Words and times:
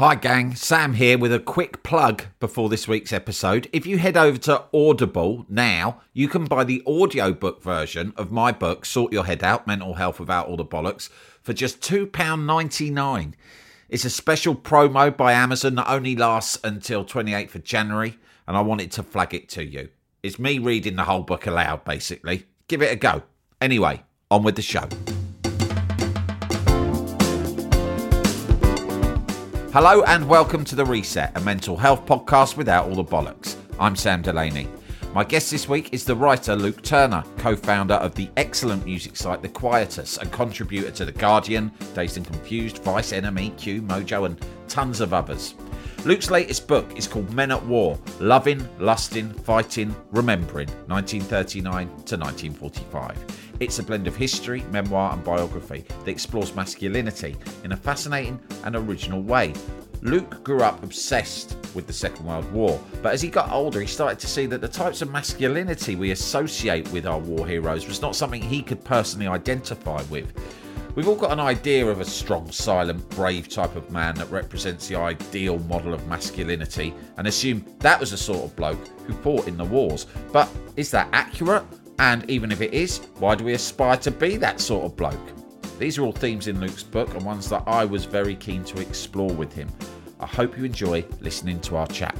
Hi, 0.00 0.14
gang. 0.14 0.54
Sam 0.54 0.94
here 0.94 1.18
with 1.18 1.30
a 1.30 1.38
quick 1.38 1.82
plug 1.82 2.24
before 2.38 2.70
this 2.70 2.88
week's 2.88 3.12
episode. 3.12 3.68
If 3.70 3.84
you 3.84 3.98
head 3.98 4.16
over 4.16 4.38
to 4.38 4.64
Audible 4.72 5.44
now, 5.46 6.00
you 6.14 6.26
can 6.26 6.46
buy 6.46 6.64
the 6.64 6.82
audiobook 6.86 7.62
version 7.62 8.14
of 8.16 8.32
my 8.32 8.50
book, 8.50 8.86
Sort 8.86 9.12
Your 9.12 9.26
Head 9.26 9.44
Out 9.44 9.66
Mental 9.66 9.92
Health 9.92 10.18
Without 10.18 10.46
All 10.46 10.56
the 10.56 10.64
Bollocks, 10.64 11.10
for 11.42 11.52
just 11.52 11.82
£2.99. 11.82 13.34
It's 13.90 14.06
a 14.06 14.08
special 14.08 14.54
promo 14.54 15.14
by 15.14 15.34
Amazon 15.34 15.74
that 15.74 15.90
only 15.90 16.16
lasts 16.16 16.58
until 16.64 17.04
28th 17.04 17.56
of 17.56 17.64
January, 17.64 18.16
and 18.48 18.56
I 18.56 18.62
wanted 18.62 18.90
to 18.92 19.02
flag 19.02 19.34
it 19.34 19.50
to 19.50 19.62
you. 19.62 19.90
It's 20.22 20.38
me 20.38 20.58
reading 20.58 20.96
the 20.96 21.04
whole 21.04 21.24
book 21.24 21.46
aloud, 21.46 21.84
basically. 21.84 22.46
Give 22.68 22.80
it 22.80 22.90
a 22.90 22.96
go. 22.96 23.24
Anyway, 23.60 24.02
on 24.30 24.44
with 24.44 24.56
the 24.56 24.62
show. 24.62 24.88
Hello 29.72 30.02
and 30.02 30.28
welcome 30.28 30.64
to 30.64 30.74
The 30.74 30.84
Reset, 30.84 31.30
a 31.36 31.40
mental 31.42 31.76
health 31.76 32.04
podcast 32.04 32.56
without 32.56 32.88
all 32.88 32.96
the 32.96 33.04
bollocks. 33.04 33.54
I'm 33.78 33.94
Sam 33.94 34.20
Delaney. 34.20 34.66
My 35.14 35.22
guest 35.22 35.48
this 35.52 35.68
week 35.68 35.90
is 35.92 36.04
the 36.04 36.16
writer 36.16 36.56
Luke 36.56 36.82
Turner, 36.82 37.22
co 37.38 37.54
founder 37.54 37.94
of 37.94 38.16
the 38.16 38.28
excellent 38.36 38.84
music 38.84 39.16
site 39.16 39.42
The 39.42 39.48
Quietus 39.48 40.18
and 40.18 40.32
contributor 40.32 40.90
to 40.90 41.04
The 41.04 41.12
Guardian, 41.12 41.70
Dazed 41.94 42.16
and 42.16 42.26
Confused, 42.26 42.78
Vice, 42.78 43.12
NME, 43.12 43.56
Q, 43.58 43.80
Mojo, 43.82 44.26
and 44.26 44.44
tons 44.66 45.00
of 45.00 45.14
others. 45.14 45.54
Luke's 46.04 46.32
latest 46.32 46.66
book 46.66 46.98
is 46.98 47.06
called 47.06 47.32
Men 47.32 47.52
at 47.52 47.64
War 47.66 47.96
Loving, 48.18 48.68
Lusting, 48.80 49.32
Fighting, 49.32 49.94
Remembering 50.10 50.68
1939 50.88 51.86
to 51.86 52.16
1945. 52.16 53.49
It's 53.60 53.78
a 53.78 53.82
blend 53.82 54.06
of 54.06 54.16
history, 54.16 54.62
memoir, 54.70 55.12
and 55.12 55.22
biography 55.22 55.84
that 56.04 56.08
explores 56.08 56.54
masculinity 56.54 57.36
in 57.62 57.72
a 57.72 57.76
fascinating 57.76 58.40
and 58.64 58.74
original 58.74 59.22
way. 59.22 59.52
Luke 60.00 60.42
grew 60.42 60.62
up 60.62 60.82
obsessed 60.82 61.58
with 61.74 61.86
the 61.86 61.92
Second 61.92 62.24
World 62.24 62.50
War, 62.52 62.80
but 63.02 63.12
as 63.12 63.20
he 63.20 63.28
got 63.28 63.50
older, 63.50 63.78
he 63.82 63.86
started 63.86 64.18
to 64.20 64.26
see 64.26 64.46
that 64.46 64.62
the 64.62 64.68
types 64.68 65.02
of 65.02 65.10
masculinity 65.10 65.94
we 65.94 66.12
associate 66.12 66.90
with 66.90 67.06
our 67.06 67.18
war 67.18 67.46
heroes 67.46 67.86
was 67.86 68.00
not 68.00 68.16
something 68.16 68.40
he 68.40 68.62
could 68.62 68.82
personally 68.82 69.26
identify 69.26 70.00
with. 70.04 70.32
We've 70.94 71.06
all 71.06 71.14
got 71.14 71.30
an 71.30 71.38
idea 71.40 71.86
of 71.86 72.00
a 72.00 72.04
strong, 72.04 72.50
silent, 72.50 73.06
brave 73.10 73.48
type 73.48 73.76
of 73.76 73.90
man 73.90 74.14
that 74.14 74.30
represents 74.30 74.88
the 74.88 74.96
ideal 74.96 75.58
model 75.60 75.92
of 75.92 76.06
masculinity 76.08 76.94
and 77.18 77.26
assume 77.26 77.64
that 77.80 78.00
was 78.00 78.10
the 78.10 78.16
sort 78.16 78.42
of 78.42 78.56
bloke 78.56 78.88
who 79.06 79.12
fought 79.12 79.46
in 79.46 79.58
the 79.58 79.64
wars. 79.66 80.06
But 80.32 80.48
is 80.76 80.90
that 80.92 81.08
accurate? 81.12 81.64
And 82.00 82.28
even 82.30 82.50
if 82.50 82.62
it 82.62 82.72
is, 82.72 83.00
why 83.18 83.34
do 83.34 83.44
we 83.44 83.52
aspire 83.52 83.98
to 83.98 84.10
be 84.10 84.38
that 84.38 84.58
sort 84.58 84.86
of 84.86 84.96
bloke? 84.96 85.20
These 85.78 85.98
are 85.98 86.02
all 86.02 86.12
themes 86.12 86.48
in 86.48 86.58
Luke's 86.58 86.82
book 86.82 87.14
and 87.14 87.22
ones 87.26 87.50
that 87.50 87.62
I 87.66 87.84
was 87.84 88.06
very 88.06 88.34
keen 88.34 88.64
to 88.64 88.80
explore 88.80 89.30
with 89.30 89.52
him. 89.52 89.68
I 90.18 90.24
hope 90.24 90.56
you 90.56 90.64
enjoy 90.64 91.04
listening 91.20 91.60
to 91.60 91.76
our 91.76 91.86
chat. 91.88 92.16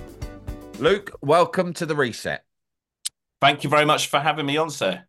Luke, 0.81 1.17
welcome 1.23 1.73
to 1.73 1.87
the 1.87 1.97
reset. 1.97 2.45
Thank 3.41 3.65
you 3.65 3.71
very 3.71 3.87
much 3.87 4.09
for 4.09 4.21
having 4.21 4.45
me 4.45 4.59
on, 4.59 4.69
sir. 4.69 5.05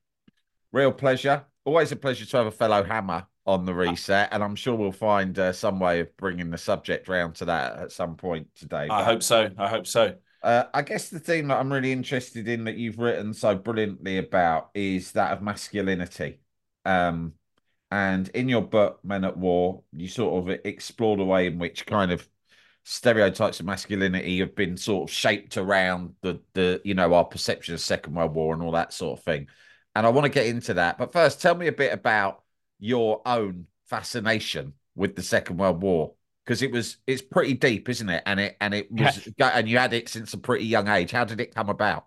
Real 0.72 0.94
pleasure. 0.94 1.44
Always 1.66 1.92
a 1.92 1.98
pleasure 1.98 2.26
to 2.26 2.38
have 2.38 2.48
a 2.48 2.52
fellow 2.52 2.82
hammer 2.82 3.28
on 3.46 3.66
the 3.66 3.74
reset, 3.74 4.30
and 4.32 4.42
I'm 4.42 4.56
sure 4.56 4.76
we'll 4.76 4.94
find 4.94 5.38
uh, 5.38 5.52
some 5.52 5.82
way 5.82 6.00
of 6.00 6.16
bringing 6.16 6.50
the 6.50 6.58
subject 6.58 7.10
round 7.10 7.36
to 7.36 7.46
that 7.46 7.78
at 7.78 7.92
some 7.92 8.16
point 8.16 8.48
today. 8.56 8.88
I 8.90 9.04
hope 9.04 9.22
so. 9.22 9.50
I 9.58 9.68
hope 9.68 9.86
so. 9.86 10.16
Uh, 10.44 10.64
I 10.74 10.82
guess 10.82 11.10
the 11.10 11.20
theme 11.20 11.50
that 11.50 11.60
I'm 11.60 11.72
really 11.72 11.92
interested 11.92 12.48
in 12.48 12.64
that 12.64 12.76
you've 12.78 12.98
written 12.98 13.34
so 13.34 13.56
brilliantly 13.56 14.18
about 14.18 14.72
is 14.74 15.12
that 15.12 15.34
of 15.34 15.42
masculinity. 15.42 16.40
Um, 16.84 17.34
and 17.92 18.28
in 18.30 18.50
your 18.50 18.64
book, 18.64 19.00
Men 19.04 19.24
at 19.26 19.38
War, 19.38 19.84
you 19.94 20.08
sort 20.08 20.50
of 20.50 20.60
explore 20.66 21.18
the 21.18 21.26
way 21.26 21.48
in 21.48 21.60
which 21.60 21.86
kind 21.86 22.12
of 22.12 22.28
stereotypes 22.84 23.60
of 23.60 23.66
masculinity 23.68 24.40
have 24.40 24.56
been 24.56 24.78
sort 24.78 25.10
of 25.10 25.14
shaped 25.14 25.58
around 25.58 26.16
the 26.22 26.42
the 26.54 26.82
you 26.84 26.96
know 26.96 27.14
our 27.14 27.26
perception 27.26 27.76
of 27.76 27.80
Second 27.82 28.16
World 28.16 28.34
War 28.34 28.54
and 28.54 28.64
all 28.64 28.72
that 28.72 28.94
sort 28.94 29.20
of 29.20 29.26
thing. 29.26 29.48
And 29.96 30.08
I 30.08 30.10
want 30.10 30.26
to 30.26 30.30
get 30.32 30.48
into 30.48 30.76
that, 30.76 30.98
but 30.98 31.14
first, 31.14 31.42
tell 31.42 31.54
me 31.56 31.68
a 31.68 31.72
bit 31.72 31.94
about 31.94 32.44
your 32.80 33.22
own 33.28 33.68
fascination 33.90 34.74
with 34.96 35.16
the 35.16 35.22
Second 35.22 35.58
World 35.58 35.82
War 35.84 36.14
because 36.46 36.62
it 36.62 36.72
was 36.72 36.98
it's 37.08 37.22
pretty 37.22 37.54
deep, 37.54 37.90
isn't 37.90 38.10
it? 38.10 38.24
And 38.26 38.40
it 38.40 38.58
and 38.60 38.74
it 38.74 38.92
was 38.92 39.28
and 39.40 39.70
you 39.70 39.78
had 39.78 39.94
it 39.94 40.10
since 40.10 40.34
a 40.34 40.38
pretty 40.38 40.66
young 40.66 40.88
age. 40.88 41.12
How 41.12 41.26
did 41.26 41.40
it 41.40 41.54
come 41.54 41.70
about? 41.70 42.06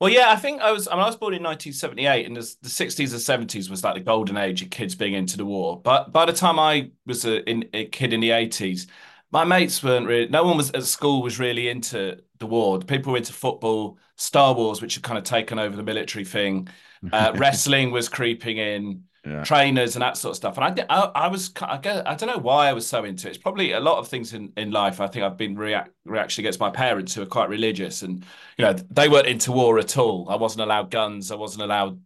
Well, 0.00 0.10
yeah, 0.10 0.30
I 0.30 0.36
think 0.36 0.60
I 0.60 0.70
was. 0.70 0.86
I 0.86 0.92
mean, 0.92 1.00
I 1.00 1.06
was 1.06 1.16
born 1.16 1.34
in 1.34 1.42
1978, 1.42 2.26
and 2.26 2.36
the 2.36 2.40
60s 2.40 3.34
and 3.34 3.48
70s 3.48 3.68
was 3.68 3.82
like 3.82 3.94
the 3.94 4.00
golden 4.00 4.36
age 4.36 4.62
of 4.62 4.70
kids 4.70 4.94
being 4.94 5.14
into 5.14 5.36
the 5.36 5.44
war. 5.44 5.80
But 5.82 6.12
by 6.12 6.24
the 6.24 6.32
time 6.32 6.58
I 6.60 6.92
was 7.04 7.24
a, 7.24 7.48
in, 7.50 7.68
a 7.72 7.86
kid 7.86 8.12
in 8.12 8.20
the 8.20 8.30
80s, 8.30 8.86
my 9.32 9.44
mates 9.44 9.82
weren't 9.82 10.06
really. 10.06 10.28
No 10.28 10.44
one 10.44 10.56
was 10.56 10.70
at 10.70 10.84
school 10.84 11.20
was 11.20 11.40
really 11.40 11.68
into 11.68 12.16
the 12.38 12.46
war. 12.46 12.78
People 12.78 13.10
were 13.12 13.18
into 13.18 13.32
football, 13.32 13.98
Star 14.14 14.54
Wars, 14.54 14.80
which 14.80 14.94
had 14.94 15.02
kind 15.02 15.18
of 15.18 15.24
taken 15.24 15.58
over 15.58 15.76
the 15.76 15.82
military 15.82 16.24
thing. 16.24 16.68
Uh, 17.10 17.32
wrestling 17.36 17.90
was 17.90 18.08
creeping 18.08 18.58
in 18.58 19.02
yeah. 19.28 19.44
trainers 19.44 19.96
and 19.96 20.02
that 20.02 20.16
sort 20.16 20.30
of 20.30 20.36
stuff. 20.36 20.58
And 20.58 20.80
I, 20.80 20.84
I, 20.88 21.24
I 21.24 21.28
was, 21.28 21.52
I, 21.60 21.78
guess, 21.78 22.02
I 22.06 22.14
don't 22.14 22.28
know 22.28 22.38
why 22.38 22.68
I 22.68 22.72
was 22.72 22.86
so 22.86 23.04
into 23.04 23.26
it. 23.26 23.30
It's 23.30 23.38
probably 23.38 23.72
a 23.72 23.80
lot 23.80 23.98
of 23.98 24.08
things 24.08 24.32
in, 24.32 24.52
in 24.56 24.70
life. 24.70 25.00
I 25.00 25.06
think 25.06 25.24
I've 25.24 25.36
been 25.36 25.56
react, 25.56 25.90
reaction 26.04 26.42
against 26.42 26.60
my 26.60 26.70
parents 26.70 27.14
who 27.14 27.22
are 27.22 27.26
quite 27.26 27.48
religious, 27.48 28.02
and 28.02 28.24
you 28.56 28.64
know 28.64 28.72
they 28.72 29.08
weren't 29.08 29.26
into 29.26 29.52
war 29.52 29.78
at 29.78 29.96
all. 29.98 30.28
I 30.28 30.36
wasn't 30.36 30.62
allowed 30.62 30.90
guns. 30.90 31.30
I 31.30 31.36
wasn't 31.36 31.62
allowed 31.64 32.00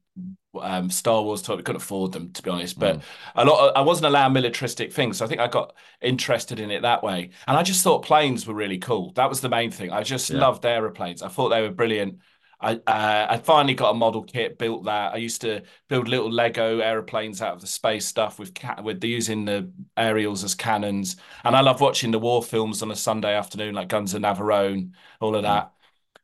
um, 0.61 0.91
Star 0.91 1.23
Wars 1.23 1.43
toy. 1.43 1.57
We 1.57 1.63
couldn't 1.63 1.83
afford 1.83 2.13
them, 2.13 2.33
to 2.33 2.43
be 2.43 2.51
honest. 2.51 2.79
But 2.79 2.99
mm. 2.99 3.03
a 3.37 3.45
lot, 3.45 3.71
of, 3.71 3.77
I 3.77 3.81
wasn't 3.81 4.07
allowed 4.07 4.31
militaristic 4.31 4.93
things. 4.93 5.19
So 5.19 5.25
I 5.25 5.29
think 5.29 5.41
I 5.41 5.49
got 5.49 5.75
interested 6.01 6.61
in 6.61 6.71
it 6.71 6.83
that 6.83 7.03
way. 7.03 7.31
And 7.47 7.57
I 7.57 7.63
just 7.63 7.83
thought 7.83 8.05
planes 8.05 8.47
were 8.47 8.55
really 8.55 8.79
cool. 8.79 9.13
That 9.13 9.29
was 9.29 9.41
the 9.41 9.49
main 9.49 9.71
thing. 9.71 9.91
I 9.91 10.03
just 10.03 10.31
yeah. 10.31 10.41
loved 10.41 10.65
aeroplanes. 10.65 11.23
I 11.23 11.29
thought 11.29 11.49
they 11.49 11.63
were 11.63 11.71
brilliant. 11.71 12.19
I 12.63 12.75
uh, 12.87 13.27
I 13.31 13.39
finally 13.39 13.75
got 13.75 13.91
a 13.91 13.95
model 13.95 14.23
kit, 14.23 14.57
built 14.59 14.85
that. 14.85 15.15
I 15.15 15.17
used 15.17 15.41
to 15.43 15.63
build 15.89 16.09
little 16.09 16.31
Lego 16.31 16.79
airplanes 16.79 17.43
out 17.43 17.55
of 17.55 17.61
the 17.61 17.67
space 17.67 18.07
stuff 18.07 18.39
with 18.39 18.53
with 18.83 19.03
using 19.05 19.45
the 19.45 19.71
aerials 19.97 20.45
as 20.45 20.55
cannons, 20.55 21.17
and 21.45 21.57
I 21.57 21.61
love 21.61 21.81
watching 21.81 22.13
the 22.13 22.19
war 22.21 22.43
films 22.43 22.83
on 22.83 22.91
a 22.93 22.97
Sunday 22.97 23.35
afternoon, 23.35 23.75
like 23.75 23.89
Guns 23.89 24.15
of 24.15 24.23
Navarone, 24.23 24.93
all 25.21 25.35
of 25.37 25.43
that. 25.43 25.73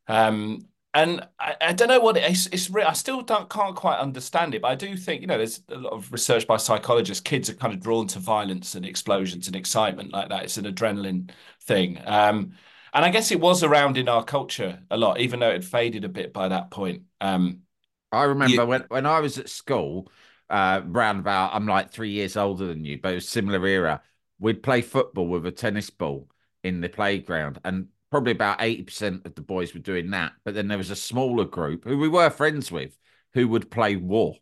Um, 0.09 0.69
and 0.95 1.27
I, 1.39 1.57
I 1.61 1.73
don't 1.75 1.89
know 1.89 2.01
what 2.01 2.17
it 2.17 2.31
is. 2.31 2.49
It's, 2.53 2.75
I 2.75 2.93
still 2.95 3.23
don't 3.23 3.49
can't 3.51 3.77
quite 3.77 3.99
understand 3.99 4.55
it, 4.55 4.63
but 4.63 4.69
I 4.71 4.75
do 4.75 4.97
think 4.97 5.21
you 5.21 5.27
know 5.27 5.37
there's 5.39 5.61
a 5.69 5.77
lot 5.77 5.93
of 5.93 6.11
research 6.13 6.47
by 6.47 6.57
psychologists. 6.57 7.21
Kids 7.21 7.51
are 7.51 7.55
kind 7.55 7.75
of 7.75 7.81
drawn 7.81 8.07
to 8.09 8.19
violence 8.19 8.75
and 8.75 8.87
explosions 8.87 9.47
and 9.47 9.57
excitement 9.57 10.13
like 10.13 10.29
that. 10.31 10.45
It's 10.45 10.57
an 10.57 10.65
adrenaline 10.65 11.31
thing, 11.63 12.01
um, 12.07 12.53
and 12.93 13.05
I 13.05 13.11
guess 13.11 13.31
it 13.31 13.41
was 13.41 13.63
around 13.63 13.97
in 13.97 14.09
our 14.09 14.25
culture 14.25 14.83
a 14.91 14.97
lot, 14.97 15.21
even 15.21 15.41
though 15.41 15.51
it 15.51 15.55
had 15.55 15.65
faded 15.65 16.05
a 16.05 16.09
bit 16.09 16.33
by 16.33 16.49
that 16.49 16.71
point. 16.71 17.03
Um, 17.21 17.63
I 18.11 18.25
remember 18.25 18.63
you, 18.63 18.69
when 18.69 18.83
when 18.89 19.07
I 19.07 19.21
was 19.21 19.39
at 19.39 19.49
school, 19.49 20.11
uh, 20.51 20.83
round 20.85 21.21
about 21.21 21.55
I'm 21.55 21.67
like 21.67 21.91
three 21.91 22.11
years 22.11 22.37
older 22.37 22.67
than 22.67 22.85
you, 22.85 22.99
but 23.01 23.13
it 23.13 23.17
was 23.17 23.25
a 23.27 23.29
similar 23.31 23.67
era. 23.67 24.03
We'd 24.39 24.63
play 24.63 24.83
football 24.83 25.27
with 25.27 25.47
a 25.47 25.53
tennis 25.53 25.91
ball 25.91 26.29
in 26.65 26.81
the 26.81 26.89
playground, 26.89 27.61
and 27.65 27.89
probably 28.11 28.33
about 28.33 28.61
80% 28.61 29.27
of 29.27 29.35
the 29.35 29.43
boys 29.43 29.75
were 29.75 29.81
doing 29.81 30.11
that. 30.11 30.33
But 30.45 30.55
then 30.55 30.69
there 30.69 30.79
was 30.79 30.91
a 30.91 30.97
smaller 30.97 31.45
group 31.45 31.85
who 31.85 31.99
we 31.99 32.09
were 32.09 32.31
friends 32.31 32.73
with 32.73 32.97
who 33.35 33.49
would 33.49 33.71
play 33.71 33.97
war 33.97 34.37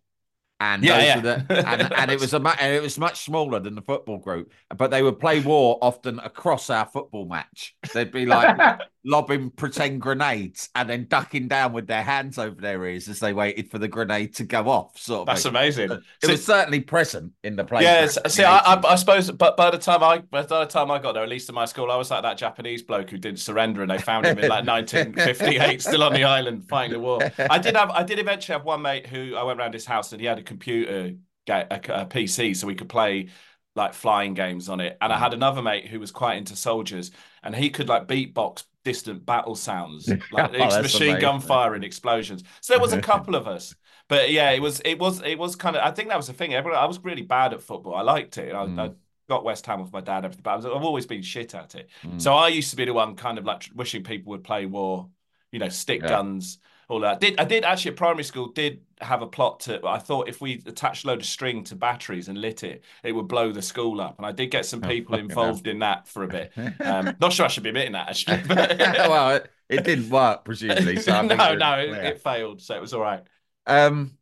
and 0.59 0.83
yeah, 0.83 0.99
yeah. 1.01 1.21
The, 1.21 1.69
and, 1.69 1.93
and 1.97 2.11
it 2.11 2.19
was 2.19 2.33
a 2.33 2.39
and 2.39 2.73
it 2.73 2.83
was 2.83 2.99
much 2.99 3.25
smaller 3.25 3.61
than 3.61 3.75
the 3.75 3.83
football 3.83 4.19
group, 4.19 4.53
but 4.77 4.91
they 4.91 5.03
would 5.03 5.21
play 5.21 5.41
war 5.41 5.79
often 5.83 6.19
across 6.21 6.71
our 6.71 6.87
football 6.87 7.27
match. 7.27 7.77
They'd 7.93 8.11
be 8.11 8.25
like 8.25 8.81
lobbing 9.05 9.51
pretend 9.51 10.01
grenades 10.01 10.69
and 10.75 10.89
then 10.89 11.07
ducking 11.09 11.47
down 11.47 11.73
with 11.73 11.87
their 11.87 12.03
hands 12.03 12.39
over 12.39 12.61
their 12.61 12.85
ears 12.87 13.07
as 13.09 13.21
they 13.21 13.33
waited 13.33 13.71
for 13.71 13.79
the 13.79 13.87
grenade 13.87 14.35
to 14.35 14.45
go 14.45 14.69
off. 14.69 14.99
Sort 14.99 15.21
of. 15.21 15.27
That's 15.27 15.43
thing. 15.43 15.51
amazing. 15.51 15.91
It 16.23 16.31
was 16.31 16.45
certainly 16.45 16.81
present 16.81 17.33
in 17.45 17.57
the 17.57 17.65
play. 17.65 17.83
Yes, 17.83 18.19
see, 18.29 18.43
I, 18.43 18.59
I, 18.59 18.93
I, 18.93 18.95
suppose, 18.97 19.31
but 19.31 19.57
by 19.57 19.71
the 19.71 19.79
time 19.79 20.03
I 20.03 20.19
by 20.19 20.43
the 20.43 20.65
time 20.65 20.91
I 20.91 20.99
got 20.99 21.13
there, 21.13 21.23
at 21.23 21.29
least 21.29 21.51
in 21.51 21.55
my 21.55 21.67
school, 21.67 21.91
I 21.91 21.97
was 21.97 22.11
like 22.11 22.23
that 22.23 22.39
Japanese 22.39 22.83
bloke 22.83 23.11
who 23.11 23.19
didn't 23.19 23.41
surrender, 23.41 23.83
and 23.83 23.91
they 23.91 23.99
found 23.99 24.25
him 24.25 24.39
in 24.39 24.49
like 24.49 24.67
1958, 24.67 25.83
still 25.83 26.03
on 26.03 26.15
the 26.15 26.25
island 26.25 26.67
fighting 26.67 26.95
the 26.95 27.01
war. 27.01 27.21
I 27.51 27.59
did 27.59 27.77
have, 27.77 27.91
I 27.91 28.03
did 28.03 28.19
eventually 28.19 28.55
have 28.55 28.65
one 28.65 28.81
mate 28.83 29.07
who 29.07 29.37
I 29.37 29.43
went 29.43 29.61
around 29.61 29.75
his 29.75 29.85
house 29.85 30.13
and 30.13 30.21
he 30.21 30.27
had 30.27 30.39
a 30.39 30.46
computer 30.47 31.15
a, 31.49 31.67
a 31.71 32.07
PC 32.07 32.57
so 32.57 32.67
we 32.67 32.75
could 32.75 32.89
play 32.89 33.29
like 33.75 33.93
flying 33.95 34.35
games 34.35 34.69
on 34.69 34.81
it. 34.81 34.97
And 35.01 35.13
I 35.13 35.19
had 35.19 35.33
mm. 35.33 35.37
another 35.37 35.63
mate 35.63 35.87
who 35.87 36.01
was 36.01 36.11
quite 36.11 36.39
into 36.39 36.57
soldiers, 36.57 37.11
and 37.43 37.55
he 37.55 37.71
could 37.71 37.89
like 37.89 38.09
beatbox 38.09 38.65
distant 38.85 39.27
battle 39.27 39.55
sounds, 39.55 40.09
like 40.33 40.53
oh, 40.55 40.83
machine 40.83 41.03
amazing. 41.11 41.21
gun 41.21 41.41
fire 41.41 41.75
and 41.75 41.85
explosions. 41.85 42.43
So 42.61 42.73
there 42.73 42.81
was 42.81 42.93
a 42.93 43.01
couple 43.01 43.35
of 43.35 43.47
us. 43.47 43.75
But 44.09 44.31
yeah, 44.31 44.53
it 44.53 44.63
was 44.63 44.79
it 44.85 45.01
was 45.01 45.21
it 45.23 45.37
was 45.37 45.57
kind 45.57 45.75
of 45.75 45.83
I 45.83 45.91
think 45.91 46.11
that 46.11 46.17
was 46.17 46.29
the 46.29 46.33
thing. 46.33 46.55
Everyone, 46.55 46.79
I 46.79 46.85
was 46.85 47.03
really 47.03 47.23
bad 47.23 47.53
at 47.53 47.61
football. 47.61 47.97
I 47.97 48.03
liked 48.03 48.39
it. 48.39 48.55
I, 48.55 48.65
mm. 48.65 48.79
I 48.79 48.95
got 49.29 49.45
West 49.45 49.67
Ham 49.67 49.83
with 49.83 49.93
my 49.93 50.01
dad, 50.01 50.25
everything, 50.25 50.45
but 50.45 50.53
I 50.53 50.55
was, 50.55 50.65
I've 50.65 50.85
always 50.85 51.07
been 51.07 51.23
shit 51.23 51.57
at 51.57 51.75
it. 51.75 51.89
Mm. 52.05 52.23
So 52.23 52.33
I 52.33 52.47
used 52.47 52.71
to 52.71 52.77
be 52.77 52.85
the 52.85 52.93
one 52.93 53.17
kind 53.17 53.37
of 53.37 53.45
like 53.45 53.69
wishing 53.75 54.05
people 54.05 54.31
would 54.31 54.45
play 54.45 54.65
war, 54.65 55.09
you 55.51 55.59
know, 55.59 55.69
stick 55.69 56.03
yeah. 56.03 56.09
guns 56.09 56.59
all 56.89 57.01
that. 57.01 57.19
Did 57.19 57.41
I 57.41 57.45
did 57.45 57.65
actually 57.65 57.91
at 57.91 57.97
primary 57.97 58.23
school 58.23 58.53
did 58.53 58.83
have 59.01 59.23
a 59.23 59.27
plot 59.27 59.61
to 59.61 59.81
I 59.87 59.99
thought 59.99 60.29
if 60.29 60.41
we 60.41 60.63
attached 60.67 61.05
a 61.05 61.09
load 61.09 61.21
of 61.21 61.27
string 61.27 61.65
to 61.65 61.77
batteries 61.77 62.29
and 62.29 62.41
lit 62.41 62.63
it, 62.63 62.83
it 63.03 63.13
would 63.13 63.29
blow 63.29 63.53
the 63.53 63.63
school 63.63 64.01
up. 64.01 64.17
And 64.19 64.27
I 64.27 64.33
did 64.33 64.51
get 64.51 64.65
some 64.65 64.83
oh, 64.83 64.89
people 64.89 65.17
involved 65.17 65.67
in 65.67 65.81
that 65.81 66.09
for 66.09 66.23
a 66.25 66.29
bit. 66.29 66.53
Um, 66.87 67.17
not 67.21 67.33
sure 67.33 67.47
I 67.47 67.49
should 67.49 67.63
be 67.63 67.71
admitting 67.71 67.93
that 67.93 68.09
actually. 68.09 68.43
But... 68.49 68.79
well, 68.79 69.37
it, 69.37 69.51
it, 69.69 69.85
didn't 69.85 70.11
work 70.11 70.45
presumably. 70.45 70.97
So 71.01 71.23
no, 71.27 71.55
no, 71.55 71.79
it, 71.79 71.91
it, 71.91 72.21
failed, 72.21 72.61
so 72.61 72.75
it 72.75 72.81
was 72.81 72.95
all 72.95 73.01
right. 73.01 73.23
Um, 73.67 74.17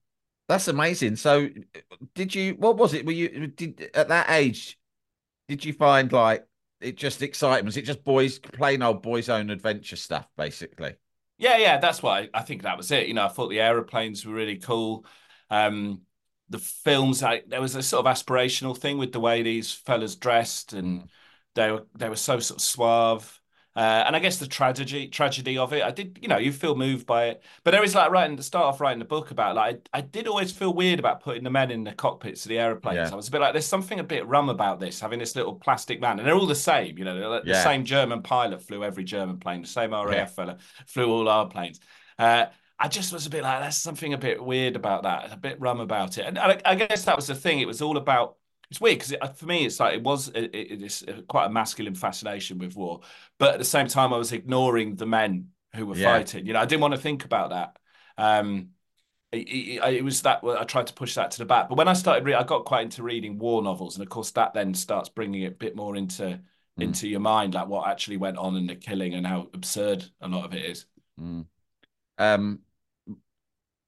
that's 0.48 0.68
amazing. 0.68 1.16
So, 1.16 1.48
did 2.14 2.34
you? 2.34 2.54
What 2.54 2.76
was 2.76 2.94
it? 2.94 3.04
Were 3.06 3.12
you 3.12 3.46
did 3.48 3.90
at 3.94 4.08
that 4.08 4.30
age? 4.30 4.78
Did 5.48 5.64
you 5.64 5.72
find 5.72 6.12
like 6.12 6.46
it 6.80 6.96
just 6.96 7.22
excitement 7.22 7.66
Was 7.66 7.76
it 7.76 7.84
just 7.84 8.04
boys 8.04 8.38
plain 8.38 8.82
old 8.82 9.02
boys' 9.02 9.28
own 9.28 9.50
adventure 9.50 9.96
stuff, 9.96 10.28
basically? 10.36 10.94
Yeah, 11.36 11.56
yeah, 11.56 11.78
that's 11.78 12.02
why 12.02 12.28
I 12.32 12.42
think 12.42 12.62
that 12.62 12.76
was 12.76 12.90
it. 12.90 13.08
You 13.08 13.14
know, 13.14 13.24
I 13.24 13.28
thought 13.28 13.48
the 13.48 13.60
aeroplanes 13.60 14.24
were 14.24 14.34
really 14.34 14.58
cool. 14.58 15.04
Um, 15.50 16.02
the 16.48 16.58
films, 16.58 17.22
I, 17.22 17.42
there 17.46 17.60
was 17.60 17.74
a 17.74 17.82
sort 17.82 18.06
of 18.06 18.12
aspirational 18.12 18.76
thing 18.76 18.98
with 18.98 19.12
the 19.12 19.20
way 19.20 19.42
these 19.42 19.72
fellas 19.72 20.14
dressed, 20.14 20.72
and 20.72 21.08
they 21.54 21.72
were 21.72 21.86
they 21.94 22.08
were 22.08 22.16
so 22.16 22.38
sort 22.38 22.58
of 22.58 22.62
suave. 22.62 23.40
Uh, 23.76 24.04
and 24.06 24.14
I 24.14 24.20
guess 24.20 24.38
the 24.38 24.46
tragedy 24.46 25.08
tragedy 25.08 25.58
of 25.58 25.72
it, 25.72 25.82
I 25.82 25.90
did, 25.90 26.18
you 26.22 26.28
know, 26.28 26.38
you 26.38 26.52
feel 26.52 26.76
moved 26.76 27.06
by 27.06 27.26
it. 27.26 27.42
But 27.64 27.72
there 27.72 27.82
is 27.82 27.94
like 27.94 28.10
writing 28.10 28.36
to 28.36 28.42
start 28.42 28.66
off 28.66 28.80
writing 28.80 29.00
the 29.00 29.04
book 29.04 29.32
about 29.32 29.56
like 29.56 29.88
I, 29.92 29.98
I 29.98 30.00
did 30.00 30.28
always 30.28 30.52
feel 30.52 30.72
weird 30.72 31.00
about 31.00 31.22
putting 31.22 31.42
the 31.42 31.50
men 31.50 31.72
in 31.72 31.82
the 31.82 31.92
cockpits 31.92 32.44
of 32.44 32.50
the 32.50 32.58
aeroplanes. 32.60 33.08
Yeah. 33.08 33.12
I 33.12 33.16
was 33.16 33.26
a 33.26 33.30
bit 33.32 33.40
like, 33.40 33.52
there's 33.52 33.66
something 33.66 33.98
a 33.98 34.04
bit 34.04 34.26
rum 34.26 34.48
about 34.48 34.78
this, 34.78 35.00
having 35.00 35.18
this 35.18 35.34
little 35.34 35.54
plastic 35.54 36.00
man, 36.00 36.18
and 36.18 36.28
they're 36.28 36.36
all 36.36 36.46
the 36.46 36.54
same, 36.54 36.96
you 36.98 37.04
know, 37.04 37.18
the 37.18 37.42
yeah. 37.44 37.64
same 37.64 37.84
German 37.84 38.22
pilot 38.22 38.62
flew 38.62 38.84
every 38.84 39.02
German 39.04 39.38
plane, 39.38 39.62
the 39.62 39.68
same 39.68 39.90
RAF 39.90 40.12
yeah. 40.12 40.26
fella 40.26 40.58
flew 40.86 41.10
all 41.10 41.28
our 41.28 41.48
planes. 41.48 41.80
Uh, 42.16 42.46
I 42.78 42.88
just 42.88 43.12
was 43.12 43.26
a 43.26 43.30
bit 43.30 43.42
like, 43.42 43.60
there's 43.60 43.76
something 43.76 44.12
a 44.12 44.18
bit 44.18 44.44
weird 44.44 44.76
about 44.76 45.02
that, 45.04 45.32
a 45.32 45.36
bit 45.36 45.60
rum 45.60 45.80
about 45.80 46.18
it. 46.18 46.26
And 46.26 46.38
I, 46.38 46.60
I 46.64 46.74
guess 46.74 47.04
that 47.06 47.16
was 47.16 47.26
the 47.26 47.34
thing. 47.34 47.60
It 47.60 47.66
was 47.66 47.82
all 47.82 47.96
about 47.96 48.36
it's 48.70 48.80
weird 48.80 48.98
because 48.98 49.12
it, 49.12 49.36
for 49.36 49.46
me, 49.46 49.64
it's 49.64 49.80
like 49.80 49.94
it 49.94 50.02
was 50.02 50.28
it, 50.28 50.54
it, 50.54 50.82
it's 50.82 51.04
quite 51.28 51.46
a 51.46 51.50
masculine 51.50 51.94
fascination 51.94 52.58
with 52.58 52.76
war, 52.76 53.00
but 53.38 53.54
at 53.54 53.58
the 53.58 53.64
same 53.64 53.88
time, 53.88 54.12
I 54.12 54.18
was 54.18 54.32
ignoring 54.32 54.96
the 54.96 55.06
men 55.06 55.48
who 55.74 55.86
were 55.86 55.96
yeah. 55.96 56.12
fighting. 56.12 56.46
You 56.46 56.52
know, 56.52 56.60
I 56.60 56.66
didn't 56.66 56.82
want 56.82 56.94
to 56.94 57.00
think 57.00 57.24
about 57.24 57.50
that. 57.50 57.76
Um, 58.16 58.70
it, 59.32 59.82
it, 59.82 60.04
was 60.04 60.22
that 60.22 60.40
I 60.44 60.64
tried 60.64 60.86
to 60.86 60.94
push 60.94 61.14
that 61.16 61.32
to 61.32 61.38
the 61.38 61.44
back. 61.44 61.68
But 61.68 61.76
when 61.76 61.88
I 61.88 61.92
started, 61.92 62.32
I 62.32 62.44
got 62.44 62.64
quite 62.64 62.82
into 62.82 63.02
reading 63.02 63.38
war 63.38 63.62
novels, 63.62 63.96
and 63.96 64.02
of 64.02 64.08
course, 64.08 64.30
that 64.32 64.54
then 64.54 64.74
starts 64.74 65.08
bringing 65.08 65.42
it 65.42 65.46
a 65.46 65.50
bit 65.56 65.76
more 65.76 65.96
into 65.96 66.22
mm. 66.22 66.40
into 66.78 67.08
your 67.08 67.20
mind, 67.20 67.54
like 67.54 67.68
what 67.68 67.88
actually 67.88 68.16
went 68.16 68.38
on 68.38 68.56
in 68.56 68.66
the 68.66 68.76
killing 68.76 69.14
and 69.14 69.26
how 69.26 69.48
absurd 69.52 70.04
a 70.20 70.28
lot 70.28 70.44
of 70.44 70.54
it 70.54 70.64
is. 70.64 70.86
Mm. 71.20 71.46
Um, 72.18 72.60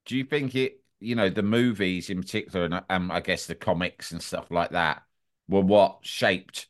do 0.06 0.16
you 0.16 0.24
think 0.24 0.54
it 0.54 0.80
you 1.06 1.14
know 1.14 1.28
the 1.28 1.42
movies 1.42 2.10
in 2.10 2.20
particular, 2.20 2.64
and 2.64 2.82
um, 2.90 3.10
I 3.10 3.20
guess 3.20 3.46
the 3.46 3.54
comics 3.54 4.10
and 4.10 4.20
stuff 4.20 4.50
like 4.50 4.70
that 4.70 5.02
were 5.48 5.60
what 5.60 5.98
shaped 6.02 6.66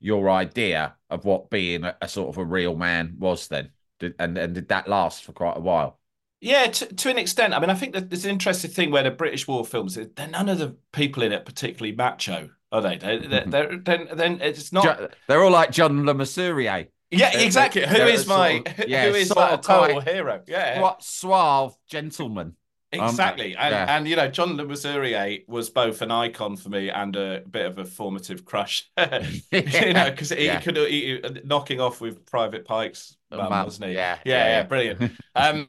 your 0.00 0.30
idea 0.30 0.94
of 1.08 1.24
what 1.24 1.50
being 1.50 1.84
a, 1.84 1.96
a 2.00 2.08
sort 2.08 2.28
of 2.28 2.38
a 2.38 2.44
real 2.44 2.76
man 2.76 3.16
was 3.18 3.48
then, 3.48 3.70
did, 3.98 4.14
and 4.18 4.36
and 4.36 4.54
did 4.54 4.68
that 4.68 4.88
last 4.88 5.24
for 5.24 5.32
quite 5.32 5.56
a 5.56 5.60
while? 5.60 5.98
Yeah, 6.42 6.66
to, 6.66 6.86
to 6.86 7.10
an 7.10 7.18
extent. 7.18 7.52
I 7.54 7.60
mean, 7.60 7.70
I 7.70 7.74
think 7.74 7.92
that 7.94 8.08
there's 8.08 8.24
an 8.24 8.30
interesting 8.30 8.70
thing 8.70 8.90
where 8.90 9.02
the 9.02 9.10
British 9.10 9.46
war 9.46 9.64
films, 9.64 9.94
they're 9.94 10.28
none 10.28 10.48
of 10.48 10.58
the 10.58 10.76
people 10.92 11.22
in 11.22 11.32
it 11.32 11.44
particularly 11.44 11.94
macho, 11.94 12.50
are 12.72 12.80
they? 12.80 12.96
They're, 12.96 13.44
they're, 13.46 13.78
they're, 13.78 14.14
then 14.14 14.40
it's 14.40 14.72
not. 14.72 15.14
They're 15.26 15.42
all 15.42 15.50
like 15.50 15.70
John 15.70 16.06
Le 16.06 16.14
Mesurier. 16.14 16.88
Yeah, 17.10 17.38
exactly. 17.38 17.86
Who 17.86 17.96
is 17.96 18.26
my 18.26 18.62
of, 18.64 18.88
yeah, 18.88 19.08
who 19.08 19.14
is 19.14 19.34
my 19.34 19.56
total 19.56 20.00
hero? 20.00 20.42
Yeah, 20.46 20.80
what 20.80 21.02
suave 21.02 21.74
gentleman. 21.88 22.54
Um, 22.92 23.08
exactly. 23.08 23.56
Um, 23.56 23.64
and, 23.64 23.72
yeah. 23.72 23.96
and, 23.96 24.08
you 24.08 24.16
know, 24.16 24.28
John 24.28 24.56
Le 24.56 24.64
Mesurier 24.64 25.44
was 25.48 25.70
both 25.70 26.02
an 26.02 26.10
icon 26.10 26.56
for 26.56 26.70
me 26.70 26.90
and 26.90 27.14
a 27.14 27.42
bit 27.48 27.66
of 27.66 27.78
a 27.78 27.84
formative 27.84 28.44
crush. 28.44 28.90
you 28.98 29.92
know, 29.92 30.10
because 30.10 30.30
he 30.30 30.46
yeah. 30.46 30.60
could 30.60 30.76
he, 30.76 31.20
knocking 31.44 31.80
off 31.80 32.00
with 32.00 32.26
Private 32.26 32.64
Pike's 32.64 33.16
mum, 33.30 33.50
wasn't 33.50 33.88
he? 33.88 33.94
Yeah. 33.94 34.18
Yeah, 34.24 34.46
yeah, 34.46 34.62
brilliant. 34.64 35.12
um, 35.34 35.68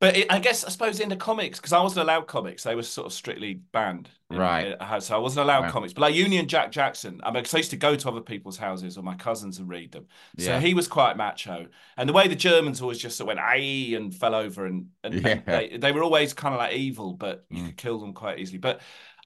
but 0.00 0.16
it, 0.16 0.32
I 0.32 0.38
guess 0.38 0.64
I 0.64 0.70
suppose 0.70 0.98
in 0.98 1.10
the 1.10 1.16
comics 1.16 1.58
because 1.58 1.74
I 1.74 1.82
wasn't 1.82 2.04
allowed 2.04 2.26
comics, 2.26 2.62
they 2.62 2.74
were 2.74 2.82
sort 2.82 3.06
of 3.06 3.12
strictly 3.12 3.60
banned. 3.72 4.08
Right. 4.30 4.74
so 5.00 5.14
I 5.14 5.18
wasn't 5.18 5.44
allowed 5.44 5.64
right. 5.64 5.72
comics. 5.72 5.92
But 5.92 6.02
like 6.02 6.14
Union 6.14 6.48
Jack 6.48 6.72
Jackson, 6.72 7.20
I 7.22 7.30
mean, 7.30 7.44
I 7.52 7.56
used 7.56 7.70
to 7.70 7.76
go 7.76 7.94
to 7.94 8.08
other 8.08 8.22
people's 8.22 8.56
houses 8.56 8.96
or 8.96 9.02
my 9.02 9.14
cousins 9.14 9.58
and 9.58 9.68
read 9.68 9.92
them. 9.92 10.06
So 10.38 10.52
yeah. 10.52 10.60
he 10.60 10.72
was 10.72 10.88
quite 10.88 11.18
macho, 11.18 11.66
and 11.98 12.08
the 12.08 12.14
way 12.14 12.28
the 12.28 12.34
Germans 12.34 12.80
always 12.80 12.98
just 12.98 13.20
went 13.22 13.38
aye 13.38 13.92
and 13.94 14.14
fell 14.14 14.34
over, 14.34 14.64
and, 14.66 14.86
and, 15.04 15.14
yeah. 15.14 15.28
and 15.28 15.42
they, 15.46 15.76
they, 15.76 15.92
were 15.92 16.02
always 16.02 16.32
kind 16.32 16.54
of 16.54 16.60
like 16.60 16.74
evil, 16.74 17.12
but 17.12 17.44
you 17.50 17.62
mm. 17.62 17.66
could 17.66 17.76
kill 17.76 17.98
them 17.98 18.14
quite 18.14 18.38
easily. 18.38 18.58
But 18.58 18.80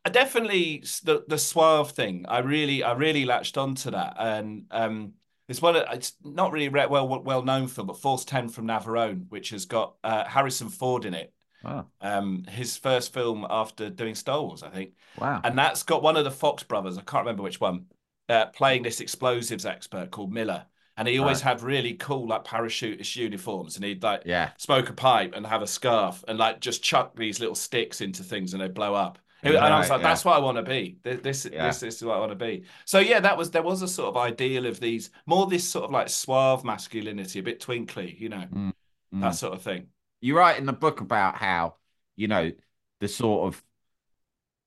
I 0.04 0.10
definitely 0.10 0.84
the 1.04 1.24
the 1.28 1.38
suave 1.38 1.92
thing. 1.92 2.26
I 2.28 2.38
really 2.40 2.82
I 2.82 2.94
really 2.94 3.24
latched 3.24 3.56
onto 3.56 3.92
that, 3.92 4.16
and 4.18 4.64
um 4.72 5.12
it's 5.48 5.60
one. 5.60 5.76
It's 5.76 6.14
not 6.24 6.52
really 6.52 6.68
well 6.68 7.08
well 7.22 7.42
known 7.42 7.68
film, 7.68 7.86
but 7.86 8.00
Force 8.00 8.24
Ten 8.24 8.48
from 8.48 8.66
Navarone, 8.66 9.26
which 9.28 9.50
has 9.50 9.66
got 9.66 9.94
uh, 10.02 10.24
Harrison 10.24 10.68
Ford 10.68 11.04
in 11.04 11.14
it. 11.14 11.32
Wow. 11.62 11.86
Um, 12.00 12.44
his 12.48 12.76
first 12.76 13.12
film 13.12 13.46
after 13.48 13.88
doing 13.88 14.14
Star 14.14 14.42
Wars, 14.42 14.62
I 14.62 14.68
think. 14.68 14.92
Wow. 15.18 15.40
And 15.44 15.56
that's 15.56 15.82
got 15.82 16.02
one 16.02 16.16
of 16.16 16.24
the 16.24 16.30
Fox 16.30 16.62
brothers. 16.62 16.98
I 16.98 17.02
can't 17.02 17.24
remember 17.24 17.42
which 17.42 17.60
one. 17.60 17.86
Uh, 18.28 18.46
playing 18.46 18.82
this 18.82 19.00
explosives 19.00 19.66
expert 19.66 20.10
called 20.10 20.32
Miller, 20.32 20.64
and 20.96 21.06
he 21.06 21.18
always 21.18 21.44
right. 21.44 21.52
had 21.52 21.62
really 21.62 21.92
cool 21.94 22.28
like 22.28 22.44
parachutist 22.44 23.16
uniforms, 23.16 23.76
and 23.76 23.84
he'd 23.84 24.02
like 24.02 24.22
yeah 24.24 24.50
smoke 24.56 24.88
a 24.88 24.94
pipe 24.94 25.34
and 25.34 25.46
have 25.46 25.60
a 25.60 25.66
scarf 25.66 26.24
and 26.26 26.38
like 26.38 26.60
just 26.60 26.82
chuck 26.82 27.14
these 27.16 27.38
little 27.38 27.54
sticks 27.54 28.00
into 28.00 28.22
things 28.22 28.54
and 28.54 28.62
they 28.62 28.68
blow 28.68 28.94
up. 28.94 29.18
And 29.44 29.58
I 29.58 29.78
was 29.78 29.90
like, 29.90 30.00
yeah. 30.00 30.08
that's 30.08 30.24
what 30.24 30.36
I 30.36 30.38
want 30.38 30.56
to 30.56 30.62
be. 30.62 30.96
This, 31.02 31.20
this, 31.20 31.48
yeah. 31.52 31.66
this, 31.66 31.80
this, 31.80 31.96
is 31.96 32.04
what 32.04 32.16
I 32.16 32.20
want 32.20 32.32
to 32.32 32.36
be. 32.36 32.64
So 32.84 32.98
yeah, 32.98 33.20
that 33.20 33.36
was 33.36 33.50
there 33.50 33.62
was 33.62 33.82
a 33.82 33.88
sort 33.88 34.08
of 34.08 34.16
ideal 34.16 34.66
of 34.66 34.80
these 34.80 35.10
more 35.26 35.46
this 35.46 35.68
sort 35.68 35.84
of 35.84 35.90
like 35.90 36.08
suave 36.08 36.64
masculinity, 36.64 37.38
a 37.38 37.42
bit 37.42 37.60
twinkly, 37.60 38.16
you 38.18 38.30
know, 38.30 38.44
mm, 38.52 38.72
mm. 39.14 39.20
that 39.20 39.32
sort 39.32 39.52
of 39.52 39.62
thing. 39.62 39.88
You 40.20 40.36
write 40.36 40.58
in 40.58 40.66
the 40.66 40.72
book 40.72 41.00
about 41.00 41.36
how 41.36 41.76
you 42.16 42.28
know 42.28 42.52
the 43.00 43.08
sort 43.08 43.48
of 43.48 43.62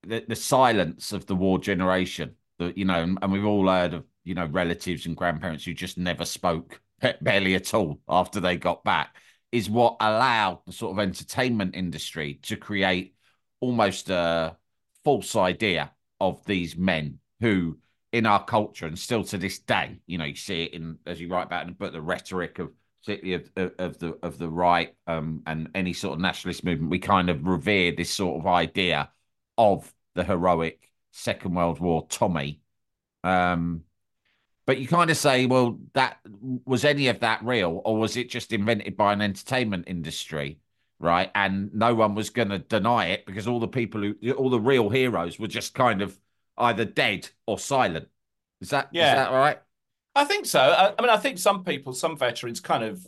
the, 0.03 0.24
the 0.27 0.36
silence 0.36 1.12
of 1.12 1.25
the 1.25 1.36
war 1.36 1.60
generation. 1.60 2.36
The 2.60 2.74
you 2.75 2.86
know, 2.86 3.15
and 3.22 3.31
we've 3.31 3.46
all 3.46 3.67
heard 3.67 3.93
of 3.93 4.05
you 4.24 4.36
know 4.36 4.46
relatives 4.46 5.05
and 5.05 5.17
grandparents 5.17 5.65
who 5.65 5.74
just 5.74 5.98
never 5.98 6.25
spoke 6.25 6.81
barely 7.22 7.55
at 7.55 7.74
all 7.74 8.00
after 8.07 8.39
they 8.39 8.57
got 8.57 8.84
back. 8.84 9.15
is 9.51 9.69
what 9.69 9.98
allowed 10.00 10.60
the 10.65 10.72
sort 10.72 10.91
of 10.91 11.00
entertainment 11.00 11.75
industry 11.75 12.39
to 12.43 12.57
create 12.57 13.15
almost 13.60 14.10
a 14.10 14.55
false 15.07 15.35
idea 15.37 15.91
of 16.19 16.43
these 16.45 16.75
men 16.75 17.19
who 17.39 17.77
in 18.11 18.25
our 18.25 18.43
culture 18.43 18.85
and 18.85 18.99
still 18.99 19.23
to 19.23 19.37
this 19.37 19.59
day 19.59 19.97
you 20.05 20.17
know 20.17 20.25
you 20.25 20.35
see 20.35 20.63
it 20.63 20.73
in 20.73 20.97
as 21.05 21.21
you 21.21 21.29
write 21.29 21.45
about 21.45 21.65
the 21.79 21.89
the 21.91 22.01
rhetoric 22.01 22.59
of 22.59 22.71
particularly 23.01 23.33
of, 23.33 23.51
of, 23.55 23.71
of 23.79 23.99
the 23.99 24.17
of 24.21 24.37
the 24.37 24.49
right 24.49 24.95
um, 25.07 25.41
and 25.45 25.69
any 25.75 25.93
sort 25.93 26.13
of 26.13 26.19
nationalist 26.19 26.65
movement 26.65 26.91
we 26.91 26.99
kind 26.99 27.29
of 27.29 27.47
revere 27.47 27.93
this 27.95 28.11
sort 28.13 28.37
of 28.37 28.47
idea 28.47 29.09
of 29.57 29.93
the 30.13 30.25
heroic 30.25 30.91
second 31.11 31.53
world 31.55 31.79
war 31.79 32.05
tommy. 32.09 32.59
Um, 33.23 33.83
but 34.65 34.79
you 34.79 34.87
kind 34.87 35.09
of 35.09 35.15
say, 35.15 35.45
well, 35.45 35.79
that 35.93 36.19
was 36.65 36.83
any 36.83 37.07
of 37.07 37.21
that 37.21 37.43
real, 37.43 37.81
or 37.85 37.95
was 37.95 38.17
it 38.17 38.29
just 38.29 38.51
invented 38.51 38.97
by 38.97 39.13
an 39.13 39.21
entertainment 39.21 39.85
industry, 39.87 40.59
right? 41.00 41.32
And 41.36 41.74
no 41.74 41.94
one 41.96 42.16
was 42.16 42.30
going 42.30 42.50
to 42.50 42.60
deny 42.60 43.08
it 43.08 43.25
because 43.25 43.48
all 43.48 43.60
the 43.60 43.68
people 43.68 44.01
who, 44.01 44.32
all 44.34 44.50
the 44.50 44.60
real 44.60 44.89
heroes, 44.89 45.39
were 45.39 45.48
just 45.48 45.74
kind 45.74 46.01
of 46.01 46.18
either 46.58 46.86
dead 46.86 47.30
or 47.46 47.60
silent. 47.60 48.08
Is 48.62 48.72
that 48.72 48.89
yeah? 48.92 49.12
Is 49.12 49.18
that 49.18 49.32
right? 49.32 49.60
I 50.16 50.25
think 50.25 50.46
so. 50.46 50.60
I, 50.60 50.94
I 50.98 51.01
mean, 51.01 51.12
I 51.12 51.18
think 51.18 51.38
some 51.38 51.63
people, 51.63 51.94
some 51.94 52.18
veterans, 52.18 52.60
kind 52.60 52.84
of 52.84 53.08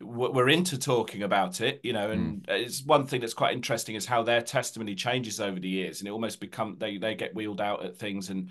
were 0.00 0.48
into 0.48 0.78
talking 0.78 1.22
about 1.22 1.60
it, 1.60 1.80
you 1.82 1.92
know, 1.92 2.10
and 2.10 2.42
mm. 2.42 2.50
it's 2.50 2.84
one 2.84 3.06
thing 3.06 3.20
that's 3.20 3.34
quite 3.34 3.52
interesting 3.52 3.94
is 3.94 4.06
how 4.06 4.22
their 4.22 4.40
testimony 4.40 4.94
changes 4.94 5.40
over 5.40 5.58
the 5.58 5.68
years, 5.68 6.00
and 6.00 6.08
it 6.08 6.12
almost 6.12 6.40
become 6.40 6.76
they 6.78 6.96
they 6.96 7.14
get 7.14 7.34
wheeled 7.34 7.60
out 7.60 7.84
at 7.84 7.96
things 7.96 8.30
and 8.30 8.50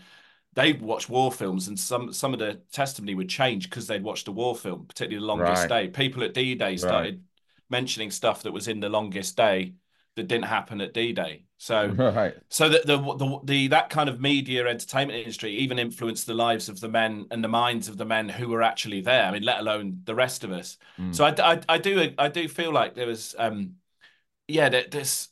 they 0.53 0.74
watch 0.74 1.08
war 1.08 1.32
films, 1.32 1.67
and 1.67 1.79
some 1.79 2.12
some 2.12 2.34
of 2.34 2.39
the 2.39 2.60
testimony 2.72 3.15
would 3.15 3.29
change 3.29 3.70
because 3.70 3.88
they'd 3.88 4.03
watched 4.03 4.27
a 4.27 4.32
war 4.32 4.56
film, 4.56 4.86
particularly 4.86 5.24
the 5.24 5.27
longest 5.27 5.70
right. 5.70 5.86
day. 5.86 5.88
People 5.88 6.24
at 6.24 6.34
D 6.34 6.56
Day 6.56 6.75
started 6.77 7.15
right. 7.15 7.20
Mentioning 7.69 8.12
stuff 8.12 8.43
that 8.43 8.53
was 8.53 8.67
in 8.67 8.79
the 8.79 8.89
longest 8.89 9.36
day 9.38 9.74
that 10.15 10.27
didn't 10.27 10.45
happen 10.45 10.81
at 10.81 10.93
D 10.93 11.13
Day. 11.13 11.43
So, 11.57 11.88
right. 11.97 12.36
so 12.50 12.69
that 12.69 12.86
the, 12.86 12.97
the 12.97 13.39
the 13.43 13.67
that 13.69 13.89
kind 13.89 14.09
of 14.09 14.19
media 14.19 14.67
entertainment 14.67 15.19
industry 15.19 15.51
even 15.57 15.79
influenced 15.79 16.27
the 16.27 16.33
lives 16.33 16.69
of 16.69 16.79
the 16.79 16.89
men 16.89 17.27
and 17.31 17.43
the 17.43 17.47
minds 17.47 17.88
of 17.88 17.97
the 17.97 18.05
men 18.05 18.29
who 18.29 18.50
were 18.50 18.63
actually 18.63 19.01
there. 19.01 19.24
I 19.24 19.31
mean, 19.31 19.43
let 19.43 19.59
alone 19.59 20.01
the 20.03 20.15
rest 20.15 20.43
of 20.43 20.51
us. 20.51 20.77
Mm. 21.00 21.15
So 21.15 21.25
I, 21.25 21.53
I, 21.53 21.62
I 21.69 21.77
do 21.77 22.13
I 22.17 22.27
do 22.27 22.47
feel 22.47 22.71
like 22.71 22.95
there 22.95 23.07
was 23.07 23.36
um 23.38 23.75
yeah 24.47 24.69
this 24.69 25.29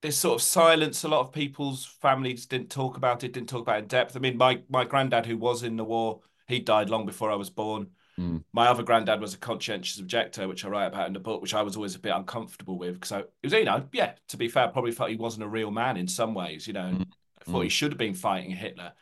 this 0.00 0.18
sort 0.18 0.34
of 0.34 0.42
silence. 0.42 1.02
A 1.04 1.08
lot 1.08 1.20
of 1.20 1.32
people's 1.32 1.86
families 1.86 2.46
didn't 2.46 2.70
talk 2.70 2.96
about 2.96 3.24
it, 3.24 3.32
didn't 3.32 3.48
talk 3.48 3.62
about 3.62 3.78
it 3.78 3.82
in 3.82 3.88
depth. 3.88 4.16
I 4.16 4.20
mean, 4.20 4.36
my 4.36 4.62
my 4.68 4.84
granddad, 4.84 5.26
who 5.26 5.38
was 5.38 5.62
in 5.62 5.76
the 5.76 5.84
war, 5.84 6.20
he 6.46 6.60
died 6.60 6.90
long 6.90 7.06
before 7.06 7.30
I 7.30 7.36
was 7.36 7.50
born. 7.50 7.88
Mm. 8.18 8.44
My 8.52 8.68
other 8.68 8.82
granddad 8.82 9.20
was 9.20 9.34
a 9.34 9.38
conscientious 9.38 9.98
objector, 9.98 10.46
which 10.46 10.64
I 10.64 10.68
write 10.68 10.86
about 10.86 11.08
in 11.08 11.12
the 11.12 11.20
book, 11.20 11.42
which 11.42 11.54
I 11.54 11.62
was 11.62 11.76
always 11.76 11.94
a 11.94 11.98
bit 11.98 12.12
uncomfortable 12.14 12.78
with 12.78 12.94
because 12.94 13.12
it 13.12 13.30
was, 13.42 13.52
you 13.52 13.64
know, 13.64 13.84
yeah, 13.92 14.12
to 14.28 14.36
be 14.36 14.48
fair, 14.48 14.68
probably 14.68 14.92
felt 14.92 15.10
he 15.10 15.16
wasn't 15.16 15.44
a 15.44 15.48
real 15.48 15.70
man 15.70 15.96
in 15.96 16.06
some 16.06 16.34
ways, 16.34 16.66
you 16.66 16.72
know, 16.72 16.92
mm. 16.92 17.06
I 17.40 17.50
thought 17.50 17.60
mm. 17.60 17.64
he 17.64 17.68
should 17.68 17.92
have 17.92 17.98
been 17.98 18.14
fighting 18.14 18.50
Hitler. 18.50 18.92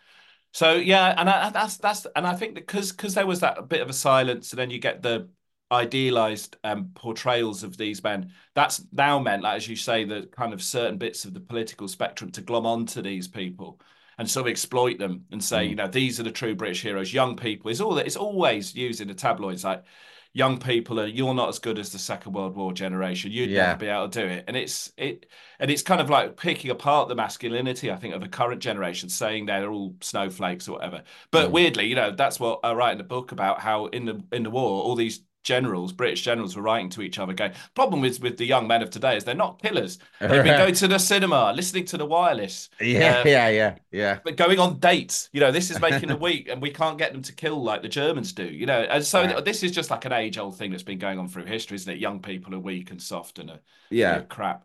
So 0.53 0.75
yeah, 0.75 1.15
and 1.17 1.29
I, 1.29 1.51
that's 1.51 1.79
that's 1.79 2.07
and 2.15 2.27
I 2.27 2.35
think 2.35 2.55
because 2.55 2.93
because 2.93 3.15
there 3.15 3.27
was 3.27 3.41
that 3.41 3.69
bit 3.69 3.81
of 3.81 3.89
a 3.89 3.95
silence, 3.95 4.53
and 4.53 4.59
then 4.59 4.71
you 4.71 4.79
get 4.79 5.03
the 5.03 5.29
idealized 5.71 6.57
um, 6.65 6.91
portrayals 6.95 7.63
of 7.63 7.77
these 7.79 8.03
men. 8.03 8.31
That's 8.55 8.85
now 8.93 9.19
meant, 9.19 9.43
like, 9.43 9.57
as 9.57 9.67
you 9.67 9.77
say, 9.77 10.05
the 10.05 10.29
kind 10.31 10.53
of 10.53 10.63
certain 10.63 10.99
bits 10.99 11.25
of 11.25 11.33
the 11.33 11.41
political 11.41 11.89
spectrum 11.89 12.31
to 12.33 12.43
glom 12.43 12.67
onto 12.67 13.01
these 13.01 13.27
people 13.27 13.81
and 14.19 14.29
sort 14.29 14.47
of 14.47 14.51
exploit 14.51 14.99
them 14.99 15.25
and 15.31 15.43
say, 15.43 15.67
mm. 15.67 15.71
you 15.71 15.77
know, 15.77 15.89
these 15.89 16.21
are 16.21 16.25
the 16.25 16.31
true 16.31 16.55
British 16.55 16.83
heroes. 16.83 17.13
Young 17.13 17.37
people. 17.37 17.71
It's 17.71 17.81
all 17.81 17.95
that. 17.95 18.07
It's 18.07 18.17
always 18.17 18.75
used 18.75 19.01
in 19.01 19.09
the 19.09 19.15
tabloids, 19.15 19.65
like 19.65 19.85
young 20.33 20.59
people 20.59 21.01
are. 21.01 21.07
You're 21.07 21.35
not 21.35 21.49
as 21.49 21.59
good 21.59 21.79
as 21.79 21.93
the 21.93 21.99
Second 21.99 22.33
World 22.33 22.57
War 22.57 22.73
generation. 22.73 23.31
You'd 23.31 23.51
yeah. 23.51 23.67
never 23.67 23.79
be 23.79 23.87
able 23.87 24.09
to 24.09 24.21
do 24.21 24.27
it. 24.27 24.45
And 24.49 24.57
it's 24.57 24.93
it, 24.97 25.27
and 25.59 25.71
it's 25.71 25.83
kind 25.83 26.01
of 26.01 26.11
like 26.11 26.37
picking 26.37 26.71
apart 26.71 27.09
the 27.09 27.15
masculinity. 27.15 27.91
I 27.91 27.97
think 27.97 28.15
of 28.15 28.21
the 28.21 28.29
current 28.29 28.61
generation, 28.63 29.09
saying 29.09 29.47
they're 29.47 29.71
all 29.71 29.95
snowflakes 30.01 30.69
or 30.69 30.73
whatever. 30.73 31.03
But 31.31 31.49
mm. 31.49 31.53
weirdly, 31.53 31.87
you 31.87 31.95
know, 31.95 32.11
that's 32.11 32.41
what 32.41 32.61
I 32.63 32.73
write 32.73 32.93
in 32.93 32.99
the 32.99 33.05
book 33.05 33.33
about 33.33 33.61
how 33.61 33.87
in 33.87 34.05
the 34.05 34.23
in 34.33 34.43
the 34.43 34.51
war, 34.51 34.83
all 34.83 34.95
these 34.95 35.23
generals, 35.43 35.93
British 35.93 36.23
generals, 36.23 36.57
were 36.57 36.63
writing 36.63 36.89
to 36.91 37.03
each 37.03 37.19
other, 37.19 37.33
going, 37.33 37.53
problem 37.75 38.01
with, 38.01 38.21
with 38.21 38.37
the 38.37 38.45
young 38.45 38.67
men 38.67 38.83
of 38.83 38.91
today 38.91 39.17
is 39.17 39.25
they're 39.25 39.35
not 39.35 39.61
killers. 39.61 39.99
They've 40.21 40.43
been 40.43 40.59
going 40.59 40.75
to 40.75 40.89
the 40.89 40.99
cinema, 40.99 41.53
listening 41.55 41.85
to 41.87 41.99
the 41.99 42.07
wireless. 42.07 42.71
Yeah, 42.81 43.21
uh, 43.21 43.29
yeah, 43.29 43.49
yeah, 43.49 43.75
yeah. 43.91 44.19
But 44.25 44.37
going 44.37 44.59
on 44.59 44.79
dates, 44.79 45.29
you 45.33 45.41
know, 45.41 45.51
this 45.51 45.71
is 45.71 45.81
making 45.81 46.11
a 46.11 46.17
week 46.29 46.49
and 46.49 46.63
we 46.63 46.71
can't 46.71 46.99
get 46.99 47.13
them 47.13 47.23
to 47.23 47.33
kill 47.33 47.63
like 47.63 47.83
the 47.83 47.89
Germans 47.89 48.33
do, 48.33 48.45
you 48.45 48.67
know. 48.67 48.81
And 48.81 49.05
so 49.05 49.23
right. 49.23 49.45
this 49.45 49.63
is 49.63 49.73
just 49.73 49.91
like 49.91 50.05
an 50.05 50.13
age 50.13 50.39
old 50.39 50.57
thing 50.57 50.71
that's 50.71 50.83
been 50.83 50.99
going 50.99 51.19
on 51.19 51.29
through 51.29 51.45
history, 51.45 51.75
isn't 51.77 51.93
it? 51.93 51.99
Young 51.99 52.21
people 52.21 52.55
are 52.55 52.61
weak 52.61 52.91
and 52.91 53.01
soft 53.01 53.39
and 53.39 53.51
are, 53.51 53.61
yeah. 53.91 54.15
You 54.15 54.21
know, 54.21 54.27
crap. 54.27 54.65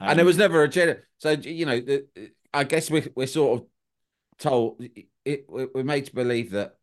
Um, 0.00 0.10
and 0.10 0.18
there 0.18 0.26
was 0.26 0.36
never 0.36 0.62
a 0.62 0.68
gen. 0.68 0.98
So, 1.18 1.30
you 1.30 1.66
know, 1.66 1.80
I 2.52 2.64
guess 2.64 2.90
we're, 2.90 3.08
we're 3.14 3.26
sort 3.26 3.60
of 3.60 3.66
told, 4.38 4.82
it, 5.24 5.46
we're 5.48 5.84
made 5.84 6.06
to 6.06 6.14
believe 6.14 6.52
that 6.52 6.75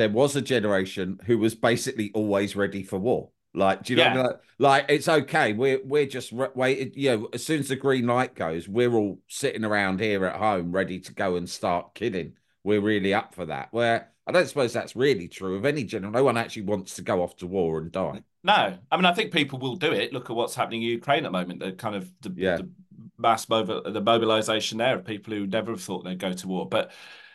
there 0.00 0.08
was 0.08 0.34
a 0.36 0.42
generation 0.42 1.18
who 1.26 1.38
was 1.38 1.54
basically 1.54 2.10
always 2.14 2.56
ready 2.56 2.82
for 2.82 2.98
war. 2.98 3.30
Like, 3.52 3.84
do 3.84 3.92
you 3.92 3.96
know? 3.98 4.02
Yeah. 4.04 4.12
I 4.12 4.22
mean? 4.22 4.32
like, 4.58 4.86
it's 4.88 5.08
okay. 5.08 5.52
We're 5.52 5.80
we're 5.84 6.06
just 6.06 6.32
re- 6.32 6.48
waiting. 6.54 6.92
You 6.94 7.10
know, 7.10 7.28
as 7.32 7.44
soon 7.44 7.60
as 7.60 7.68
the 7.68 7.76
green 7.76 8.06
light 8.06 8.34
goes, 8.34 8.68
we're 8.68 8.94
all 8.94 9.18
sitting 9.28 9.64
around 9.64 10.00
here 10.00 10.24
at 10.24 10.36
home, 10.36 10.72
ready 10.72 11.00
to 11.00 11.12
go 11.12 11.36
and 11.36 11.48
start 11.48 11.94
kidding. 11.94 12.34
We're 12.62 12.80
really 12.80 13.12
up 13.12 13.34
for 13.34 13.46
that. 13.46 13.68
Where 13.72 14.10
I 14.26 14.32
don't 14.32 14.46
suppose 14.46 14.72
that's 14.72 14.94
really 14.94 15.26
true 15.26 15.56
of 15.56 15.64
any 15.64 15.82
general. 15.82 16.12
No 16.12 16.22
one 16.22 16.36
actually 16.36 16.62
wants 16.62 16.94
to 16.94 17.02
go 17.02 17.22
off 17.22 17.36
to 17.38 17.46
war 17.46 17.78
and 17.78 17.90
die. 17.90 18.22
No, 18.44 18.78
I 18.90 18.96
mean, 18.96 19.04
I 19.04 19.12
think 19.12 19.32
people 19.32 19.58
will 19.58 19.76
do 19.76 19.92
it. 19.92 20.12
Look 20.12 20.30
at 20.30 20.36
what's 20.36 20.54
happening 20.54 20.82
in 20.82 20.88
Ukraine 20.88 21.24
at 21.26 21.32
the 21.32 21.38
moment. 21.38 21.60
The 21.60 21.72
kind 21.72 21.96
of 21.96 22.10
the, 22.22 22.32
yeah. 22.36 22.56
the 22.58 22.70
mass 23.18 23.46
mobil- 23.46 23.92
the 23.92 24.00
mobilization 24.00 24.78
there 24.78 24.96
of 24.96 25.04
people 25.04 25.34
who 25.34 25.46
never 25.46 25.72
have 25.72 25.82
thought 25.82 26.04
they'd 26.04 26.18
go 26.18 26.32
to 26.32 26.48
war, 26.48 26.68
but 26.68 26.92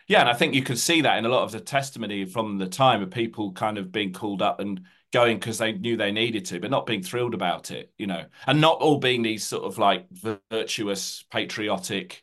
yeah, 0.07 0.21
and 0.21 0.29
I 0.29 0.33
think 0.33 0.53
you 0.53 0.63
could 0.63 0.79
see 0.79 1.01
that 1.01 1.17
in 1.17 1.25
a 1.25 1.29
lot 1.29 1.43
of 1.43 1.51
the 1.51 1.59
testimony 1.59 2.25
from 2.25 2.57
the 2.57 2.67
time 2.67 3.01
of 3.01 3.09
people 3.09 3.51
kind 3.53 3.77
of 3.77 3.91
being 3.91 4.13
called 4.13 4.41
up 4.41 4.59
and 4.59 4.81
going 5.11 5.37
because 5.37 5.57
they 5.57 5.71
knew 5.71 5.97
they 5.97 6.11
needed 6.11 6.45
to, 6.45 6.59
but 6.59 6.69
not 6.69 6.85
being 6.85 7.01
thrilled 7.01 7.33
about 7.33 7.71
it, 7.71 7.91
you 7.97 8.05
know, 8.05 8.25
and 8.47 8.61
not 8.61 8.81
all 8.81 8.99
being 8.99 9.21
these 9.21 9.45
sort 9.45 9.63
of 9.63 9.77
like 9.77 10.05
virtuous, 10.51 11.23
patriotic, 11.31 12.21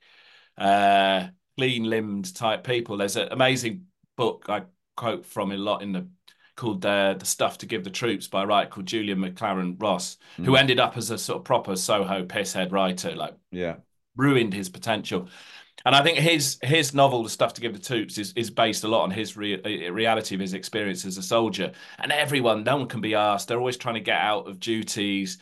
uh, 0.59 1.27
clean 1.57 1.85
limbed 1.85 2.35
type 2.35 2.65
people. 2.65 2.97
There's 2.97 3.17
an 3.17 3.29
amazing 3.31 3.87
book 4.17 4.47
I 4.49 4.63
quote 4.97 5.27
from 5.27 5.53
a 5.53 5.57
lot 5.57 5.83
in 5.83 5.93
the 5.93 6.07
called 6.55 6.85
uh, 6.85 7.15
The 7.15 7.25
Stuff 7.25 7.59
to 7.59 7.67
Give 7.67 7.83
the 7.83 7.91
Troops 7.91 8.29
by 8.29 8.43
a 8.43 8.47
writer 8.47 8.69
called 8.69 8.87
Julian 8.87 9.19
Maclaren-Ross, 9.19 10.19
mm. 10.39 10.45
who 10.45 10.57
ended 10.57 10.79
up 10.79 10.97
as 10.97 11.11
a 11.11 11.19
sort 11.19 11.39
of 11.39 11.45
proper 11.45 11.77
Soho 11.77 12.25
pisshead 12.25 12.73
writer, 12.73 13.15
like 13.17 13.35
yeah, 13.51 13.77
ruined 14.17 14.53
his 14.53 14.69
potential. 14.69 15.29
And 15.85 15.95
I 15.95 16.03
think 16.03 16.19
his 16.19 16.59
his 16.63 16.95
novel, 16.95 17.23
The 17.23 17.31
Stuff 17.31 17.55
to 17.55 17.61
Give 17.61 17.73
the 17.73 17.79
Troops, 17.79 18.19
is, 18.19 18.33
is 18.35 18.51
based 18.51 18.85
a 18.85 18.89
lot 18.89 19.03
on 19.03 19.11
his 19.11 19.37
re- 19.37 19.89
uh, 19.89 19.93
reality 19.93 20.35
of 20.35 20.41
his 20.41 20.55
experience 20.55 21.05
as 21.05 21.19
a 21.19 21.23
soldier. 21.23 21.73
And 21.99 22.13
everyone, 22.13 22.65
no 22.65 22.77
one 22.77 22.89
can 22.89 23.01
be 23.01 23.15
asked. 23.15 23.49
They're 23.49 23.59
always 23.59 23.77
trying 23.77 23.95
to 23.95 24.01
get 24.01 24.19
out 24.19 24.49
of 24.49 24.61
duties. 24.61 25.39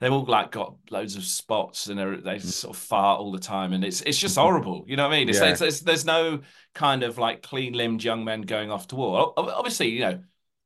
They've 0.00 0.12
all 0.12 0.24
like 0.24 0.50
got 0.50 0.74
loads 0.90 1.14
of 1.14 1.24
spots 1.24 1.86
and 1.86 1.98
they 1.98 2.04
mm. 2.04 2.42
sort 2.42 2.76
of 2.76 2.82
fart 2.82 3.20
all 3.20 3.30
the 3.30 3.38
time, 3.38 3.72
and 3.72 3.84
it's 3.84 4.00
it's 4.02 4.18
just 4.18 4.36
horrible. 4.36 4.84
You 4.86 4.96
know 4.96 5.08
what 5.08 5.14
I 5.14 5.18
mean? 5.18 5.28
It's, 5.28 5.40
yeah. 5.40 5.50
it's, 5.50 5.60
it's, 5.60 5.80
there's 5.80 6.04
no 6.04 6.40
kind 6.74 7.02
of 7.02 7.18
like 7.18 7.42
clean 7.42 7.74
limbed 7.74 8.02
young 8.02 8.24
men 8.24 8.42
going 8.42 8.70
off 8.70 8.88
to 8.88 8.96
war. 8.96 9.32
Obviously, 9.36 9.90
you 9.90 10.00
know, 10.00 10.20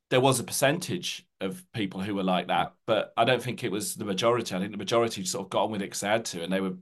there 0.09 0.21
was 0.21 0.41
a 0.41 0.45
percentage 0.45 1.27
of 1.41 1.63
people 1.75 2.01
who 2.01 2.15
were 2.15 2.23
like 2.23 2.47
that, 2.49 2.75
but 2.87 3.13
I 3.17 3.25
don't 3.25 3.43
think 3.43 3.63
it 3.63 3.71
was 3.71 3.95
the 3.95 4.05
majority. 4.05 4.55
I 4.55 4.59
think 4.59 4.71
the 4.71 4.79
majority 4.79 5.25
sort 5.25 5.45
of 5.45 5.51
got 5.51 5.65
on 5.65 5.71
with 5.71 5.83
it 5.83 5.87
because 5.87 6.01
they 6.01 6.09
had 6.09 6.25
to, 6.27 6.43
and 6.43 6.53
they 6.53 6.61
were 6.61 6.77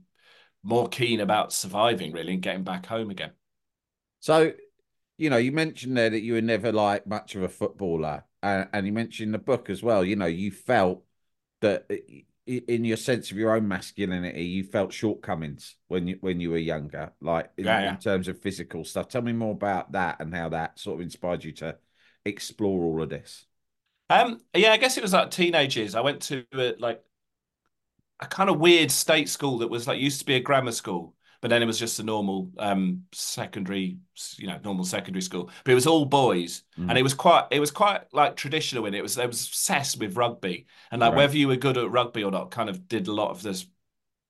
more 0.65 0.89
keen 0.89 1.19
about 1.19 1.53
surviving 1.53 2.11
really 2.11 2.33
and 2.33 2.41
getting 2.41 2.63
back 2.63 2.87
home 2.87 3.11
again. 3.11 3.31
So, 4.19 4.51
you 5.17 5.29
know, 5.29 5.37
you 5.37 5.51
mentioned 5.51 5.95
there 5.95 6.09
that 6.09 6.21
you 6.21 6.33
were 6.33 6.41
never 6.41 6.71
like 6.71 7.05
much 7.05 7.35
of 7.35 7.43
a 7.43 7.49
footballer, 7.49 8.25
and, 8.41 8.67
and 8.73 8.85
you 8.85 8.91
mentioned 8.91 9.27
in 9.27 9.31
the 9.31 9.37
book 9.37 9.69
as 9.69 9.83
well. 9.83 10.03
You 10.03 10.15
know, 10.15 10.25
you 10.25 10.51
felt 10.51 11.03
that 11.61 11.89
in 12.47 12.83
your 12.83 12.97
sense 12.97 13.31
of 13.31 13.37
your 13.37 13.55
own 13.55 13.67
masculinity, 13.67 14.43
you 14.43 14.63
felt 14.63 14.91
shortcomings 14.91 15.75
when 15.87 16.07
you 16.07 16.17
when 16.21 16.39
you 16.39 16.49
were 16.49 16.57
younger, 16.57 17.11
like 17.21 17.51
in, 17.57 17.65
yeah, 17.65 17.81
yeah. 17.81 17.89
in 17.91 17.99
terms 17.99 18.27
of 18.27 18.41
physical 18.41 18.83
stuff. 18.83 19.07
Tell 19.07 19.21
me 19.21 19.33
more 19.33 19.53
about 19.53 19.91
that 19.91 20.19
and 20.19 20.33
how 20.33 20.49
that 20.49 20.79
sort 20.79 20.95
of 20.95 21.01
inspired 21.01 21.43
you 21.43 21.51
to 21.53 21.77
explore 22.25 22.83
all 22.83 23.03
of 23.03 23.09
this. 23.09 23.45
Um, 24.09 24.41
yeah, 24.55 24.71
I 24.71 24.77
guess 24.77 24.97
it 24.97 25.03
was 25.03 25.13
like 25.13 25.31
teenage 25.31 25.77
years. 25.77 25.95
I 25.95 26.01
went 26.01 26.23
to 26.23 26.43
uh, 26.53 26.71
like 26.79 27.03
a 28.19 28.25
kind 28.25 28.49
of 28.49 28.59
weird 28.59 28.91
state 28.91 29.29
school 29.29 29.57
that 29.59 29.69
was 29.69 29.87
like 29.87 29.99
used 29.99 30.19
to 30.19 30.25
be 30.25 30.35
a 30.35 30.39
grammar 30.39 30.71
school, 30.71 31.15
but 31.41 31.49
then 31.49 31.61
it 31.61 31.65
was 31.65 31.79
just 31.79 31.99
a 31.99 32.03
normal 32.03 32.49
um, 32.57 33.03
secondary, 33.11 33.97
you 34.37 34.47
know, 34.47 34.59
normal 34.63 34.85
secondary 34.85 35.21
school. 35.21 35.49
But 35.63 35.71
it 35.71 35.75
was 35.75 35.87
all 35.87 36.05
boys, 36.05 36.63
mm. 36.79 36.89
and 36.89 36.97
it 36.97 37.03
was 37.03 37.13
quite, 37.13 37.45
it 37.51 37.59
was 37.59 37.71
quite 37.71 38.01
like 38.13 38.35
traditional 38.35 38.85
in 38.85 38.93
it. 38.93 38.99
it 38.99 39.03
was 39.03 39.15
there 39.15 39.27
was 39.27 39.47
obsessed 39.47 39.99
with 39.99 40.17
rugby, 40.17 40.65
and 40.91 41.01
like 41.01 41.11
right. 41.11 41.17
whether 41.17 41.37
you 41.37 41.47
were 41.47 41.55
good 41.55 41.77
at 41.77 41.91
rugby 41.91 42.23
or 42.23 42.31
not, 42.31 42.51
kind 42.51 42.69
of 42.69 42.87
did 42.87 43.07
a 43.07 43.13
lot 43.13 43.31
of 43.31 43.43
this 43.43 43.65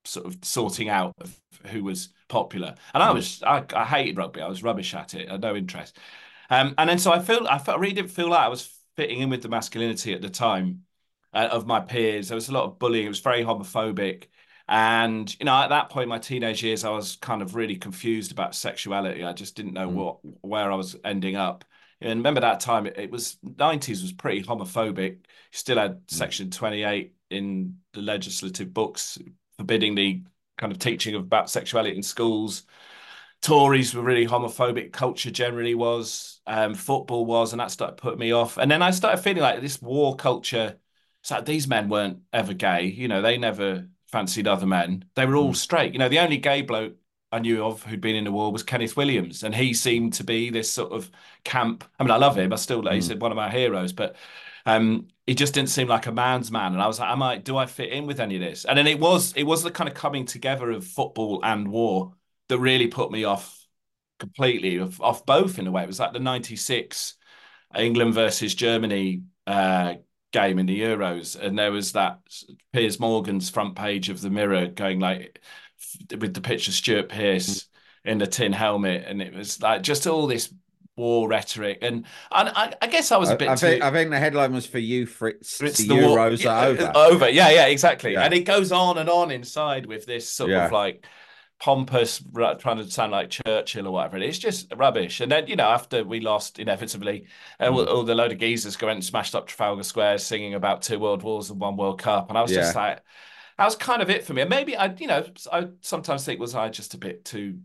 sort 0.04 0.26
of 0.26 0.36
sorting 0.42 0.88
out 0.88 1.14
of 1.20 1.40
who 1.66 1.84
was 1.84 2.10
popular. 2.28 2.74
And 2.94 3.02
I 3.02 3.10
mm. 3.10 3.14
was, 3.14 3.42
I, 3.42 3.64
I 3.74 3.84
hated 3.84 4.16
rugby. 4.16 4.40
I 4.40 4.48
was 4.48 4.62
rubbish 4.62 4.94
at 4.94 5.14
it. 5.14 5.28
I 5.28 5.32
had 5.32 5.42
no 5.42 5.56
interest. 5.56 5.98
Um, 6.50 6.74
and 6.78 6.88
then 6.88 6.98
so 6.98 7.12
I 7.12 7.18
feel, 7.18 7.46
I 7.48 7.58
felt, 7.58 7.78
I 7.78 7.80
really 7.80 7.94
didn't 7.94 8.10
feel 8.10 8.30
like 8.30 8.44
I 8.44 8.48
was 8.48 8.72
fitting 8.96 9.20
in 9.20 9.30
with 9.30 9.42
the 9.42 9.48
masculinity 9.48 10.14
at 10.14 10.22
the 10.22 10.30
time 10.30 10.82
uh, 11.36 11.48
of 11.52 11.66
my 11.66 11.80
peers. 11.80 12.28
There 12.28 12.34
was 12.34 12.48
a 12.48 12.52
lot 12.52 12.64
of 12.64 12.78
bullying. 12.78 13.06
It 13.06 13.10
was 13.10 13.20
very 13.20 13.44
homophobic. 13.44 14.28
And, 14.68 15.32
you 15.38 15.44
know, 15.44 15.54
at 15.54 15.68
that 15.68 15.90
point 15.90 16.04
in 16.04 16.08
my 16.08 16.18
teenage 16.18 16.62
years, 16.62 16.82
I 16.84 16.90
was 16.90 17.16
kind 17.16 17.42
of 17.42 17.54
really 17.54 17.76
confused 17.76 18.32
about 18.32 18.54
sexuality. 18.54 19.22
I 19.22 19.32
just 19.32 19.54
didn't 19.54 19.74
know 19.74 19.88
mm. 19.88 19.92
what 19.92 20.18
where 20.40 20.72
I 20.72 20.74
was 20.74 20.96
ending 21.04 21.36
up. 21.36 21.64
And 22.00 22.20
remember 22.20 22.40
that 22.40 22.60
time, 22.60 22.86
it, 22.86 22.98
it 22.98 23.10
was 23.10 23.36
90s 23.44 24.02
was 24.02 24.12
pretty 24.12 24.42
homophobic. 24.42 25.10
You 25.12 25.18
still 25.52 25.78
had 25.78 26.06
mm. 26.06 26.10
Section 26.10 26.50
28 26.50 27.14
in 27.30 27.76
the 27.92 28.00
legislative 28.00 28.72
books 28.72 29.18
forbidding 29.58 29.94
the 29.94 30.22
kind 30.58 30.72
of 30.72 30.78
teaching 30.78 31.14
of 31.14 31.22
about 31.22 31.50
sexuality 31.50 31.96
in 31.96 32.02
schools. 32.02 32.64
Tories 33.42 33.94
were 33.94 34.02
really 34.02 34.26
homophobic. 34.26 34.92
Culture 34.92 35.30
generally 35.30 35.74
was. 35.74 36.40
Um, 36.46 36.74
football 36.74 37.26
was, 37.26 37.52
and 37.52 37.60
that 37.60 37.70
started 37.70 37.98
putting 37.98 38.18
me 38.18 38.32
off. 38.32 38.56
And 38.56 38.70
then 38.70 38.82
I 38.82 38.90
started 38.90 39.18
feeling 39.18 39.42
like 39.42 39.60
this 39.60 39.82
war 39.82 40.16
culture. 40.16 40.78
It's 41.26 41.32
like 41.32 41.44
these 41.44 41.66
men 41.66 41.88
weren't 41.88 42.20
ever 42.32 42.54
gay. 42.54 42.84
You 42.84 43.08
know, 43.08 43.20
they 43.20 43.36
never 43.36 43.88
fancied 44.06 44.46
other 44.46 44.64
men. 44.64 45.06
They 45.16 45.26
were 45.26 45.34
all 45.34 45.50
mm. 45.50 45.56
straight. 45.56 45.92
You 45.92 45.98
know, 45.98 46.08
the 46.08 46.20
only 46.20 46.36
gay 46.36 46.62
bloke 46.62 46.94
I 47.32 47.40
knew 47.40 47.64
of 47.64 47.82
who'd 47.82 48.00
been 48.00 48.14
in 48.14 48.22
the 48.22 48.30
war 48.30 48.52
was 48.52 48.62
Kenneth 48.62 48.96
Williams, 48.96 49.42
and 49.42 49.52
he 49.52 49.74
seemed 49.74 50.12
to 50.12 50.22
be 50.22 50.50
this 50.50 50.70
sort 50.70 50.92
of 50.92 51.10
camp. 51.42 51.82
I 51.98 52.04
mean, 52.04 52.12
I 52.12 52.16
love 52.16 52.38
him. 52.38 52.52
I 52.52 52.56
still, 52.56 52.80
mm. 52.80 52.94
he's 52.94 53.12
one 53.12 53.32
of 53.32 53.36
my 53.36 53.50
heroes, 53.50 53.92
but 53.92 54.14
um, 54.66 55.08
he 55.26 55.34
just 55.34 55.52
didn't 55.52 55.70
seem 55.70 55.88
like 55.88 56.06
a 56.06 56.12
man's 56.12 56.52
man. 56.52 56.74
And 56.74 56.80
I 56.80 56.86
was 56.86 57.00
like, 57.00 57.10
am 57.10 57.24
I? 57.24 57.38
Do 57.38 57.56
I 57.56 57.66
fit 57.66 57.90
in 57.90 58.06
with 58.06 58.20
any 58.20 58.36
of 58.36 58.40
this? 58.40 58.64
And 58.64 58.78
then 58.78 58.86
it 58.86 59.00
was, 59.00 59.32
it 59.32 59.42
was 59.42 59.64
the 59.64 59.72
kind 59.72 59.88
of 59.88 59.96
coming 59.96 60.26
together 60.26 60.70
of 60.70 60.86
football 60.86 61.40
and 61.42 61.66
war 61.66 62.14
that 62.46 62.58
really 62.58 62.86
put 62.86 63.10
me 63.10 63.24
off 63.24 63.66
completely, 64.20 64.78
off, 64.78 65.00
off 65.00 65.26
both 65.26 65.58
in 65.58 65.66
a 65.66 65.72
way. 65.72 65.82
It 65.82 65.88
was 65.88 65.98
like 65.98 66.12
the 66.12 66.20
'96 66.20 67.14
England 67.76 68.14
versus 68.14 68.54
Germany 68.54 69.22
uh, 69.44 69.94
game 70.36 70.58
in 70.58 70.66
the 70.66 70.80
Euros, 70.80 71.34
and 71.40 71.58
there 71.58 71.72
was 71.72 71.92
that 71.92 72.20
Piers 72.72 73.00
Morgan's 73.00 73.48
front 73.48 73.74
page 73.74 74.10
of 74.10 74.20
the 74.20 74.28
Mirror 74.28 74.68
going 74.68 75.00
like 75.00 75.40
with 76.18 76.34
the 76.34 76.42
picture 76.42 76.72
Stuart 76.72 77.08
Pearce 77.08 77.68
in 78.04 78.18
the 78.18 78.26
tin 78.26 78.52
helmet, 78.52 79.04
and 79.06 79.22
it 79.22 79.34
was 79.34 79.62
like 79.62 79.82
just 79.82 80.06
all 80.06 80.26
this 80.26 80.52
war 80.94 81.26
rhetoric, 81.28 81.78
and 81.80 82.04
and 82.30 82.48
I, 82.50 82.74
I 82.82 82.86
guess 82.86 83.10
I 83.12 83.16
was 83.16 83.30
a 83.30 83.36
bit. 83.36 83.48
I, 83.48 83.52
I 83.52 83.56
think, 83.56 83.82
I 83.82 83.90
think 83.90 84.10
the 84.10 84.18
headline 84.18 84.52
was 84.52 84.66
for 84.66 84.78
you, 84.78 85.06
Fritz. 85.06 85.56
Fritz 85.56 85.78
the, 85.78 85.88
the 85.88 85.94
Euros 85.94 86.44
war, 86.44 86.52
are 86.52 86.66
over. 86.66 86.92
Over, 86.94 87.28
yeah, 87.30 87.50
yeah, 87.50 87.66
exactly. 87.66 88.12
Yeah. 88.12 88.22
And 88.22 88.34
it 88.34 88.44
goes 88.44 88.72
on 88.72 88.98
and 88.98 89.08
on 89.08 89.30
inside 89.30 89.86
with 89.86 90.04
this 90.04 90.28
sort 90.28 90.50
yeah. 90.50 90.66
of 90.66 90.72
like 90.72 91.06
pompous, 91.58 92.22
trying 92.58 92.76
to 92.76 92.90
sound 92.90 93.12
like 93.12 93.30
Churchill 93.30 93.86
or 93.86 93.92
whatever. 93.92 94.18
It's 94.18 94.38
just 94.38 94.72
rubbish. 94.76 95.20
And 95.20 95.32
then, 95.32 95.46
you 95.46 95.56
know, 95.56 95.68
after 95.68 96.04
we 96.04 96.20
lost 96.20 96.58
inevitably, 96.58 97.26
uh, 97.58 97.70
mm. 97.70 97.86
all 97.86 98.02
the 98.02 98.14
load 98.14 98.32
of 98.32 98.38
geezers 98.38 98.76
going 98.76 98.96
and 98.96 99.04
smashed 99.04 99.34
up 99.34 99.46
Trafalgar 99.46 99.82
Square 99.82 100.18
singing 100.18 100.54
about 100.54 100.82
two 100.82 100.98
world 100.98 101.22
wars 101.22 101.50
and 101.50 101.58
one 101.60 101.76
World 101.76 102.00
Cup. 102.00 102.28
And 102.28 102.36
I 102.36 102.42
was 102.42 102.52
yeah. 102.52 102.58
just 102.58 102.76
like, 102.76 103.00
that 103.56 103.64
was 103.64 103.74
kind 103.74 104.02
of 104.02 104.10
it 104.10 104.24
for 104.24 104.34
me. 104.34 104.42
And 104.42 104.50
maybe 104.50 104.76
I, 104.76 104.92
you 104.98 105.06
know, 105.06 105.24
I 105.50 105.68
sometimes 105.80 106.24
think 106.26 106.40
was 106.40 106.54
I 106.54 106.68
just 106.68 106.92
a 106.92 106.98
bit 106.98 107.24
too, 107.24 107.58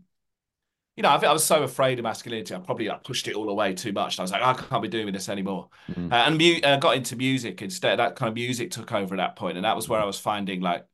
you 0.96 1.02
know, 1.02 1.10
I, 1.10 1.16
I 1.16 1.32
was 1.32 1.44
so 1.44 1.62
afraid 1.62 1.98
of 1.98 2.04
masculinity. 2.04 2.54
I 2.54 2.58
probably 2.60 2.88
like, 2.88 3.04
pushed 3.04 3.28
it 3.28 3.34
all 3.34 3.50
away 3.50 3.74
too 3.74 3.92
much. 3.92 4.16
And 4.16 4.20
I 4.20 4.22
was 4.22 4.32
like, 4.32 4.42
I 4.42 4.54
can't 4.54 4.82
be 4.82 4.88
doing 4.88 5.12
this 5.12 5.28
anymore. 5.28 5.68
Mm. 5.90 6.10
Uh, 6.10 6.14
and 6.14 6.38
mu- 6.38 6.60
uh, 6.62 6.76
got 6.78 6.96
into 6.96 7.14
music 7.16 7.60
instead. 7.60 7.98
That 7.98 8.16
kind 8.16 8.28
of 8.28 8.34
music 8.34 8.70
took 8.70 8.90
over 8.92 9.14
at 9.14 9.18
that 9.18 9.36
point, 9.36 9.56
and 9.56 9.66
that 9.66 9.76
was 9.76 9.88
where 9.88 10.00
I 10.00 10.04
was 10.06 10.18
finding 10.18 10.62
like 10.62 10.86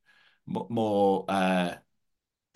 m- 0.49 0.67
more. 0.69 1.25
Uh, 1.29 1.75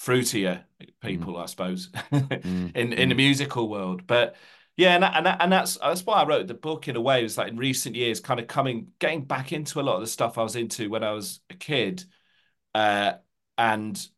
fruitier 0.04 0.64
people, 1.00 1.34
mm. 1.34 1.42
I 1.42 1.46
suppose, 1.46 1.88
mm. 1.90 2.76
in 2.76 2.92
in 2.92 3.08
the 3.08 3.14
mm. 3.14 3.18
musical 3.18 3.68
world. 3.68 4.06
But 4.06 4.36
yeah, 4.76 4.94
and 4.94 5.02
that, 5.02 5.16
and, 5.16 5.26
that, 5.26 5.36
and 5.40 5.52
that's 5.52 5.76
that's 5.76 6.04
why 6.04 6.22
I 6.22 6.26
wrote 6.26 6.46
the 6.46 6.54
book 6.54 6.88
in 6.88 6.96
a 6.96 7.00
way. 7.00 7.20
It 7.20 7.24
was 7.24 7.38
like 7.38 7.48
in 7.48 7.56
recent 7.56 7.94
years, 7.94 8.20
kind 8.20 8.40
of 8.40 8.46
coming, 8.46 8.88
getting 8.98 9.24
back 9.24 9.52
into 9.52 9.80
a 9.80 9.82
lot 9.82 9.96
of 9.96 10.00
the 10.00 10.06
stuff 10.06 10.38
I 10.38 10.42
was 10.42 10.56
into 10.56 10.90
when 10.90 11.04
I 11.04 11.12
was 11.12 11.40
a 11.50 11.54
kid, 11.54 12.04
uh, 12.74 13.14
and 13.58 14.08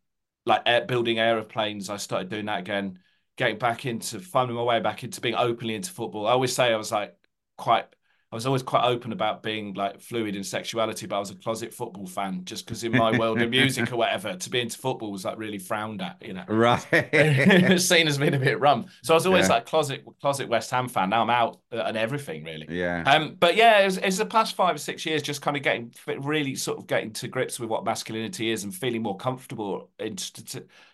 like 0.46 0.62
air, 0.66 0.84
building 0.84 1.18
aeroplanes. 1.18 1.90
I 1.90 1.96
started 1.96 2.28
doing 2.28 2.46
that 2.46 2.60
again, 2.60 3.00
getting 3.36 3.58
back 3.58 3.84
into 3.84 4.20
finding 4.20 4.56
my 4.56 4.62
way 4.62 4.80
back 4.80 5.04
into 5.04 5.20
being 5.20 5.34
openly 5.34 5.74
into 5.74 5.90
football. 5.90 6.26
I 6.26 6.32
always 6.32 6.54
say 6.54 6.72
I 6.72 6.76
was 6.76 6.92
like 6.92 7.16
quite 7.56 7.86
I 8.34 8.36
was 8.36 8.46
always 8.46 8.64
quite 8.64 8.82
open 8.82 9.12
about 9.12 9.44
being 9.44 9.74
like 9.74 10.00
fluid 10.00 10.34
in 10.34 10.42
sexuality, 10.42 11.06
but 11.06 11.14
I 11.14 11.18
was 11.20 11.30
a 11.30 11.36
closet 11.36 11.72
football 11.72 12.04
fan 12.04 12.40
just 12.44 12.66
because 12.66 12.82
in 12.82 12.90
my 12.90 13.16
world 13.16 13.40
of 13.40 13.48
music 13.48 13.92
or 13.92 13.96
whatever, 13.96 14.34
to 14.34 14.50
be 14.50 14.58
into 14.58 14.76
football 14.76 15.12
was 15.12 15.24
like 15.24 15.38
really 15.38 15.58
frowned 15.58 16.02
at, 16.02 16.20
you 16.20 16.32
know. 16.32 16.42
Right. 16.48 16.82
seen 17.80 18.08
as 18.08 18.18
being 18.18 18.34
a 18.34 18.38
bit 18.40 18.58
rum. 18.58 18.86
So 19.04 19.14
I 19.14 19.16
was 19.16 19.26
always 19.26 19.46
yeah. 19.46 19.54
like 19.54 19.66
closet 19.66 20.04
closet 20.20 20.48
West 20.48 20.68
Ham 20.72 20.88
fan. 20.88 21.10
Now 21.10 21.22
I'm 21.22 21.30
out 21.30 21.60
and 21.70 21.96
everything 21.96 22.42
really. 22.42 22.66
Yeah. 22.68 23.04
Um. 23.06 23.36
But 23.38 23.54
yeah, 23.54 23.78
it's, 23.78 23.98
it's 23.98 24.18
the 24.18 24.26
past 24.26 24.56
five 24.56 24.74
or 24.74 24.78
six 24.78 25.06
years 25.06 25.22
just 25.22 25.40
kind 25.40 25.56
of 25.56 25.62
getting 25.62 25.94
really 26.18 26.56
sort 26.56 26.78
of 26.78 26.88
getting 26.88 27.12
to 27.12 27.28
grips 27.28 27.60
with 27.60 27.70
what 27.70 27.84
masculinity 27.84 28.50
is 28.50 28.64
and 28.64 28.74
feeling 28.74 29.02
more 29.02 29.16
comfortable 29.16 29.90
in 30.00 30.16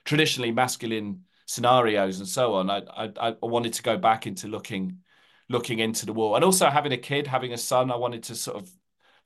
traditionally 0.04 0.52
masculine 0.52 1.24
scenarios 1.46 2.18
and 2.18 2.28
so 2.28 2.52
on. 2.52 2.68
I, 2.68 2.82
I 2.94 3.12
I 3.18 3.34
wanted 3.40 3.72
to 3.72 3.82
go 3.82 3.96
back 3.96 4.26
into 4.26 4.46
looking 4.46 4.98
looking 5.50 5.80
into 5.80 6.06
the 6.06 6.12
war 6.12 6.36
and 6.36 6.44
also 6.44 6.70
having 6.70 6.92
a 6.92 6.96
kid 6.96 7.26
having 7.26 7.52
a 7.52 7.58
son 7.58 7.90
i 7.90 7.96
wanted 7.96 8.22
to 8.22 8.34
sort 8.34 8.56
of 8.56 8.70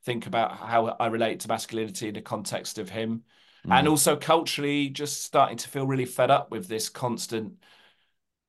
think 0.03 0.27
about 0.27 0.57
how 0.57 0.87
i 0.99 1.07
relate 1.07 1.39
to 1.39 1.47
masculinity 1.47 2.09
in 2.09 2.15
the 2.15 2.21
context 2.21 2.77
of 2.79 2.89
him 2.89 3.23
mm. 3.65 3.71
and 3.71 3.87
also 3.87 4.17
culturally 4.17 4.89
just 4.89 5.23
starting 5.23 5.55
to 5.55 5.69
feel 5.69 5.87
really 5.87 6.05
fed 6.05 6.31
up 6.31 6.51
with 6.51 6.67
this 6.67 6.89
constant 6.89 7.53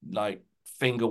like 0.08 0.42
finger 0.78 1.10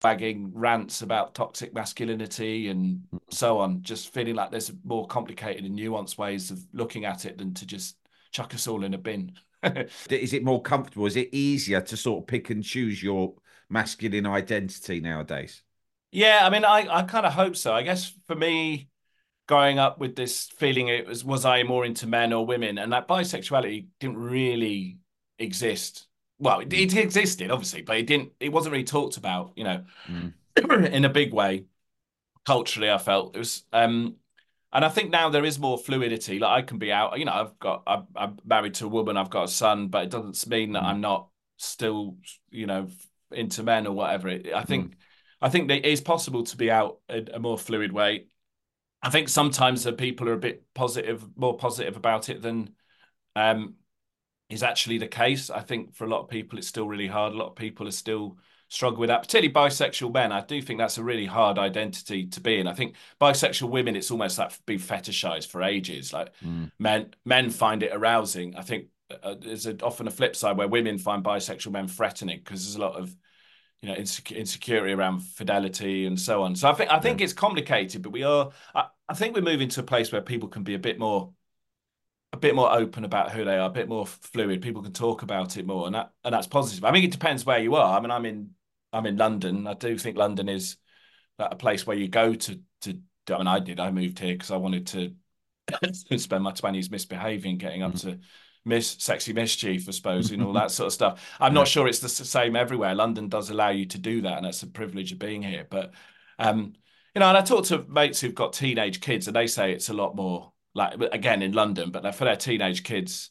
Bagging 0.00 0.52
rants 0.54 1.02
about 1.02 1.34
toxic 1.34 1.74
masculinity 1.74 2.68
and 2.68 3.00
mm. 3.12 3.18
so 3.30 3.58
on, 3.58 3.82
just 3.82 4.12
feeling 4.12 4.36
like 4.36 4.50
there's 4.50 4.72
more 4.84 5.06
complicated 5.06 5.64
and 5.64 5.78
nuanced 5.78 6.18
ways 6.18 6.50
of 6.50 6.60
looking 6.72 7.04
at 7.04 7.24
it 7.24 7.38
than 7.38 7.52
to 7.54 7.66
just 7.66 7.96
chuck 8.30 8.54
us 8.54 8.68
all 8.68 8.84
in 8.84 8.94
a 8.94 8.98
bin. 8.98 9.32
is 10.10 10.32
it 10.32 10.44
more 10.44 10.62
comfortable? 10.62 11.06
Is 11.06 11.16
it 11.16 11.30
easier 11.32 11.80
to 11.80 11.96
sort 11.96 12.22
of 12.22 12.26
pick 12.28 12.50
and 12.50 12.62
choose 12.62 13.02
your 13.02 13.34
masculine 13.68 14.26
identity 14.26 15.00
nowadays? 15.00 15.62
Yeah, 16.10 16.40
I 16.42 16.50
mean, 16.50 16.64
I, 16.64 16.86
I 16.88 17.02
kind 17.02 17.26
of 17.26 17.32
hope 17.32 17.56
so. 17.56 17.72
I 17.72 17.82
guess 17.82 18.12
for 18.26 18.34
me, 18.34 18.88
growing 19.46 19.78
up 19.78 19.98
with 19.98 20.16
this 20.16 20.46
feeling, 20.46 20.88
it 20.88 21.06
was 21.06 21.24
was 21.24 21.44
I 21.44 21.62
more 21.64 21.84
into 21.84 22.06
men 22.06 22.32
or 22.32 22.46
women, 22.46 22.78
and 22.78 22.92
that 22.92 23.08
bisexuality 23.08 23.88
didn't 24.00 24.18
really 24.18 24.98
exist. 25.38 26.07
Well, 26.38 26.60
it, 26.60 26.72
it 26.72 26.96
existed 26.96 27.50
obviously, 27.50 27.82
but 27.82 27.96
it 27.96 28.06
didn't. 28.06 28.32
It 28.40 28.50
wasn't 28.50 28.72
really 28.72 28.84
talked 28.84 29.16
about, 29.16 29.52
you 29.56 29.64
know, 29.64 29.84
mm. 30.08 30.32
in 30.92 31.04
a 31.04 31.10
big 31.10 31.32
way. 31.32 31.66
Culturally, 32.46 32.90
I 32.90 32.98
felt 32.98 33.36
it 33.36 33.38
was. 33.40 33.64
um 33.72 34.16
and 34.72 34.84
I 34.84 34.88
think 34.88 35.10
now 35.10 35.30
there 35.30 35.44
is 35.44 35.58
more 35.58 35.78
fluidity. 35.78 36.38
Like 36.38 36.64
I 36.64 36.66
can 36.66 36.78
be 36.78 36.92
out, 36.92 37.18
you 37.18 37.24
know, 37.24 37.32
I've 37.32 37.58
got, 37.58 37.82
I'm, 37.86 38.06
I'm 38.14 38.38
married 38.44 38.74
to 38.74 38.84
a 38.84 38.88
woman, 38.88 39.16
I've 39.16 39.30
got 39.30 39.44
a 39.44 39.48
son, 39.48 39.88
but 39.88 40.04
it 40.04 40.10
doesn't 40.10 40.46
mean 40.46 40.72
that 40.72 40.82
mm. 40.82 40.86
I'm 40.86 41.00
not 41.00 41.28
still, 41.56 42.16
you 42.50 42.66
know, 42.66 42.88
into 43.32 43.62
men 43.62 43.86
or 43.86 43.94
whatever. 43.94 44.28
I 44.28 44.64
think, 44.64 44.90
mm. 44.90 44.94
I 45.40 45.48
think 45.48 45.68
that 45.68 45.78
it 45.78 45.86
is 45.86 46.02
possible 46.02 46.44
to 46.44 46.56
be 46.56 46.70
out 46.70 46.98
in 47.08 47.28
a 47.32 47.38
more 47.38 47.56
fluid 47.56 47.92
way. 47.92 48.26
I 49.02 49.10
think 49.10 49.30
sometimes 49.30 49.84
the 49.84 49.92
people 49.92 50.28
are 50.28 50.34
a 50.34 50.38
bit 50.38 50.64
positive, 50.74 51.24
more 51.36 51.56
positive 51.56 51.96
about 51.96 52.28
it 52.28 52.42
than 52.42 52.74
um, 53.36 53.74
is 54.50 54.62
actually 54.62 54.98
the 54.98 55.06
case. 55.06 55.50
I 55.50 55.60
think 55.60 55.94
for 55.94 56.04
a 56.04 56.08
lot 56.08 56.22
of 56.22 56.28
people, 56.28 56.58
it's 56.58 56.68
still 56.68 56.88
really 56.88 57.06
hard. 57.06 57.32
A 57.32 57.36
lot 57.36 57.48
of 57.48 57.56
people 57.56 57.86
are 57.86 57.92
still 57.92 58.38
struggle 58.68 59.00
with 59.00 59.08
that, 59.08 59.22
particularly 59.22 59.52
bisexual 59.52 60.12
men. 60.12 60.32
I 60.32 60.42
do 60.42 60.60
think 60.60 60.78
that's 60.78 60.98
a 60.98 61.02
really 61.02 61.26
hard 61.26 61.58
identity 61.58 62.26
to 62.26 62.40
be 62.40 62.58
in. 62.58 62.66
I 62.66 62.74
think 62.74 62.94
bisexual 63.20 63.70
women, 63.70 63.96
it's 63.96 64.10
almost 64.10 64.38
like 64.38 64.52
been 64.66 64.78
fetishized 64.78 65.48
for 65.48 65.62
ages. 65.62 66.12
Like 66.12 66.32
mm. 66.44 66.70
men, 66.78 67.14
men 67.24 67.50
find 67.50 67.82
it 67.82 67.92
arousing. 67.92 68.56
I 68.56 68.62
think 68.62 68.86
uh, 69.22 69.36
there's 69.40 69.66
a, 69.66 69.76
often 69.82 70.06
a 70.06 70.10
flip 70.10 70.36
side 70.36 70.56
where 70.56 70.68
women 70.68 70.98
find 70.98 71.24
bisexual 71.24 71.72
men 71.72 71.88
threatening 71.88 72.40
because 72.44 72.64
there's 72.64 72.76
a 72.76 72.80
lot 72.80 72.96
of 72.96 73.14
you 73.80 73.88
know 73.88 73.94
insecurity 73.94 74.92
around 74.92 75.20
fidelity 75.20 76.06
and 76.06 76.18
so 76.18 76.42
on. 76.42 76.56
So 76.56 76.68
I 76.68 76.74
think 76.74 76.90
I 76.90 76.98
think 76.98 77.20
yeah. 77.20 77.24
it's 77.24 77.32
complicated, 77.32 78.02
but 78.02 78.12
we 78.12 78.22
are. 78.22 78.50
I, 78.74 78.86
I 79.08 79.14
think 79.14 79.34
we're 79.34 79.42
moving 79.42 79.68
to 79.70 79.80
a 79.80 79.84
place 79.84 80.12
where 80.12 80.20
people 80.20 80.48
can 80.48 80.62
be 80.62 80.74
a 80.74 80.78
bit 80.78 80.98
more 80.98 81.32
a 82.32 82.36
bit 82.36 82.54
more 82.54 82.72
open 82.72 83.04
about 83.04 83.32
who 83.32 83.44
they 83.44 83.56
are, 83.56 83.68
a 83.68 83.72
bit 83.72 83.88
more 83.88 84.06
fluid. 84.06 84.60
People 84.60 84.82
can 84.82 84.92
talk 84.92 85.22
about 85.22 85.56
it 85.56 85.66
more, 85.66 85.86
and 85.86 85.94
that 85.94 86.12
and 86.24 86.34
that's 86.34 86.46
positive. 86.46 86.84
I 86.84 86.90
mean, 86.90 87.04
it 87.04 87.10
depends 87.10 87.46
where 87.46 87.58
you 87.58 87.74
are. 87.74 87.96
I 87.96 88.00
mean, 88.00 88.10
I'm 88.10 88.26
in 88.26 88.50
I'm 88.92 89.06
in 89.06 89.16
London. 89.16 89.66
I 89.66 89.74
do 89.74 89.96
think 89.96 90.16
London 90.16 90.48
is 90.48 90.76
a 91.38 91.56
place 91.56 91.86
where 91.86 91.96
you 91.96 92.08
go 92.08 92.34
to 92.34 92.60
to. 92.82 92.98
I 93.30 93.38
mean, 93.38 93.46
I 93.46 93.60
did. 93.60 93.80
I 93.80 93.90
moved 93.90 94.18
here 94.18 94.34
because 94.34 94.50
I 94.50 94.56
wanted 94.56 94.86
to 94.88 95.14
spend 96.18 96.44
my 96.44 96.52
twenties 96.52 96.90
misbehaving, 96.90 97.58
getting 97.58 97.82
up 97.82 97.92
mm-hmm. 97.92 98.10
to 98.10 98.18
miss 98.64 98.96
sexy 98.98 99.32
mischief, 99.32 99.88
I 99.88 99.92
suppose, 99.92 100.30
and 100.30 100.42
all 100.42 100.52
that 100.54 100.70
sort 100.70 100.88
of 100.88 100.92
stuff. 100.92 101.36
I'm 101.40 101.54
not 101.54 101.68
sure 101.68 101.88
it's 101.88 102.00
the 102.00 102.08
same 102.08 102.56
everywhere. 102.56 102.94
London 102.94 103.28
does 103.28 103.48
allow 103.48 103.70
you 103.70 103.86
to 103.86 103.98
do 103.98 104.22
that, 104.22 104.36
and 104.36 104.44
that's 104.44 104.62
a 104.62 104.66
privilege 104.66 105.12
of 105.12 105.18
being 105.18 105.42
here. 105.42 105.66
But 105.68 105.92
um, 106.38 106.74
you 107.14 107.20
know, 107.20 107.28
and 107.28 107.38
I 107.38 107.40
talk 107.40 107.64
to 107.66 107.84
mates 107.88 108.20
who've 108.20 108.34
got 108.34 108.52
teenage 108.52 109.00
kids, 109.00 109.26
and 109.28 109.34
they 109.36 109.46
say 109.46 109.72
it's 109.72 109.88
a 109.88 109.94
lot 109.94 110.14
more 110.14 110.52
like 110.78 111.00
again 111.12 111.42
in 111.42 111.52
London, 111.52 111.90
but 111.90 112.14
for 112.14 112.24
their 112.24 112.36
teenage 112.36 112.84
kids, 112.84 113.30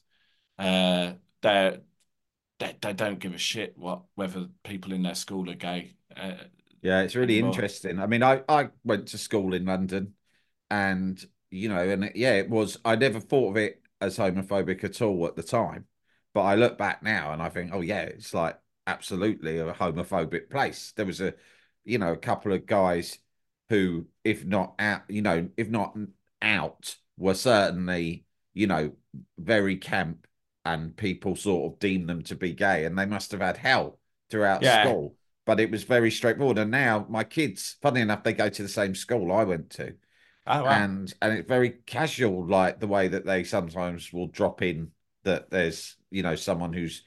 uh, 0.59 1.13
they're 1.41 1.79
they, 2.59 2.75
they 2.81 2.93
don't 2.93 3.19
give 3.19 3.33
a 3.33 3.37
shit 3.37 3.77
what 3.77 4.03
whether 4.15 4.47
people 4.63 4.93
in 4.93 5.03
their 5.03 5.15
school 5.15 5.49
are 5.49 5.55
gay. 5.55 5.95
Uh, 6.15 6.33
yeah, 6.81 7.01
it's 7.01 7.15
really 7.15 7.35
anymore. 7.35 7.53
interesting. 7.53 7.99
I 7.99 8.07
mean, 8.07 8.21
I 8.21 8.43
I 8.47 8.69
went 8.83 9.07
to 9.09 9.17
school 9.17 9.53
in 9.53 9.65
London, 9.65 10.13
and 10.69 11.23
you 11.49 11.69
know, 11.69 11.79
and 11.79 12.11
yeah, 12.13 12.33
it 12.33 12.49
was. 12.49 12.77
I 12.85 12.95
never 12.95 13.19
thought 13.19 13.51
of 13.51 13.57
it 13.57 13.81
as 14.01 14.17
homophobic 14.17 14.83
at 14.83 15.01
all 15.01 15.25
at 15.25 15.35
the 15.35 15.43
time. 15.43 15.85
But 16.33 16.41
I 16.43 16.55
look 16.55 16.77
back 16.77 17.01
now 17.01 17.33
and 17.33 17.41
I 17.41 17.49
think, 17.49 17.71
oh 17.73 17.81
yeah, 17.81 18.01
it's 18.01 18.33
like 18.33 18.59
absolutely 18.85 19.57
a 19.57 19.73
homophobic 19.73 20.51
place. 20.51 20.93
There 20.95 21.05
was 21.05 21.19
a, 21.19 21.33
you 21.83 21.97
know, 21.97 22.11
a 22.11 22.17
couple 22.17 22.53
of 22.53 22.67
guys 22.67 23.17
who, 23.69 24.05
if 24.23 24.45
not 24.45 24.75
out, 24.77 25.01
you 25.09 25.23
know, 25.23 25.49
if 25.57 25.69
not 25.69 25.97
out, 26.41 26.95
were 27.17 27.33
certainly, 27.33 28.25
you 28.53 28.67
know, 28.67 28.91
very 29.37 29.77
camp, 29.77 30.27
and 30.65 30.95
people 30.95 31.35
sort 31.35 31.73
of 31.73 31.79
deemed 31.79 32.09
them 32.09 32.23
to 32.23 32.35
be 32.35 32.53
gay, 32.53 32.85
and 32.85 32.97
they 32.97 33.05
must 33.05 33.31
have 33.31 33.41
had 33.41 33.57
hell 33.57 33.99
throughout 34.29 34.61
yeah. 34.61 34.83
school. 34.83 35.15
But 35.45 35.59
it 35.61 35.71
was 35.71 35.83
very 35.83 36.11
straightforward. 36.11 36.57
And 36.57 36.71
now 36.71 37.05
my 37.09 37.23
kids, 37.23 37.77
funny 37.81 38.01
enough, 38.01 38.23
they 38.23 38.33
go 38.33 38.49
to 38.49 38.63
the 38.63 38.67
same 38.67 38.93
school 38.93 39.31
I 39.31 39.45
went 39.45 39.69
to. 39.71 39.93
Oh, 40.45 40.63
wow. 40.63 40.69
And 40.69 41.13
and 41.21 41.33
it's 41.33 41.47
very 41.47 41.69
casual, 41.69 42.45
like 42.45 42.79
the 42.79 42.87
way 42.87 43.07
that 43.07 43.25
they 43.25 43.43
sometimes 43.43 44.11
will 44.11 44.27
drop 44.27 44.61
in 44.61 44.91
that 45.23 45.49
there's 45.49 45.97
you 46.09 46.23
know 46.23 46.35
someone 46.35 46.73
who's 46.73 47.03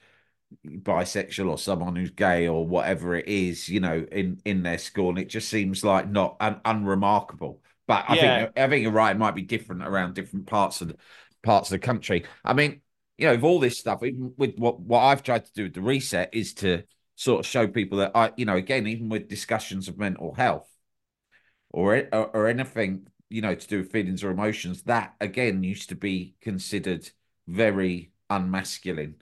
bisexual 0.67 1.49
or 1.49 1.59
someone 1.59 1.97
who's 1.97 2.11
gay 2.11 2.49
or 2.49 2.67
whatever 2.67 3.15
it 3.15 3.29
is, 3.29 3.69
you 3.69 3.81
know, 3.81 4.07
in 4.13 4.41
in 4.45 4.63
their 4.63 4.79
school, 4.79 5.11
and 5.11 5.19
it 5.19 5.29
just 5.29 5.49
seems 5.49 5.85
like 5.85 6.09
not 6.09 6.37
un, 6.41 6.61
unremarkable. 6.65 7.63
But 7.91 8.05
I 8.09 8.15
yeah. 8.15 8.39
think 8.45 8.53
I 8.57 8.69
think 8.69 8.83
you're 8.85 8.93
right; 8.93 9.17
it 9.17 9.19
might 9.19 9.35
be 9.35 9.43
different 9.43 9.83
around 9.83 10.15
different 10.15 10.47
parts 10.47 10.81
of 10.81 10.89
the, 10.89 10.97
parts 11.43 11.73
of 11.73 11.81
the 11.81 11.85
country. 11.85 12.25
I 12.45 12.53
mean, 12.53 12.83
you 13.19 13.27
know, 13.27 13.35
with 13.35 13.43
all 13.43 13.59
this 13.59 13.81
stuff, 13.81 14.05
even 14.05 14.33
with 14.37 14.57
what 14.59 14.79
what 14.79 15.01
I've 15.01 15.25
tried 15.25 15.45
to 15.47 15.53
do 15.55 15.65
with 15.65 15.75
the 15.75 15.81
reset 15.81 16.31
is 16.33 16.55
to 16.55 16.85
sort 17.17 17.41
of 17.41 17.47
show 17.47 17.67
people 17.67 17.99
that 17.99 18.13
I, 18.15 18.31
you 18.37 18.45
know, 18.45 18.55
again, 18.55 18.87
even 18.87 19.09
with 19.09 19.27
discussions 19.27 19.89
of 19.89 19.99
mental 19.99 20.35
health 20.35 20.69
or 21.71 21.97
or, 22.13 22.27
or 22.29 22.47
anything 22.47 23.09
you 23.29 23.43
know, 23.43 23.57
to 23.57 23.67
do 23.67 23.79
with 23.79 23.91
feelings 23.91 24.23
or 24.23 24.31
emotions, 24.31 24.83
that 24.85 25.17
again 25.21 25.65
used 25.65 25.89
to 25.89 25.97
be 25.97 26.37
considered 26.41 27.11
very 27.49 28.13
unmasculine. 28.31 29.15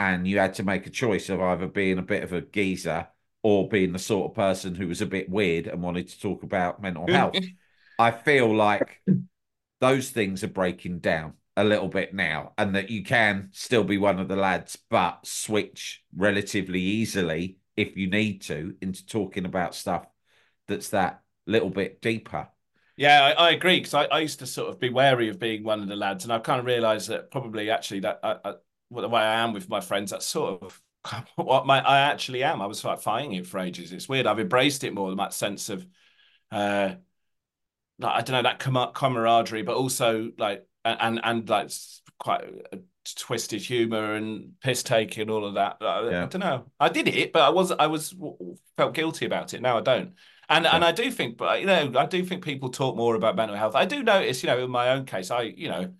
And 0.00 0.26
you 0.26 0.38
had 0.40 0.54
to 0.54 0.64
make 0.64 0.88
a 0.88 0.90
choice 0.90 1.28
of 1.28 1.40
either 1.40 1.68
being 1.68 1.98
a 1.98 2.02
bit 2.02 2.24
of 2.24 2.32
a 2.32 2.40
geezer 2.40 3.06
or 3.44 3.68
being 3.68 3.92
the 3.92 4.00
sort 4.00 4.32
of 4.32 4.34
person 4.34 4.74
who 4.74 4.88
was 4.88 5.00
a 5.00 5.06
bit 5.06 5.30
weird 5.30 5.68
and 5.68 5.80
wanted 5.80 6.08
to 6.08 6.20
talk 6.20 6.42
about 6.42 6.82
mental 6.82 7.06
health. 7.12 7.36
I 7.98 8.10
feel 8.10 8.54
like 8.54 9.02
those 9.80 10.10
things 10.10 10.44
are 10.44 10.48
breaking 10.48 11.00
down 11.00 11.34
a 11.56 11.64
little 11.64 11.88
bit 11.88 12.12
now, 12.12 12.52
and 12.58 12.74
that 12.76 12.90
you 12.90 13.02
can 13.02 13.48
still 13.52 13.84
be 13.84 13.96
one 13.96 14.18
of 14.18 14.28
the 14.28 14.36
lads, 14.36 14.76
but 14.90 15.26
switch 15.26 16.02
relatively 16.14 16.80
easily 16.80 17.58
if 17.76 17.96
you 17.96 18.08
need 18.08 18.42
to 18.42 18.74
into 18.80 19.06
talking 19.06 19.46
about 19.46 19.74
stuff 19.74 20.06
that's 20.68 20.90
that 20.90 21.22
little 21.46 21.70
bit 21.70 22.02
deeper. 22.02 22.48
Yeah, 22.96 23.34
I, 23.36 23.48
I 23.48 23.50
agree 23.50 23.78
because 23.78 23.94
I, 23.94 24.04
I, 24.04 24.20
used 24.20 24.38
to 24.38 24.46
sort 24.46 24.70
of 24.70 24.80
be 24.80 24.88
wary 24.88 25.28
of 25.28 25.38
being 25.38 25.62
one 25.64 25.80
of 25.80 25.88
the 25.88 25.96
lads, 25.96 26.24
and 26.24 26.32
I've 26.32 26.42
kind 26.42 26.60
of 26.60 26.66
realised 26.66 27.08
that 27.08 27.30
probably 27.30 27.70
actually 27.70 28.00
that 28.00 28.20
I, 28.22 28.36
I, 28.44 28.54
the 28.90 29.08
way 29.08 29.20
I 29.20 29.40
am 29.40 29.52
with 29.52 29.68
my 29.68 29.80
friends, 29.80 30.10
that's 30.10 30.26
sort 30.26 30.62
of 30.62 30.82
what 31.36 31.66
my 31.66 31.80
I 31.80 32.00
actually 32.00 32.42
am. 32.42 32.62
I 32.62 32.66
was 32.66 32.84
like 32.84 33.00
fighting 33.00 33.32
it 33.32 33.46
for 33.46 33.58
ages. 33.58 33.92
It's 33.92 34.08
weird. 34.08 34.26
I've 34.26 34.40
embraced 34.40 34.84
it 34.84 34.94
more. 34.94 35.10
Than 35.10 35.18
that 35.18 35.34
sense 35.34 35.68
of, 35.68 35.86
uh, 36.50 36.94
like, 37.98 38.14
I 38.14 38.20
don't 38.20 38.34
know 38.34 38.42
that 38.42 38.58
com- 38.58 38.92
camaraderie, 38.94 39.62
but 39.62 39.76
also 39.76 40.30
like 40.38 40.66
and 40.84 41.20
and 41.22 41.48
like 41.48 41.70
quite 42.18 42.44
twisted 43.14 43.62
humor 43.62 44.14
and 44.14 44.52
piss 44.60 44.82
taking 44.82 45.22
and 45.22 45.30
all 45.30 45.44
of 45.44 45.54
that. 45.54 45.76
I, 45.80 46.10
yeah. 46.10 46.22
I 46.24 46.26
don't 46.26 46.40
know. 46.40 46.66
I 46.80 46.88
did 46.88 47.08
it, 47.08 47.32
but 47.32 47.42
I 47.42 47.50
was 47.50 47.70
I 47.72 47.86
was 47.86 48.14
felt 48.76 48.94
guilty 48.94 49.26
about 49.26 49.54
it. 49.54 49.62
Now 49.62 49.78
I 49.78 49.80
don't. 49.80 50.14
And 50.48 50.64
yeah. 50.64 50.74
and 50.74 50.84
I 50.84 50.92
do 50.92 51.10
think, 51.10 51.36
but 51.36 51.60
you 51.60 51.66
know, 51.66 51.92
I 51.96 52.06
do 52.06 52.24
think 52.24 52.44
people 52.44 52.68
talk 52.70 52.96
more 52.96 53.14
about 53.14 53.36
mental 53.36 53.56
health. 53.56 53.74
I 53.74 53.84
do 53.84 54.02
notice, 54.02 54.42
you 54.42 54.48
know, 54.48 54.62
in 54.62 54.70
my 54.70 54.90
own 54.90 55.04
case, 55.04 55.30
I, 55.30 55.42
you 55.42 55.68
know, 55.68 55.92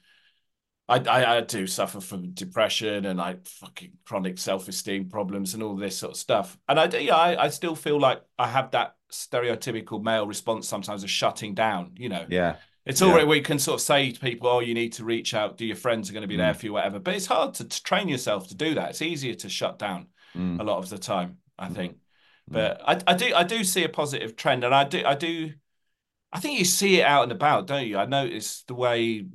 I, 0.88 0.98
I, 0.98 1.36
I 1.36 1.40
do 1.40 1.66
suffer 1.66 2.00
from 2.00 2.32
depression 2.32 3.06
and 3.06 3.18
like 3.18 3.46
fucking 3.46 3.92
chronic 4.04 4.38
self 4.38 4.68
esteem 4.68 5.08
problems 5.08 5.54
and 5.54 5.62
all 5.62 5.76
this 5.76 5.98
sort 5.98 6.12
of 6.12 6.18
stuff. 6.18 6.56
And 6.68 6.78
I, 6.78 6.86
do, 6.86 7.02
yeah, 7.02 7.16
I, 7.16 7.44
I 7.44 7.48
still 7.48 7.74
feel 7.74 7.98
like 7.98 8.22
I 8.38 8.46
have 8.46 8.70
that 8.70 8.95
stereotypical 9.10 10.02
male 10.02 10.26
response 10.26 10.68
sometimes 10.68 11.02
of 11.02 11.10
shutting 11.10 11.54
down. 11.54 11.92
You 11.96 12.08
know, 12.08 12.26
yeah, 12.28 12.56
it's 12.84 13.02
all 13.02 13.08
yeah. 13.10 13.16
right. 13.16 13.28
We 13.28 13.40
can 13.40 13.58
sort 13.58 13.80
of 13.80 13.82
say 13.82 14.12
to 14.12 14.20
people, 14.20 14.48
"Oh, 14.48 14.60
you 14.60 14.74
need 14.74 14.92
to 14.94 15.04
reach 15.04 15.34
out. 15.34 15.56
Do 15.56 15.66
your 15.66 15.76
friends 15.76 16.08
are 16.08 16.12
going 16.12 16.22
to 16.22 16.28
be 16.28 16.34
mm. 16.34 16.38
there 16.38 16.54
for 16.54 16.66
you, 16.66 16.72
whatever." 16.72 16.98
But 16.98 17.14
it's 17.14 17.26
hard 17.26 17.54
to, 17.54 17.64
to, 17.64 17.82
train 17.82 18.08
yourself 18.08 18.48
to 18.48 18.54
do 18.54 18.74
that. 18.74 18.90
It's 18.90 19.02
easier 19.02 19.34
to 19.34 19.48
shut 19.48 19.78
down 19.78 20.06
mm. 20.36 20.60
a 20.60 20.64
lot 20.64 20.78
of 20.78 20.88
the 20.88 20.98
time. 20.98 21.38
I 21.58 21.68
mm. 21.68 21.74
think. 21.74 21.96
But 22.48 22.80
I, 22.86 23.00
I 23.06 23.14
do 23.14 23.34
I 23.34 23.42
do 23.42 23.64
see 23.64 23.84
a 23.84 23.88
positive 23.88 24.36
trend, 24.36 24.64
and 24.64 24.74
I 24.74 24.84
do 24.84 25.02
I 25.04 25.14
do 25.14 25.52
I 26.32 26.40
think 26.40 26.58
you 26.58 26.64
see 26.64 27.00
it 27.00 27.04
out 27.04 27.24
and 27.24 27.32
about, 27.32 27.66
don't 27.66 27.86
you? 27.86 27.98
I 27.98 28.04
notice 28.04 28.62
the 28.66 28.74
way 28.74 29.26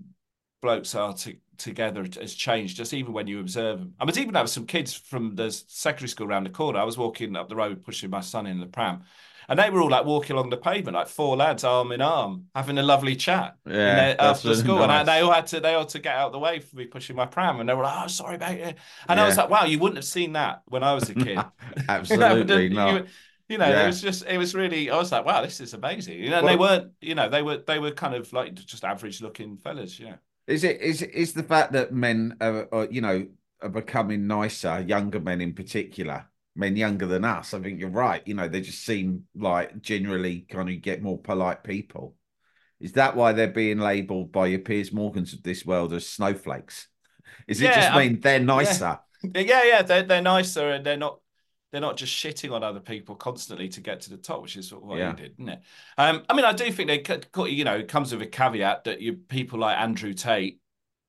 blokes 0.62 0.93
are 0.93 1.13
to, 1.13 1.36
together 1.57 2.05
has 2.19 2.34
changed, 2.34 2.77
just 2.77 2.93
even 2.93 3.13
when 3.13 3.27
you 3.27 3.39
observe 3.39 3.79
them. 3.79 3.93
I 3.99 4.05
was 4.05 4.17
even 4.17 4.36
having 4.36 4.47
some 4.47 4.65
kids 4.65 4.93
from 4.93 5.36
the 5.36 5.51
secondary 5.51 6.10
school 6.10 6.27
around 6.27 6.43
the 6.43 6.51
corner. 6.51 6.79
I 6.79 6.84
was 6.84 6.97
walking 6.97 7.36
up 7.36 7.49
the 7.49 7.55
road 7.55 7.84
pushing 7.84 8.10
my 8.10 8.21
son 8.21 8.45
in 8.45 8.60
the 8.60 8.65
pram, 8.65 9.03
and 9.52 9.60
they 9.60 9.70
were 9.70 9.82
all 9.82 9.90
like 9.90 10.06
walking 10.06 10.38
along 10.38 10.50
the 10.50 10.56
pavement, 10.56 10.96
like 10.96 11.10
four 11.10 11.36
lads 11.36 11.66
arm 11.66 11.92
in 11.92 12.00
arm, 12.00 12.46
having 12.56 12.78
a 12.78 12.82
lovely 12.82 13.18
chat. 13.18 13.58
Yeah, 13.66 14.16
after 14.18 14.56
school, 14.56 14.78
nice. 14.78 14.84
and 14.84 14.92
I, 14.94 15.04
they 15.04 15.20
all 15.22 15.34
had 15.34 15.48
to 15.48 15.60
they 15.60 15.74
all 15.74 15.82
had 15.82 15.90
to 15.90 16.00
get 16.00 16.16
out 16.16 16.28
of 16.28 16.32
the 16.32 16.40
way 16.40 16.60
for 16.60 16.78
me 16.78 16.86
pushing 16.86 17.18
my 17.18 17.26
pram, 17.26 17.60
and 17.60 17.68
they 17.68 17.74
were 17.74 17.84
like, 17.84 18.06
"Oh, 18.06 18.08
sorry 18.08 18.36
about 18.36 18.54
it." 18.54 18.78
And 19.10 19.18
yeah. 19.18 19.24
I 19.24 19.28
was 19.28 19.36
like, 19.36 19.50
"Wow, 19.50 19.66
you 19.66 19.78
wouldn't 19.78 19.98
have 19.98 20.06
seen 20.06 20.32
that 20.34 20.62
when 20.68 20.84
I 20.84 20.94
was 20.94 21.10
a 21.10 21.16
kid." 21.16 21.38
Absolutely 21.90 22.64
you 22.64 22.70
know, 22.70 22.92
not. 23.00 23.08
You, 23.50 23.58
know, 23.58 23.68
yeah. 23.68 23.84
it 23.84 23.88
was 23.88 24.02
just, 24.02 24.26
it 24.26 24.38
was 24.38 24.56
really. 24.56 24.90
I 24.90 24.96
was 24.96 25.12
like, 25.12 25.26
"Wow, 25.26 25.42
this 25.42 25.60
is 25.60 25.74
amazing." 25.74 26.18
You 26.18 26.30
know, 26.30 26.44
well, 26.44 26.48
they 26.48 26.56
weren't, 26.58 26.92
you 27.02 27.16
know, 27.16 27.28
they 27.28 27.42
were, 27.42 27.58
they 27.58 27.78
were 27.78 27.92
kind 27.92 28.16
of 28.16 28.32
like 28.32 28.56
just 28.56 28.86
average 28.86 29.22
looking 29.22 29.58
fellas. 29.58 30.00
Yeah. 30.00 30.16
Is 30.48 30.64
it 30.64 30.80
is 30.80 31.02
is 31.02 31.34
the 31.34 31.44
fact 31.44 31.74
that 31.74 31.92
men 31.92 32.38
are, 32.40 32.70
are 32.72 32.86
you 32.86 33.02
know 33.02 33.28
are 33.62 33.70
becoming 33.70 34.28
nicer, 34.28 34.80
younger 34.80 35.20
men 35.20 35.42
in 35.42 35.54
particular? 35.54 36.31
Men 36.56 36.76
younger 36.76 37.06
than 37.06 37.26
us. 37.26 37.54
I 37.54 37.60
think 37.60 37.80
you're 37.80 37.90
right. 37.90 38.22
You 38.26 38.34
know, 38.34 38.48
they 38.48 38.62
just 38.62 38.86
seem 38.86 39.24
like 39.36 39.82
generally 39.82 40.46
kind 40.50 40.70
of 40.70 40.82
get 40.82 41.02
more 41.02 41.18
polite 41.18 41.64
people. 41.64 42.16
Is 42.80 42.94
that 42.94 43.16
why 43.16 43.32
they're 43.32 43.48
being 43.48 43.80
labelled 43.80 44.32
by 44.32 44.48
your 44.48 44.60
Piers 44.60 44.92
Morgans 44.92 45.34
of 45.34 45.44
this 45.44 45.66
world 45.66 45.94
as 45.94 46.08
snowflakes? 46.08 46.88
Is 47.48 47.62
yeah, 47.62 47.72
it 47.72 47.76
just 47.76 47.96
mean 47.96 48.20
they're 48.20 48.40
nicer? 48.40 49.00
Yeah, 49.24 49.30
yeah, 49.42 49.64
yeah, 49.64 49.82
they're 49.84 50.04
they're 50.04 50.22
nicer 50.22 50.72
and 50.72 50.86
they're 50.86 50.98
not 50.98 51.20
they're 51.72 51.82
not 51.82 51.96
just 51.96 52.14
shitting 52.14 52.52
on 52.52 52.64
other 52.64 52.80
people 52.80 53.16
constantly 53.16 53.70
to 53.70 53.82
get 53.82 54.02
to 54.02 54.10
the 54.10 54.18
top, 54.18 54.42
which 54.42 54.58
is 54.58 54.68
sort 54.68 54.84
of 54.84 54.90
what 54.90 54.98
yeah. 55.00 55.12
you 55.12 55.16
did, 55.16 55.32
isn't 55.40 55.50
it? 55.50 55.62
Um, 55.98 56.24
I 56.28 56.34
mean, 56.34 56.44
I 56.44 56.52
do 56.52 56.70
think 56.72 56.90
they, 56.90 57.00
could, 57.00 57.28
you 57.48 57.64
know, 57.64 57.76
it 57.76 57.88
comes 57.88 58.12
with 58.12 58.22
a 58.22 58.28
caveat 58.28 58.84
that 58.86 59.00
you 59.00 59.14
people 59.14 59.60
like 59.60 59.78
Andrew 59.78 60.14
Tate 60.14 60.60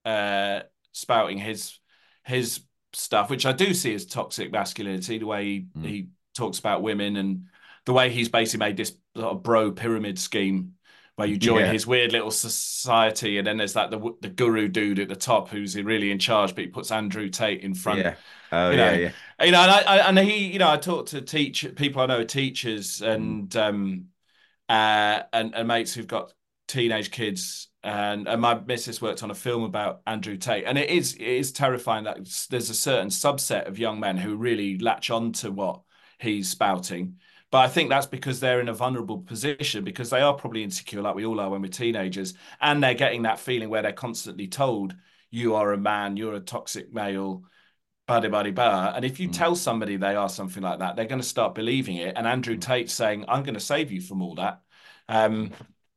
uh, 0.05 0.61
spouting 0.93 1.39
his 1.39 1.79
his 2.25 2.61
stuff, 2.93 3.31
which 3.31 3.47
I 3.47 3.53
do 3.53 3.75
see 3.75 3.95
as 3.95 4.07
toxic 4.07 4.53
masculinity, 4.53 5.19
the 5.19 5.27
way 5.27 5.45
he, 5.45 5.67
mm. 5.77 5.85
he 5.85 6.09
talks 6.35 6.59
about 6.59 6.83
women 6.83 7.17
and 7.17 7.47
the 7.85 7.93
way 7.93 8.11
he's 8.11 8.29
basically 8.29 8.65
made 8.65 8.77
this 8.77 8.97
sort 9.17 9.33
of 9.33 9.43
bro 9.43 9.73
pyramid 9.73 10.19
scheme 10.19 10.75
where 11.17 11.29
you 11.29 11.37
join 11.37 11.61
yeah. 11.61 11.73
his 11.73 11.87
weird 11.87 12.13
little 12.13 12.31
society, 12.31 13.37
and 13.37 13.47
then 13.47 13.59
there's 13.59 13.75
that 13.75 13.91
the 13.91 14.15
the 14.23 14.29
guru 14.29 14.67
dude 14.69 14.99
at 14.99 15.09
the 15.09 15.17
top 15.17 15.49
who's 15.49 15.77
really 15.77 16.11
in 16.11 16.19
charge, 16.19 16.55
but 16.55 16.65
he 16.65 16.71
puts 16.71 16.91
Andrew 16.91 17.29
Tate 17.29 17.61
in 17.61 17.75
front. 17.75 18.01
Yeah. 18.01 18.15
Oh 18.51 18.71
you 18.71 18.77
know, 18.77 18.93
yeah, 18.93 18.99
yeah. 19.39 19.45
You 19.45 19.53
know, 19.53 19.61
and 19.61 19.71
I, 19.71 19.81
I, 19.81 19.97
and 20.09 20.19
he, 20.19 20.47
you 20.47 20.59
know, 20.59 20.71
I 20.71 20.79
talk 20.79 21.07
to 21.07 21.21
teach 21.21 21.67
people 21.77 22.01
I 22.01 22.07
know 22.07 22.25
teachers 22.25 23.03
and 23.03 23.51
mm. 23.51 23.69
um 23.69 24.07
uh 24.69 25.23
and, 25.33 25.55
and 25.55 25.69
mates 25.69 25.93
who've 25.93 26.07
got 26.07 26.33
teenage 26.67 27.11
kids 27.11 27.69
and, 27.85 28.29
and 28.29 28.41
my 28.41 28.55
missus 28.61 29.03
worked 29.03 29.23
on 29.23 29.31
a 29.31 29.35
film 29.35 29.65
about 29.65 30.03
Andrew 30.07 30.37
Tate, 30.37 30.65
and 30.65 30.79
it 30.79 30.89
is 30.89 31.15
it 31.15 31.23
is 31.23 31.53
terrifying 31.53 32.05
that 32.05 32.17
there's 32.51 32.71
a 32.71 32.75
certain 32.75 33.09
subset 33.09 33.67
of 33.67 33.79
young 33.79 33.99
men 33.99 34.17
who 34.17 34.37
really 34.37 34.79
latch 34.79 35.11
on 35.11 35.33
to 35.33 35.51
what 35.51 35.83
he's 36.19 36.49
spouting. 36.49 37.17
But 37.51 37.59
I 37.59 37.69
think 37.69 37.91
that's 37.91 38.07
because 38.07 38.41
they're 38.41 38.61
in 38.61 38.69
a 38.69 38.75
vulnerable 38.75 39.19
position 39.19 39.85
because 39.85 40.11
they 40.11 40.21
are 40.21 40.33
probably 40.33 40.63
insecure, 40.63 41.03
like 41.03 41.15
we 41.15 41.27
all 41.27 41.41
are 41.41 41.51
when 41.51 41.61
we're 41.61 41.69
teenagers, 41.69 42.35
and 42.61 42.83
they're 42.83 42.95
getting 42.95 43.23
that 43.23 43.41
feeling 43.41 43.69
where 43.69 43.83
they're 43.83 43.93
constantly 43.93 44.47
told, 44.47 44.95
"You 45.31 45.57
are 45.57 45.73
a 45.73 45.79
man, 45.79 46.17
you're 46.17 46.35
a 46.35 46.41
toxic 46.41 46.93
male." 46.93 47.45
Buddy, 48.07 48.29
buddy, 48.29 48.51
bar. 48.51 48.93
And 48.95 49.05
if 49.05 49.21
you 49.21 49.29
mm. 49.29 49.33
tell 49.33 49.55
somebody 49.55 49.97
they 49.97 50.17
are 50.17 50.29
something 50.29 50.63
like 50.63 50.81
that, 50.81 50.97
they're 50.97 51.07
going 51.07 51.21
to 51.21 51.27
start 51.27 51.55
believing 51.55 51.97
it. 51.97 52.15
And 52.17 52.27
Andrew 52.27 52.57
mm. 52.57 52.61
Tate 52.61 52.91
saying, 52.91 53.25
"I'm 53.29 53.43
going 53.43 53.55
to 53.55 53.61
save 53.61 53.91
you 53.91 54.01
from 54.01 54.23
all 54.23 54.35
that. 54.37 54.61
Um, 55.09 55.51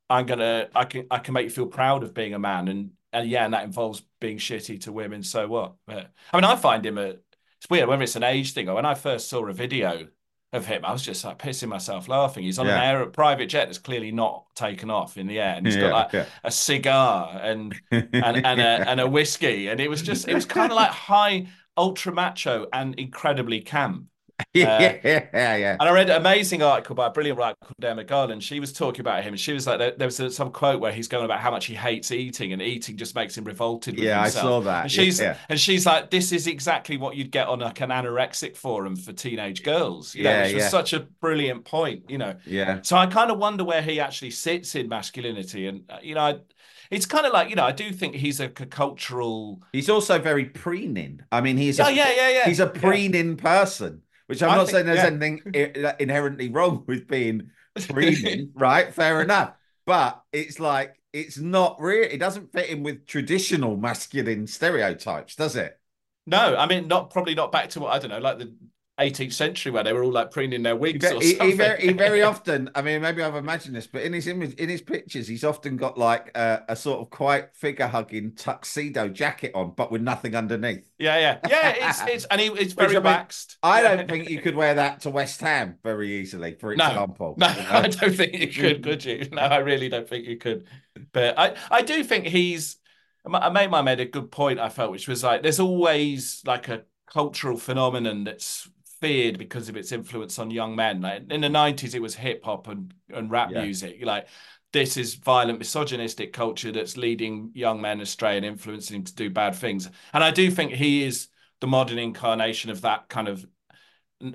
I'm 0.08 0.26
gonna, 0.26 0.68
I 0.74 0.84
can, 0.84 1.06
I 1.10 1.18
can 1.18 1.34
make 1.34 1.44
you 1.44 1.50
feel 1.50 1.66
proud 1.66 2.02
of 2.02 2.14
being 2.14 2.34
a 2.34 2.38
man." 2.38 2.68
And 2.68 2.90
and 3.12 3.28
yeah, 3.28 3.44
and 3.44 3.54
that 3.54 3.64
involves 3.64 4.02
being 4.20 4.38
shitty 4.38 4.82
to 4.82 4.92
women. 4.92 5.22
So 5.22 5.48
what? 5.48 5.74
But, 5.86 6.10
I 6.32 6.36
mean, 6.36 6.44
I 6.44 6.56
find 6.56 6.84
him 6.84 6.98
a. 6.98 7.14
It's 7.58 7.70
weird 7.70 7.88
whether 7.88 8.02
it's 8.02 8.16
an 8.16 8.22
age 8.22 8.52
thing 8.52 8.68
or 8.68 8.74
when 8.74 8.84
I 8.84 8.94
first 8.94 9.30
saw 9.30 9.46
a 9.46 9.52
video 9.52 10.08
of 10.52 10.66
him, 10.66 10.84
I 10.84 10.92
was 10.92 11.02
just 11.02 11.24
like 11.24 11.38
pissing 11.38 11.68
myself 11.68 12.08
laughing. 12.08 12.44
He's 12.44 12.58
on 12.58 12.66
yeah. 12.66 12.76
an 12.76 12.82
air 12.82 13.02
a 13.02 13.06
private 13.06 13.46
jet 13.46 13.66
that's 13.66 13.78
clearly 13.78 14.12
not 14.12 14.44
taken 14.54 14.90
off 14.90 15.16
in 15.16 15.26
the 15.26 15.40
air, 15.40 15.54
and 15.56 15.66
he's 15.66 15.76
got 15.76 15.92
like 15.92 16.12
yeah. 16.12 16.26
a 16.44 16.50
cigar 16.50 17.38
and 17.42 17.74
and 17.90 18.06
and 18.12 18.60
a, 18.60 18.88
and 18.88 19.00
a 19.00 19.06
whiskey, 19.06 19.68
and 19.68 19.80
it 19.80 19.88
was 19.88 20.02
just 20.02 20.28
it 20.28 20.34
was 20.34 20.44
kind 20.46 20.72
of 20.72 20.76
like 20.76 20.90
high 20.90 21.46
ultra 21.76 22.12
macho 22.12 22.66
and 22.72 22.94
incredibly 22.96 23.60
camp. 23.60 24.06
yeah, 24.52 24.98
yeah, 25.02 25.56
yeah. 25.56 25.76
And 25.80 25.88
I 25.88 25.92
read 25.92 26.10
an 26.10 26.16
amazing 26.16 26.62
article 26.62 26.94
by 26.94 27.06
a 27.06 27.10
brilliant 27.10 27.38
writer 27.38 27.56
called 27.62 27.82
Emma 27.82 28.04
Garland. 28.04 28.42
She 28.42 28.60
was 28.60 28.72
talking 28.72 29.00
about 29.00 29.22
him, 29.22 29.32
and 29.32 29.40
she 29.40 29.52
was 29.52 29.66
like, 29.66 29.78
there, 29.78 29.92
there 29.92 30.06
was 30.06 30.20
a, 30.20 30.30
some 30.30 30.50
quote 30.50 30.80
where 30.80 30.92
he's 30.92 31.08
going 31.08 31.24
about 31.24 31.40
how 31.40 31.50
much 31.50 31.66
he 31.66 31.74
hates 31.74 32.12
eating, 32.12 32.52
and 32.52 32.60
eating 32.60 32.96
just 32.96 33.14
makes 33.14 33.36
him 33.36 33.44
revolted. 33.44 33.98
yeah, 33.98 34.22
himself. 34.22 34.44
I 34.44 34.48
saw 34.48 34.60
that. 34.60 34.82
And 34.82 34.92
she's 34.92 35.20
yeah. 35.20 35.36
and 35.48 35.58
she's 35.58 35.86
like, 35.86 36.10
this 36.10 36.32
is 36.32 36.46
exactly 36.46 36.96
what 36.96 37.16
you'd 37.16 37.30
get 37.30 37.48
on 37.48 37.60
like 37.60 37.80
an 37.80 37.90
anorexic 37.90 38.56
forum 38.56 38.96
for 38.96 39.12
teenage 39.12 39.62
girls. 39.62 40.14
You 40.14 40.24
yeah, 40.24 40.32
know, 40.32 40.42
which 40.42 40.52
yeah. 40.52 40.56
was 40.58 40.70
such 40.70 40.92
a 40.92 41.00
brilliant 41.00 41.64
point. 41.64 42.10
You 42.10 42.18
know. 42.18 42.34
Yeah. 42.44 42.82
So 42.82 42.96
I 42.96 43.06
kind 43.06 43.30
of 43.30 43.38
wonder 43.38 43.64
where 43.64 43.82
he 43.82 44.00
actually 44.00 44.32
sits 44.32 44.74
in 44.74 44.88
masculinity, 44.88 45.66
and 45.66 45.84
uh, 45.88 45.98
you 46.02 46.14
know. 46.14 46.20
I, 46.20 46.40
it's 46.88 47.06
kind 47.06 47.26
of 47.26 47.32
like 47.32 47.50
you 47.50 47.56
know 47.56 47.64
I 47.64 47.72
do 47.72 47.90
think 47.92 48.14
he's 48.14 48.38
a 48.38 48.48
cultural. 48.48 49.60
He's 49.72 49.90
also 49.90 50.20
very 50.20 50.44
preening. 50.44 51.20
I 51.32 51.40
mean, 51.40 51.56
he's 51.56 51.78
yeah, 51.78 51.88
a, 51.88 51.90
yeah, 51.90 52.12
yeah, 52.14 52.28
yeah. 52.28 52.44
He's 52.44 52.60
a 52.60 52.68
preening 52.68 53.30
yeah. 53.30 53.42
person. 53.42 54.02
Which 54.26 54.42
I'm 54.42 54.50
I 54.50 54.56
not 54.56 54.66
think, 54.66 54.70
saying 54.70 54.86
there's 54.86 54.98
yeah. 54.98 55.06
anything 55.06 55.94
inherently 56.00 56.48
wrong 56.48 56.84
with 56.86 57.06
being 57.06 57.50
preening, 57.88 58.50
right? 58.54 58.92
Fair 58.92 59.22
enough. 59.22 59.54
But 59.84 60.22
it's 60.32 60.58
like 60.58 61.00
it's 61.12 61.38
not 61.38 61.80
real. 61.80 62.08
It 62.10 62.18
doesn't 62.18 62.52
fit 62.52 62.68
in 62.70 62.82
with 62.82 63.06
traditional 63.06 63.76
masculine 63.76 64.46
stereotypes, 64.46 65.36
does 65.36 65.56
it? 65.56 65.78
No, 66.26 66.56
I 66.56 66.66
mean, 66.66 66.88
not 66.88 67.10
probably 67.10 67.34
not 67.34 67.52
back 67.52 67.70
to 67.70 67.80
what 67.80 67.92
I 67.92 67.98
don't 67.98 68.10
know, 68.10 68.18
like 68.18 68.38
the 68.38 68.54
18th 68.98 69.34
century 69.34 69.70
where 69.70 69.84
they 69.84 69.92
were 69.92 70.02
all 70.02 70.12
like 70.12 70.30
preening 70.30 70.62
their 70.62 70.74
wigs 70.74 71.06
he, 71.06 71.14
or 71.14 71.20
something. 71.20 71.46
He, 71.48 71.52
very, 71.54 71.82
he 71.82 71.92
very 71.92 72.22
often, 72.22 72.70
I 72.74 72.80
mean, 72.80 73.02
maybe 73.02 73.22
I've 73.22 73.34
imagined 73.34 73.76
this, 73.76 73.86
but 73.86 74.02
in 74.02 74.14
his 74.14 74.26
image, 74.26 74.54
in 74.54 74.70
his 74.70 74.80
pictures, 74.80 75.28
he's 75.28 75.44
often 75.44 75.76
got 75.76 75.98
like 75.98 76.30
a, 76.34 76.62
a 76.68 76.76
sort 76.76 77.00
of 77.00 77.10
quite 77.10 77.54
figure 77.54 77.86
hugging 77.86 78.32
tuxedo 78.32 79.08
jacket 79.08 79.52
on, 79.54 79.72
but 79.76 79.92
with 79.92 80.00
nothing 80.00 80.34
underneath. 80.34 80.84
Yeah, 80.98 81.18
yeah, 81.18 81.38
yeah. 81.48 81.88
It's 81.88 82.02
it's 82.06 82.24
and 82.26 82.40
he, 82.40 82.46
it's 82.48 82.72
very 82.72 82.88
Which, 82.88 82.96
relaxed. 82.96 83.58
I, 83.62 83.82
mean, 83.82 83.90
I 83.90 83.96
don't 83.96 84.10
think 84.10 84.30
you 84.30 84.40
could 84.40 84.56
wear 84.56 84.74
that 84.74 85.00
to 85.00 85.10
West 85.10 85.42
Ham 85.42 85.76
very 85.82 86.12
easily, 86.18 86.54
for 86.54 86.72
example. 86.72 87.34
No, 87.36 87.48
no 87.48 87.52
you 87.52 87.62
know? 87.68 87.70
I 87.70 87.88
don't 87.88 88.14
think 88.14 88.34
you 88.34 88.48
could. 88.48 88.82
Could 88.82 89.04
you? 89.04 89.28
No, 89.30 89.42
I 89.42 89.58
really 89.58 89.90
don't 89.90 90.08
think 90.08 90.26
you 90.26 90.38
could. 90.38 90.66
But 91.12 91.38
I, 91.38 91.54
I 91.70 91.82
do 91.82 92.02
think 92.02 92.26
he's. 92.26 92.76
I 93.30 93.50
made 93.50 93.70
my 93.70 93.82
made 93.82 94.00
a 94.00 94.06
good 94.06 94.30
point. 94.30 94.58
I 94.58 94.70
felt, 94.70 94.92
which 94.92 95.08
was 95.08 95.22
like, 95.24 95.42
there's 95.42 95.60
always 95.60 96.42
like 96.46 96.68
a 96.68 96.84
cultural 97.12 97.56
phenomenon 97.56 98.24
that's 98.24 98.68
feared 99.00 99.38
because 99.38 99.68
of 99.68 99.76
its 99.76 99.92
influence 99.92 100.38
on 100.38 100.50
young 100.50 100.74
men. 100.76 101.00
Like 101.00 101.30
in 101.30 101.40
the 101.40 101.48
nineties, 101.48 101.94
it 101.94 102.02
was 102.02 102.14
hip 102.14 102.44
hop 102.44 102.68
and 102.68 102.92
and 103.10 103.30
rap 103.30 103.50
yeah. 103.52 103.62
music. 103.62 103.98
Like 104.02 104.28
this 104.72 104.96
is 104.96 105.14
violent, 105.14 105.58
misogynistic 105.58 106.32
culture 106.32 106.72
that's 106.72 106.96
leading 106.96 107.50
young 107.54 107.80
men 107.80 108.00
astray 108.00 108.36
and 108.36 108.44
influencing 108.44 108.96
them 108.96 109.04
to 109.04 109.14
do 109.14 109.30
bad 109.30 109.54
things. 109.54 109.88
And 110.12 110.22
I 110.22 110.30
do 110.30 110.50
think 110.50 110.72
he 110.72 111.04
is 111.04 111.28
the 111.60 111.66
modern 111.66 111.98
incarnation 111.98 112.70
of 112.70 112.82
that 112.82 113.08
kind 113.08 113.28
of 113.28 113.46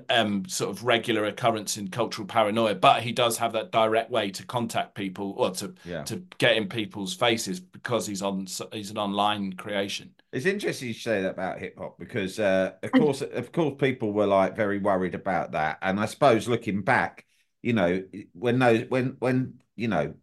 um, 0.08 0.46
sort 0.48 0.70
of 0.70 0.84
regular 0.84 1.24
occurrence 1.24 1.76
in 1.76 1.88
cultural 1.88 2.26
paranoia, 2.26 2.74
but 2.74 3.02
he 3.02 3.12
does 3.12 3.36
have 3.38 3.52
that 3.52 3.72
direct 3.72 4.10
way 4.10 4.30
to 4.30 4.44
contact 4.46 4.94
people 4.94 5.34
or 5.36 5.50
to 5.50 5.74
yeah. 5.84 6.04
to 6.04 6.22
get 6.38 6.56
in 6.56 6.68
people's 6.68 7.14
faces 7.14 7.58
because 7.58 8.06
he's 8.06 8.22
on 8.22 8.46
he's 8.72 8.90
an 8.90 8.98
online 8.98 9.52
creation. 9.54 10.14
It's 10.32 10.46
interesting 10.46 10.88
you 10.88 10.94
say 10.94 11.22
that 11.22 11.30
about 11.30 11.58
hip 11.58 11.78
hop 11.78 11.98
because, 11.98 12.38
uh, 12.38 12.72
of 12.82 12.92
course, 12.92 13.22
of 13.22 13.52
course, 13.52 13.74
people 13.78 14.12
were 14.12 14.26
like 14.26 14.56
very 14.56 14.78
worried 14.78 15.14
about 15.14 15.52
that, 15.52 15.78
and 15.82 15.98
I 15.98 16.06
suppose 16.06 16.48
looking 16.48 16.82
back, 16.82 17.26
you 17.60 17.72
know, 17.72 18.02
when 18.32 18.58
those 18.58 18.88
when 18.88 19.16
when 19.18 19.54
you 19.74 19.88
know 19.88 20.14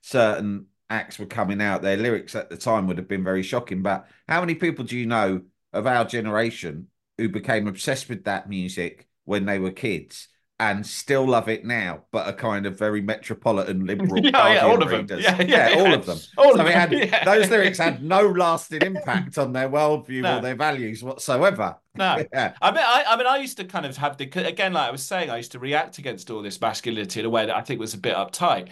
certain 0.00 0.66
acts 0.88 1.18
were 1.18 1.26
coming 1.26 1.60
out, 1.60 1.82
their 1.82 1.96
lyrics 1.96 2.34
at 2.34 2.50
the 2.50 2.56
time 2.56 2.86
would 2.86 2.98
have 2.98 3.08
been 3.08 3.24
very 3.24 3.42
shocking. 3.42 3.82
But 3.82 4.08
how 4.26 4.40
many 4.40 4.54
people 4.54 4.84
do 4.84 4.96
you 4.96 5.06
know 5.06 5.42
of 5.72 5.86
our 5.86 6.04
generation 6.04 6.88
who 7.22 7.28
became 7.28 7.68
obsessed 7.68 8.08
with 8.08 8.24
that 8.24 8.48
music 8.48 9.08
when 9.24 9.46
they 9.46 9.58
were 9.58 9.70
kids 9.70 10.28
and 10.58 10.84
still 10.86 11.26
love 11.26 11.48
it 11.48 11.64
now, 11.64 12.04
but 12.12 12.26
are 12.26 12.32
kind 12.32 12.66
of 12.66 12.78
very 12.78 13.00
metropolitan 13.00 13.86
liberal. 13.86 14.18
yeah, 14.24 14.54
yeah, 14.54 14.60
all 14.60 14.80
of 14.82 14.90
them. 14.90 15.06
Yeah, 15.20 15.40
yeah, 15.40 15.70
yeah, 15.70 15.74
all 15.78 15.94
of 15.94 16.06
them. 16.06 16.18
All 16.38 16.54
so 16.54 16.60
of 16.60 16.66
them. 16.66 16.66
Had, 16.66 16.92
yeah. 16.92 17.24
those 17.24 17.48
lyrics 17.50 17.78
had 17.78 18.02
no 18.02 18.28
lasting 18.28 18.82
impact 18.82 19.38
on 19.38 19.52
their 19.52 19.68
worldview 19.68 20.22
no. 20.22 20.38
or 20.38 20.40
their 20.40 20.54
values 20.54 21.02
whatsoever. 21.02 21.76
No, 21.96 22.24
yeah. 22.32 22.54
I 22.60 22.70
mean, 22.70 22.84
I, 22.84 23.04
I 23.08 23.16
mean, 23.16 23.26
I 23.26 23.36
used 23.38 23.56
to 23.58 23.64
kind 23.64 23.86
of 23.86 23.96
have 23.96 24.16
the 24.18 24.24
again, 24.46 24.72
like 24.72 24.88
I 24.88 24.92
was 24.92 25.02
saying, 25.02 25.30
I 25.30 25.38
used 25.38 25.52
to 25.52 25.58
react 25.58 25.98
against 25.98 26.30
all 26.30 26.42
this 26.42 26.60
masculinity 26.60 27.20
in 27.20 27.26
a 27.26 27.30
way 27.30 27.46
that 27.46 27.56
I 27.56 27.62
think 27.62 27.80
was 27.80 27.94
a 27.94 27.98
bit 27.98 28.14
uptight. 28.14 28.68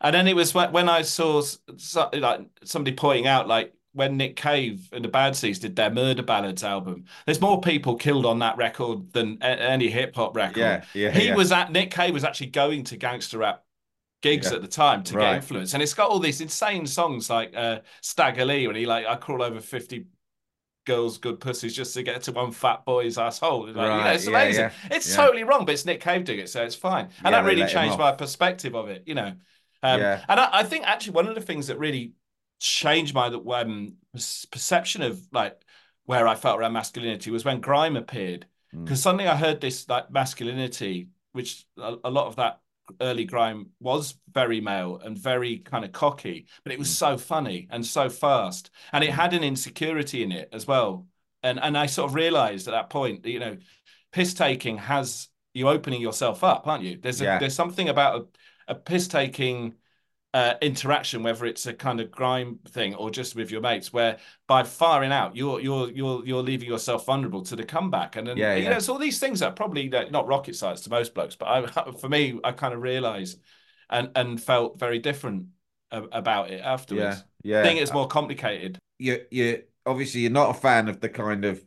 And 0.00 0.14
then 0.14 0.28
it 0.28 0.36
was 0.36 0.54
when 0.54 0.88
I 0.88 1.02
saw 1.02 1.42
like 2.12 2.40
somebody 2.64 2.96
pointing 2.96 3.26
out, 3.26 3.48
like 3.48 3.74
when 3.92 4.16
Nick 4.16 4.36
Cave 4.36 4.88
and 4.92 5.04
the 5.04 5.08
Bad 5.08 5.34
Seeds 5.34 5.58
did 5.58 5.76
their 5.76 5.90
Murder 5.90 6.22
Ballads 6.22 6.62
album. 6.62 7.04
There's 7.26 7.40
more 7.40 7.60
people 7.60 7.96
killed 7.96 8.26
on 8.26 8.38
that 8.40 8.56
record 8.56 9.12
than 9.12 9.42
any 9.42 9.88
hip 9.88 10.14
hop 10.14 10.36
record. 10.36 10.58
Yeah, 10.58 10.84
yeah. 10.94 11.10
He 11.10 11.28
yeah. 11.28 11.34
was 11.34 11.52
at 11.52 11.72
Nick 11.72 11.90
Cave 11.90 12.14
was 12.14 12.24
actually 12.24 12.48
going 12.48 12.84
to 12.84 12.96
gangster 12.96 13.38
rap 13.38 13.64
gigs 14.20 14.48
yeah. 14.48 14.56
at 14.56 14.62
the 14.62 14.68
time 14.68 15.02
to 15.04 15.16
right. 15.16 15.32
get 15.32 15.36
influence, 15.36 15.74
and 15.74 15.82
it's 15.82 15.94
got 15.94 16.10
all 16.10 16.18
these 16.18 16.40
insane 16.40 16.86
songs 16.86 17.30
like 17.30 17.52
uh, 17.56 17.80
Stagger 18.02 18.44
Lee 18.44 18.66
when 18.66 18.76
he 18.76 18.86
like 18.86 19.06
I 19.06 19.16
crawl 19.16 19.42
over 19.42 19.60
fifty 19.60 20.06
girls 20.88 21.18
good 21.18 21.38
pussies 21.38 21.76
just 21.76 21.92
to 21.94 22.02
get 22.02 22.22
to 22.22 22.32
one 22.32 22.50
fat 22.50 22.84
boy's 22.84 23.18
asshole. 23.18 23.66
Like, 23.66 23.76
right. 23.76 23.98
you 23.98 24.04
know, 24.04 24.10
it's 24.10 24.26
amazing. 24.26 24.64
Yeah, 24.64 24.72
yeah. 24.90 24.96
It's 24.96 25.14
totally 25.14 25.44
wrong, 25.44 25.64
but 25.64 25.72
it's 25.72 25.84
Nick 25.84 26.00
Cave 26.00 26.24
doing 26.24 26.40
it, 26.40 26.48
so 26.48 26.64
it's 26.64 26.74
fine. 26.74 27.08
And 27.22 27.34
that 27.34 27.44
really 27.44 27.66
changed 27.66 27.98
my 27.98 28.12
perspective 28.12 28.74
of 28.74 28.88
it, 28.88 29.02
you 29.06 29.14
know. 29.14 29.34
Um, 29.82 30.00
yeah. 30.00 30.24
And 30.28 30.40
I, 30.40 30.48
I, 30.52 30.62
think 30.64 30.84
actually 30.86 31.12
one 31.12 31.28
of 31.28 31.36
the 31.36 31.40
things 31.40 31.68
that 31.68 31.78
really 31.78 32.14
changed 32.58 33.14
my 33.14 33.26
um, 33.26 33.94
perception 34.50 35.02
of 35.02 35.20
like 35.32 35.60
where 36.04 36.26
I 36.26 36.34
felt 36.34 36.58
around 36.58 36.72
masculinity 36.72 37.30
was 37.30 37.44
when 37.44 37.60
grime 37.60 37.96
appeared. 37.96 38.46
Because 38.72 39.00
mm. 39.00 39.02
suddenly 39.02 39.26
I 39.26 39.36
heard 39.36 39.60
this 39.60 39.88
like 39.88 40.10
masculinity, 40.10 41.08
which 41.32 41.64
a, 41.78 41.96
a, 42.04 42.10
lot 42.10 42.26
of 42.26 42.36
that 42.36 42.60
early 43.00 43.24
grime 43.24 43.68
was 43.80 44.14
very 44.32 44.60
male 44.60 45.00
and 45.02 45.16
very 45.16 45.58
kind 45.58 45.84
of 45.84 45.92
cocky, 45.92 46.46
but 46.64 46.72
it 46.72 46.78
was 46.78 46.88
mm. 46.88 46.94
so 46.94 47.18
funny 47.18 47.68
and 47.70 47.84
so 47.84 48.08
fast, 48.08 48.70
and 48.92 49.04
it 49.04 49.10
mm. 49.10 49.14
had 49.14 49.34
an 49.34 49.44
insecurity 49.44 50.22
in 50.22 50.32
it 50.32 50.48
as 50.52 50.66
well. 50.66 51.06
And 51.42 51.60
and 51.60 51.78
I 51.78 51.86
sort 51.86 52.10
of 52.10 52.14
realized 52.14 52.68
at 52.68 52.72
that 52.72 52.90
point, 52.90 53.24
you 53.24 53.38
know, 53.38 53.56
piss 54.12 54.34
taking 54.34 54.78
has 54.78 55.28
you 55.54 55.68
opening 55.68 56.00
yourself 56.00 56.44
up, 56.44 56.66
aren't 56.66 56.84
you? 56.84 56.98
There's 57.00 57.20
a, 57.20 57.24
yeah. 57.24 57.38
there's 57.38 57.54
something 57.54 57.88
about 57.88 58.28
a, 58.68 58.72
a 58.72 58.74
piss 58.74 59.08
taking 59.08 59.74
uh, 60.34 60.54
interaction, 60.60 61.22
whether 61.22 61.46
it's 61.46 61.66
a 61.66 61.72
kind 61.72 62.00
of 62.00 62.10
grime 62.10 62.58
thing 62.68 62.94
or 62.94 63.10
just 63.10 63.34
with 63.34 63.50
your 63.50 63.60
mates, 63.60 63.92
where 63.92 64.18
by 64.46 64.62
firing 64.62 65.12
out, 65.12 65.34
you're 65.34 65.60
you're 65.60 65.90
you're 65.90 66.24
you're 66.26 66.42
leaving 66.42 66.68
yourself 66.68 67.06
vulnerable 67.06 67.42
to 67.42 67.56
the 67.56 67.64
comeback, 67.64 68.16
and 68.16 68.26
then 68.26 68.36
yeah, 68.36 68.54
you 68.54 68.64
yeah. 68.64 68.70
know, 68.70 68.76
it's 68.76 68.88
all 68.88 68.98
these 68.98 69.18
things 69.18 69.40
that 69.40 69.56
probably 69.56 69.88
not 69.88 70.26
rocket 70.26 70.54
science 70.54 70.82
to 70.82 70.90
most 70.90 71.14
blokes, 71.14 71.36
but 71.36 71.46
I, 71.46 71.92
for 72.00 72.08
me, 72.08 72.38
I 72.44 72.52
kind 72.52 72.74
of 72.74 72.82
realised 72.82 73.40
and 73.90 74.10
and 74.14 74.40
felt 74.40 74.78
very 74.78 74.98
different 74.98 75.46
about 75.90 76.50
it 76.50 76.60
afterwards. 76.60 77.24
Yeah, 77.42 77.56
yeah. 77.56 77.60
I 77.60 77.62
think 77.64 77.80
it's 77.80 77.92
more 77.92 78.06
complicated. 78.06 78.78
You 78.98 79.20
you 79.30 79.62
obviously 79.86 80.22
you're 80.22 80.30
not 80.30 80.50
a 80.50 80.60
fan 80.60 80.88
of 80.88 81.00
the 81.00 81.08
kind 81.08 81.44
of 81.44 81.64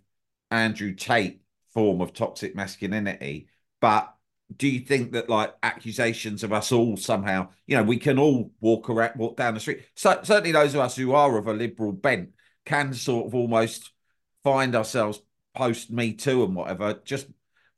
Andrew 0.51 0.93
Tate 0.93 1.41
form 1.73 2.01
of 2.01 2.13
toxic 2.13 2.55
masculinity, 2.55 3.47
but 3.79 4.13
do 4.57 4.67
you 4.67 4.79
think 4.79 5.13
that 5.13 5.29
like 5.29 5.53
accusations 5.63 6.43
of 6.43 6.51
us 6.51 6.71
all 6.71 6.97
somehow, 6.97 7.49
you 7.67 7.75
know, 7.77 7.83
we 7.83 7.97
can 7.97 8.19
all 8.19 8.51
walk 8.59 8.89
around, 8.89 9.13
walk 9.15 9.37
down 9.37 9.53
the 9.53 9.59
street. 9.59 9.85
So 9.95 10.19
certainly 10.23 10.51
those 10.51 10.73
of 10.73 10.81
us 10.81 10.95
who 10.95 11.13
are 11.13 11.37
of 11.37 11.47
a 11.47 11.53
liberal 11.53 11.91
bent 11.91 12.31
can 12.65 12.93
sort 12.93 13.27
of 13.27 13.35
almost 13.35 13.91
find 14.43 14.75
ourselves 14.75 15.21
post 15.55 15.91
Me 15.91 16.13
Too 16.13 16.43
and 16.43 16.55
whatever, 16.55 16.99
just 17.05 17.27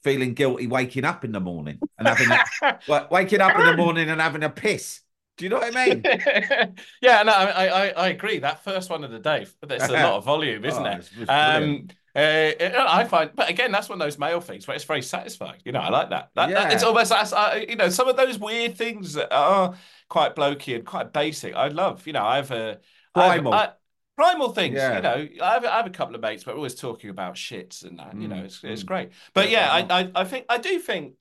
feeling 0.03 0.33
guilty 0.33 0.67
waking 0.67 1.05
up 1.05 1.23
in 1.23 1.31
the 1.31 1.39
morning 1.39 1.79
and 1.97 2.07
having 2.07 2.29
a, 2.29 3.07
waking 3.11 3.41
up 3.41 3.57
in 3.57 3.65
the 3.65 3.77
morning 3.77 4.09
and 4.09 4.19
having 4.19 4.43
a 4.43 4.49
piss. 4.49 5.01
Do 5.37 5.45
you 5.45 5.49
know 5.49 5.57
what 5.57 5.75
I 5.75 5.85
mean? 5.85 6.03
yeah, 7.01 7.23
no, 7.23 7.31
I, 7.31 7.65
I 7.65 7.87
I 7.89 8.07
agree. 8.09 8.37
That 8.39 8.63
first 8.63 8.91
one 8.91 9.03
of 9.03 9.09
the 9.09 9.19
day, 9.19 9.47
but 9.59 9.69
that's 9.69 9.89
a 9.89 9.93
lot 9.93 10.13
of 10.13 10.25
volume, 10.25 10.63
isn't 10.63 10.85
oh, 10.85 10.91
it? 10.91 11.25
Um, 11.27 11.87
Uh, 12.15 12.51
I 12.87 13.05
find, 13.05 13.31
but 13.33 13.49
again, 13.49 13.71
that's 13.71 13.89
one 13.89 13.99
of 13.99 14.05
those 14.05 14.19
male 14.19 14.39
things 14.39 14.67
where 14.67 14.75
it's 14.75 14.85
very 14.85 15.01
satisfying. 15.01 15.59
You 15.65 15.71
know, 15.71 15.79
I 15.79 15.89
like 15.89 16.11
that. 16.11 16.29
that, 16.35 16.49
Yeah. 16.49 16.63
that 16.63 16.73
it's 16.73 16.83
almost, 16.83 17.09
that's, 17.09 17.33
uh, 17.33 17.63
you 17.67 17.75
know, 17.75 17.89
some 17.89 18.07
of 18.07 18.15
those 18.15 18.37
weird 18.37 18.77
things 18.77 19.13
that 19.13 19.33
are 19.33 19.75
quite 20.09 20.35
blokey 20.35 20.75
and 20.75 20.85
quite 20.85 21.11
basic. 21.11 21.55
I 21.55 21.69
love. 21.69 22.05
You 22.05 22.13
know, 22.13 22.23
I 22.23 22.35
have 22.35 22.51
a 22.51 22.79
Primal. 23.13 23.53
I- 23.53 23.73
primal 24.15 24.49
things. 24.49 24.75
Yeah. 24.75 24.95
You 24.97 25.01
know, 25.01 25.27
I 25.43 25.53
have, 25.53 25.65
I 25.65 25.77
have 25.77 25.87
a 25.87 25.91
couple 25.91 26.13
of 26.13 26.21
mates, 26.21 26.43
but 26.43 26.53
we're 26.53 26.57
always 26.59 26.75
talking 26.75 27.09
about 27.09 27.33
shits 27.33 27.83
and 27.83 27.97
that. 27.97 28.19
You 28.19 28.27
know, 28.27 28.35
Mm, 28.35 28.45
it's 28.45 28.63
it's 28.63 28.83
mm. 28.83 28.87
great. 28.87 29.09
But 29.33 29.49
Yeah, 29.49 29.75
yeah, 29.77 29.87
I, 29.89 30.01
I 30.01 30.11
I 30.15 30.23
think 30.23 30.45
I 30.49 30.59
do 30.59 30.77
think 30.79 31.15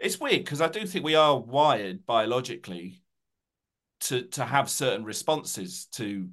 it's 0.00 0.18
weird 0.18 0.44
because 0.44 0.60
I 0.60 0.68
do 0.68 0.84
think 0.86 1.04
we 1.04 1.14
are 1.14 1.38
wired 1.38 2.04
biologically 2.04 3.02
to 4.00 4.22
to 4.22 4.44
have 4.44 4.68
certain 4.68 5.04
responses 5.04 5.86
to 5.92 6.28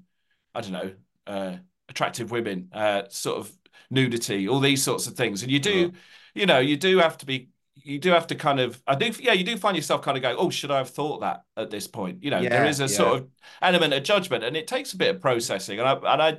I 0.56 0.62
don't 0.62 0.72
know 0.72 0.94
uh, 1.28 1.58
attractive 1.88 2.32
women, 2.32 2.70
uh, 2.74 3.04
sort 3.10 3.38
of 3.38 3.52
nudity, 3.90 4.48
all 4.48 4.60
these 4.60 4.84
sorts 4.84 5.08
of 5.08 5.16
things, 5.16 5.44
and 5.44 5.52
you 5.52 5.60
do, 5.60 5.92
you 6.34 6.46
know, 6.46 6.60
you 6.60 6.78
do 6.78 6.98
have 7.00 7.18
to 7.20 7.26
be. 7.26 7.50
You 7.82 7.98
do 7.98 8.10
have 8.12 8.28
to 8.28 8.36
kind 8.36 8.60
of, 8.60 8.82
I 8.86 8.96
do, 8.96 9.10
yeah, 9.22 9.32
you 9.32 9.46
do 9.46 9.56
find 9.56 9.78
yourself 9.78 10.02
kind 10.02 10.18
of 10.18 10.22
going, 10.22 10.36
oh, 10.38 10.50
should 10.50 10.70
I 10.70 10.80
have 10.80 10.90
thought 10.90 11.22
that 11.22 11.46
at 11.56 11.70
this 11.70 11.88
point? 11.88 12.22
You 12.22 12.30
know, 12.30 12.46
there 12.46 12.66
Yeah, 12.66 12.66
is 12.66 12.82
a 12.82 12.90
yeah. 12.90 12.96
sort 12.96 13.20
of 13.22 13.30
element 13.62 13.94
of 13.94 14.04
judgment, 14.04 14.44
and 14.44 14.58
it 14.58 14.68
takes 14.68 14.92
a 14.92 14.98
bit 14.98 15.16
of 15.16 15.22
processing. 15.22 15.80
And 15.80 15.88
I, 15.88 15.94
and 15.94 16.22
I, 16.22 16.38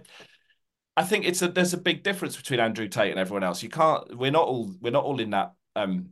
I 0.97 1.05
think 1.05 1.25
it's 1.25 1.43
a 1.43 1.49
there's 1.49 1.73
a 1.75 1.79
big 1.79 2.03
difference 2.03 2.37
between 2.37 2.61
Andrew 2.61 2.89
Tate 2.89 3.11
and 3.11 3.19
everyone 3.21 3.45
else. 3.45 3.63
You 3.63 3.69
can't, 3.71 4.17
we're 4.17 4.31
not 4.31 4.47
all, 4.47 4.75
we're 4.81 4.91
not 4.93 5.05
all 5.05 5.21
in 5.21 5.31
that, 5.31 5.55
um, 5.77 6.11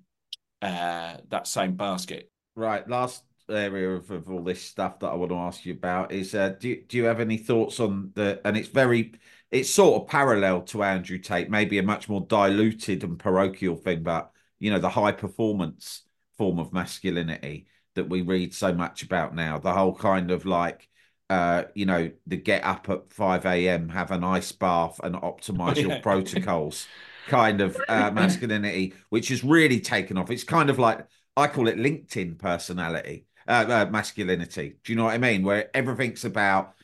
uh, 0.62 1.18
that 1.28 1.46
same 1.46 1.76
basket. 1.76 2.30
Right. 2.54 2.86
Last 2.88 3.24
area 3.48 3.90
of, 3.90 4.10
of 4.10 4.28
all 4.30 4.42
this 4.42 4.62
stuff 4.62 4.98
that 5.00 5.08
I 5.08 5.14
want 5.14 5.30
to 5.30 5.36
ask 5.36 5.64
you 5.64 5.72
about 5.72 6.12
is 6.12 6.34
uh, 6.34 6.50
do 6.50 6.68
you, 6.68 6.84
do 6.86 6.96
you 6.98 7.04
have 7.04 7.20
any 7.20 7.38
thoughts 7.38 7.80
on 7.80 8.12
the 8.14 8.40
and 8.44 8.56
it's 8.56 8.68
very 8.68 9.12
it's 9.50 9.70
sort 9.70 10.02
of 10.02 10.08
parallel 10.08 10.62
to 10.62 10.82
Andrew 10.82 11.18
Tate, 11.18 11.50
maybe 11.50 11.78
a 11.78 11.82
much 11.82 12.08
more 12.08 12.20
diluted 12.26 13.04
and 13.04 13.18
parochial 13.18 13.76
thing, 13.76 14.02
but 14.02 14.30
you 14.58 14.70
know 14.70 14.78
the 14.78 14.88
high 14.88 15.12
performance 15.12 16.02
form 16.36 16.58
of 16.58 16.72
masculinity 16.72 17.66
that 17.94 18.08
we 18.08 18.22
read 18.22 18.54
so 18.54 18.72
much 18.72 19.02
about 19.02 19.34
now. 19.34 19.58
The 19.58 19.72
whole 19.72 19.94
kind 19.94 20.30
of 20.30 20.46
like 20.46 20.88
uh, 21.30 21.64
you 21.74 21.84
know, 21.86 22.10
the 22.26 22.36
get 22.36 22.64
up 22.64 22.88
at 22.88 23.12
5 23.12 23.68
a.m., 23.68 23.88
have 23.90 24.10
an 24.10 24.24
ice 24.24 24.52
bath 24.52 24.98
and 25.02 25.14
optimize 25.14 25.82
your 25.82 25.90
Yeah. 25.94 26.02
protocols 26.02 26.88
kind 27.26 27.60
of 27.60 27.80
uh, 27.88 28.10
masculinity, 28.14 28.94
which 29.10 29.28
has 29.28 29.44
really 29.44 29.80
taken 29.80 30.16
off. 30.16 30.30
It's 30.30 30.44
kind 30.44 30.70
of 30.70 30.78
like, 30.78 31.06
I 31.36 31.46
call 31.46 31.68
it 31.68 31.76
LinkedIn 31.76 32.38
personality, 32.38 33.26
uh, 33.46 33.64
uh, 33.68 33.90
masculinity. 33.90 34.76
Do 34.82 34.92
you 34.92 34.96
know 34.96 35.04
what 35.04 35.14
I 35.14 35.18
mean? 35.18 35.42
Where 35.42 35.70
everything's 35.76 36.24
about, 36.24 36.74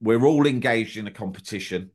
we're 0.00 0.24
all 0.24 0.46
engaged 0.46 0.96
in 0.96 1.06
a 1.06 1.10
competition 1.10 1.90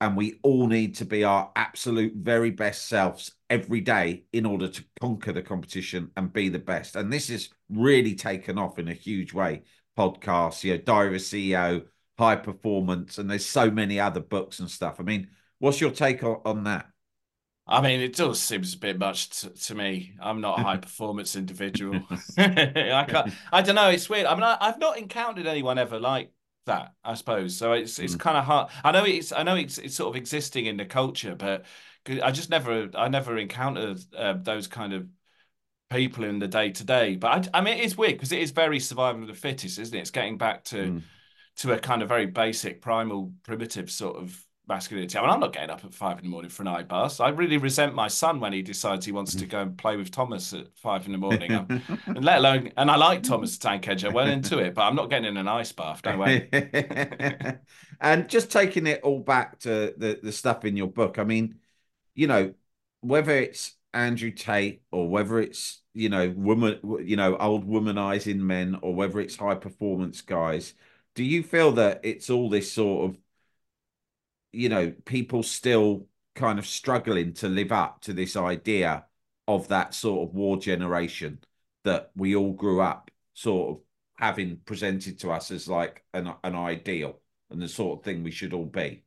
and 0.00 0.16
we 0.16 0.40
all 0.42 0.66
need 0.66 0.96
to 0.96 1.04
be 1.04 1.22
our 1.22 1.52
absolute 1.54 2.14
very 2.16 2.50
best 2.50 2.88
selves 2.88 3.30
every 3.48 3.80
day 3.80 4.24
in 4.32 4.44
order 4.44 4.66
to 4.66 4.84
conquer 5.00 5.32
the 5.32 5.42
competition 5.42 6.10
and 6.16 6.32
be 6.32 6.48
the 6.48 6.58
best. 6.58 6.96
And 6.96 7.12
this 7.12 7.28
has 7.28 7.50
really 7.70 8.16
taken 8.16 8.58
off 8.58 8.80
in 8.80 8.88
a 8.88 8.94
huge 8.94 9.32
way. 9.32 9.62
Podcasts, 9.96 10.64
you 10.64 10.72
know, 10.72 10.78
Diary 10.78 11.14
of 11.14 11.22
CEO, 11.22 11.84
High 12.18 12.34
Performance, 12.34 13.18
and 13.18 13.30
there's 13.30 13.46
so 13.46 13.70
many 13.70 14.00
other 14.00 14.18
books 14.18 14.58
and 14.58 14.68
stuff. 14.68 14.96
I 14.98 15.04
mean, 15.04 15.28
what's 15.60 15.80
your 15.80 15.92
take 15.92 16.24
on, 16.24 16.40
on 16.44 16.64
that? 16.64 16.86
I 17.68 17.80
mean, 17.80 18.00
it 18.00 18.16
does 18.16 18.40
seems 18.40 18.74
a 18.74 18.78
bit 18.78 18.98
much 18.98 19.28
to, 19.40 19.50
to 19.50 19.74
me. 19.76 20.14
I'm 20.20 20.40
not 20.40 20.58
a 20.58 20.62
high 20.62 20.76
performance 20.78 21.36
individual. 21.36 22.00
I 22.36 23.06
can't. 23.08 23.32
I 23.52 23.62
don't 23.62 23.76
know. 23.76 23.90
It's 23.90 24.10
weird. 24.10 24.26
I 24.26 24.34
mean, 24.34 24.42
I, 24.42 24.56
I've 24.60 24.80
not 24.80 24.98
encountered 24.98 25.46
anyone 25.46 25.78
ever 25.78 26.00
like 26.00 26.32
that. 26.66 26.94
I 27.04 27.14
suppose 27.14 27.56
so. 27.56 27.72
It's 27.72 27.98
it's 27.98 28.14
kind 28.14 28.36
of 28.36 28.44
hard. 28.44 28.70
I 28.84 28.92
know 28.92 29.04
it's 29.04 29.32
I 29.32 29.42
know 29.42 29.56
it's 29.56 29.78
it's 29.78 29.94
sort 29.94 30.14
of 30.14 30.16
existing 30.16 30.66
in 30.66 30.76
the 30.76 30.84
culture, 30.84 31.34
but 31.34 31.64
I 32.22 32.30
just 32.32 32.50
never 32.50 32.90
I 32.94 33.08
never 33.08 33.38
encountered 33.38 34.00
uh, 34.16 34.34
those 34.34 34.66
kind 34.66 34.92
of 34.92 35.06
people 35.90 36.24
in 36.24 36.38
the 36.38 36.48
day 36.48 36.70
to 36.70 36.84
day. 36.84 37.16
But 37.16 37.48
I, 37.54 37.58
I 37.58 37.60
mean, 37.62 37.78
it's 37.78 37.96
weird 37.96 38.14
because 38.14 38.32
it 38.32 38.40
is 38.40 38.50
very 38.50 38.80
survival 38.80 39.22
of 39.22 39.28
the 39.28 39.34
fittest, 39.34 39.78
isn't 39.78 39.94
it? 39.96 40.00
It's 40.00 40.10
getting 40.10 40.38
back 40.38 40.64
to 40.64 40.76
Mm. 40.76 41.02
to 41.56 41.72
a 41.72 41.78
kind 41.78 42.02
of 42.02 42.08
very 42.08 42.26
basic, 42.26 42.80
primal, 42.80 43.32
primitive 43.42 43.90
sort 43.90 44.16
of 44.16 44.46
masculinity. 44.68 45.18
I 45.18 45.22
mean, 45.22 45.30
I'm 45.30 45.40
not 45.40 45.52
getting 45.52 45.70
up 45.70 45.84
at 45.84 45.92
five 45.92 46.18
in 46.18 46.24
the 46.24 46.30
morning 46.30 46.50
for 46.50 46.62
an 46.62 46.68
eye 46.68 46.82
bath. 46.82 47.20
I 47.20 47.30
really 47.30 47.58
resent 47.58 47.94
my 47.94 48.08
son 48.08 48.40
when 48.40 48.52
he 48.52 48.62
decides 48.62 49.04
he 49.04 49.12
wants 49.12 49.34
to 49.34 49.46
go 49.46 49.60
and 49.60 49.76
play 49.76 49.96
with 49.96 50.10
Thomas 50.10 50.52
at 50.52 50.66
five 50.76 51.06
in 51.06 51.12
the 51.12 51.18
morning. 51.18 51.52
Um, 51.52 51.82
and 52.06 52.24
let 52.24 52.38
alone, 52.38 52.72
and 52.76 52.90
I 52.90 52.96
like 52.96 53.22
Thomas 53.22 53.58
the 53.58 53.68
Tank 53.68 53.88
Engine. 53.88 54.10
I 54.10 54.14
went 54.14 54.30
into 54.30 54.58
it, 54.58 54.74
but 54.74 54.82
I'm 54.82 54.94
not 54.94 55.10
getting 55.10 55.26
in 55.26 55.36
an 55.36 55.48
ice 55.48 55.72
bath. 55.72 56.02
No 56.04 56.16
way. 56.16 56.48
and 58.00 58.28
just 58.28 58.50
taking 58.50 58.86
it 58.86 59.00
all 59.02 59.20
back 59.20 59.58
to 59.60 59.94
the, 59.96 60.20
the 60.22 60.32
stuff 60.32 60.64
in 60.64 60.76
your 60.76 60.88
book, 60.88 61.18
I 61.18 61.24
mean, 61.24 61.56
you 62.14 62.26
know, 62.26 62.54
whether 63.00 63.32
it's 63.32 63.74
Andrew 63.92 64.30
Tate 64.30 64.82
or 64.90 65.08
whether 65.08 65.38
it's, 65.40 65.82
you 65.92 66.08
know, 66.08 66.30
woman, 66.36 66.78
you 67.04 67.16
know, 67.16 67.36
old 67.36 67.68
womanizing 67.68 68.38
men 68.38 68.78
or 68.82 68.94
whether 68.94 69.20
it's 69.20 69.36
high 69.36 69.54
performance 69.54 70.20
guys, 70.20 70.74
do 71.14 71.24
you 71.24 71.42
feel 71.42 71.72
that 71.72 72.00
it's 72.04 72.30
all 72.30 72.48
this 72.48 72.72
sort 72.72 73.10
of, 73.10 73.18
you 74.52 74.68
know, 74.68 74.92
people 75.04 75.42
still 75.42 76.06
kind 76.34 76.58
of 76.58 76.66
struggling 76.66 77.34
to 77.34 77.48
live 77.48 77.72
up 77.72 78.00
to 78.02 78.12
this 78.12 78.36
idea 78.36 79.04
of 79.48 79.68
that 79.68 79.94
sort 79.94 80.28
of 80.28 80.34
war 80.34 80.56
generation 80.56 81.38
that 81.84 82.10
we 82.16 82.34
all 82.36 82.52
grew 82.52 82.80
up 82.80 83.10
sort 83.34 83.70
of 83.70 83.84
having 84.18 84.56
presented 84.64 85.18
to 85.18 85.30
us 85.32 85.50
as 85.50 85.66
like 85.68 86.04
an 86.14 86.32
an 86.44 86.54
ideal 86.54 87.18
and 87.50 87.60
the 87.60 87.68
sort 87.68 87.98
of 87.98 88.04
thing 88.04 88.22
we 88.22 88.30
should 88.30 88.52
all 88.52 88.66
be. 88.66 89.02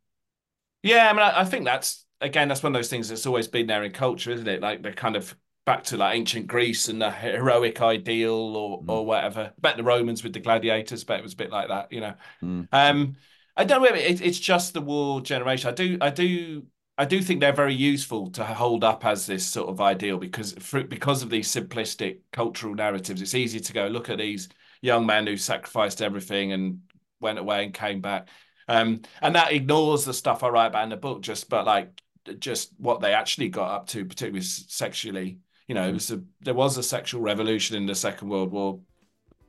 Yeah, 0.83 1.09
I 1.09 1.13
mean, 1.13 1.21
I, 1.21 1.41
I 1.41 1.45
think 1.45 1.65
that's 1.65 2.05
again, 2.21 2.47
that's 2.47 2.63
one 2.63 2.73
of 2.75 2.77
those 2.79 2.89
things 2.89 3.09
that's 3.09 3.25
always 3.25 3.47
been 3.47 3.67
there 3.67 3.83
in 3.83 3.91
culture, 3.91 4.31
isn't 4.31 4.47
it? 4.47 4.61
Like 4.61 4.83
the 4.83 4.91
kind 4.93 5.15
of 5.15 5.35
back 5.65 5.83
to 5.85 5.97
like 5.97 6.15
ancient 6.15 6.47
Greece 6.47 6.89
and 6.89 7.01
the 7.01 7.11
heroic 7.11 7.81
ideal, 7.81 8.33
or 8.55 8.81
Mm. 8.83 8.89
or 8.89 9.05
whatever. 9.05 9.53
Bet 9.59 9.77
the 9.77 9.83
Romans 9.83 10.23
with 10.23 10.33
the 10.33 10.39
gladiators, 10.39 11.03
bet 11.03 11.19
it 11.19 11.23
was 11.23 11.33
a 11.33 11.37
bit 11.37 11.51
like 11.51 11.69
that, 11.69 11.91
you 11.91 12.01
know. 12.01 12.13
Mm. 12.43 12.67
Um, 12.71 13.15
I 13.57 13.63
don't 13.63 13.81
know. 13.81 13.95
It, 13.95 14.21
it's 14.21 14.39
just 14.39 14.73
the 14.73 14.81
war 14.81 15.21
generation. 15.21 15.69
I 15.69 15.73
do, 15.73 15.97
I 16.01 16.09
do, 16.09 16.63
I 16.97 17.05
do 17.05 17.21
think 17.21 17.39
they're 17.39 17.53
very 17.53 17.73
useful 17.73 18.29
to 18.31 18.43
hold 18.43 18.83
up 18.83 19.05
as 19.05 19.25
this 19.25 19.45
sort 19.45 19.69
of 19.69 19.81
ideal 19.81 20.17
because 20.17 20.53
for, 20.53 20.83
because 20.83 21.23
of 21.23 21.29
these 21.29 21.47
simplistic 21.47 22.19
cultural 22.31 22.75
narratives, 22.75 23.21
it's 23.21 23.35
easy 23.35 23.59
to 23.59 23.73
go 23.73 23.87
look 23.87 24.09
at 24.09 24.17
these 24.17 24.49
young 24.81 25.05
men 25.05 25.27
who 25.27 25.37
sacrificed 25.37 26.01
everything 26.01 26.51
and 26.51 26.79
went 27.19 27.39
away 27.39 27.63
and 27.63 27.73
came 27.73 28.01
back. 28.01 28.29
Um, 28.67 29.01
and 29.21 29.35
that 29.35 29.51
ignores 29.51 30.05
the 30.05 30.13
stuff 30.13 30.43
I 30.43 30.49
write 30.49 30.67
about 30.67 30.83
in 30.83 30.89
the 30.89 30.97
book, 30.97 31.21
just 31.21 31.49
but 31.49 31.65
like 31.65 32.01
just 32.39 32.71
what 32.77 33.01
they 33.01 33.13
actually 33.13 33.49
got 33.49 33.71
up 33.71 33.87
to, 33.87 34.05
particularly 34.05 34.41
sexually. 34.41 35.39
You 35.67 35.75
know, 35.75 35.87
it 35.87 35.93
was 35.93 36.11
a, 36.11 36.21
there 36.41 36.53
was 36.53 36.77
a 36.77 36.83
sexual 36.83 37.21
revolution 37.21 37.77
in 37.77 37.85
the 37.85 37.95
Second 37.95 38.29
World 38.29 38.51
War. 38.51 38.79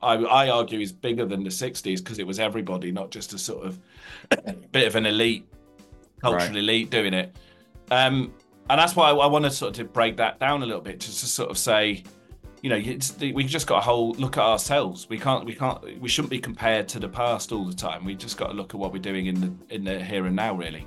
I, 0.03 0.15
I 0.15 0.49
argue 0.51 0.81
is 0.81 0.93
bigger 0.93 1.25
than 1.25 1.43
the 1.43 1.51
60s 1.51 1.99
because 1.99 2.19
it 2.19 2.27
was 2.27 2.39
everybody, 2.39 2.93
not 2.93 3.11
just 3.11 3.33
a 3.33 3.39
sort 3.39 3.67
of 3.67 3.79
bit 4.73 4.87
of 4.87 4.97
an 4.97 5.07
elite, 5.07 5.47
cultural 6.21 6.47
Right. 6.47 6.57
elite 6.57 6.91
doing 6.91 7.15
it. 7.15 7.37
Um, 7.91 8.33
and 8.69 8.81
that's 8.81 8.97
why 8.97 9.11
I, 9.11 9.15
I 9.15 9.27
want 9.27 9.45
to 9.45 9.51
sort 9.51 9.79
of 9.79 9.93
break 9.93 10.17
that 10.19 10.39
down 10.41 10.63
a 10.63 10.67
little 10.67 10.83
bit, 10.83 11.01
just 11.01 11.21
to 11.21 11.27
sort 11.27 11.51
of 11.51 11.57
say, 11.59 12.03
you 12.63 12.71
know, 12.71 12.77
it's, 12.77 13.17
we 13.19 13.45
just 13.45 13.67
got 13.67 13.79
a 13.79 13.81
whole 13.81 14.13
look 14.15 14.37
at 14.39 14.43
ourselves. 14.43 15.09
We 15.09 15.19
can't, 15.19 15.45
we 15.45 15.55
can't, 15.55 16.01
we 16.01 16.09
shouldn't 16.09 16.31
be 16.31 16.41
compared 16.41 16.89
to 16.89 16.99
the 16.99 17.09
past 17.09 17.53
all 17.53 17.65
the 17.65 17.75
time. 17.75 18.05
We 18.05 18.15
just 18.17 18.37
got 18.37 18.49
to 18.49 18.55
look 18.55 18.75
at 18.75 18.81
what 18.81 18.93
we're 18.93 18.99
doing 18.99 19.27
in 19.27 19.41
the 19.41 19.75
in 19.75 19.85
the 19.85 20.03
here 20.05 20.27
and 20.27 20.35
now, 20.35 20.55
really. 20.55 20.87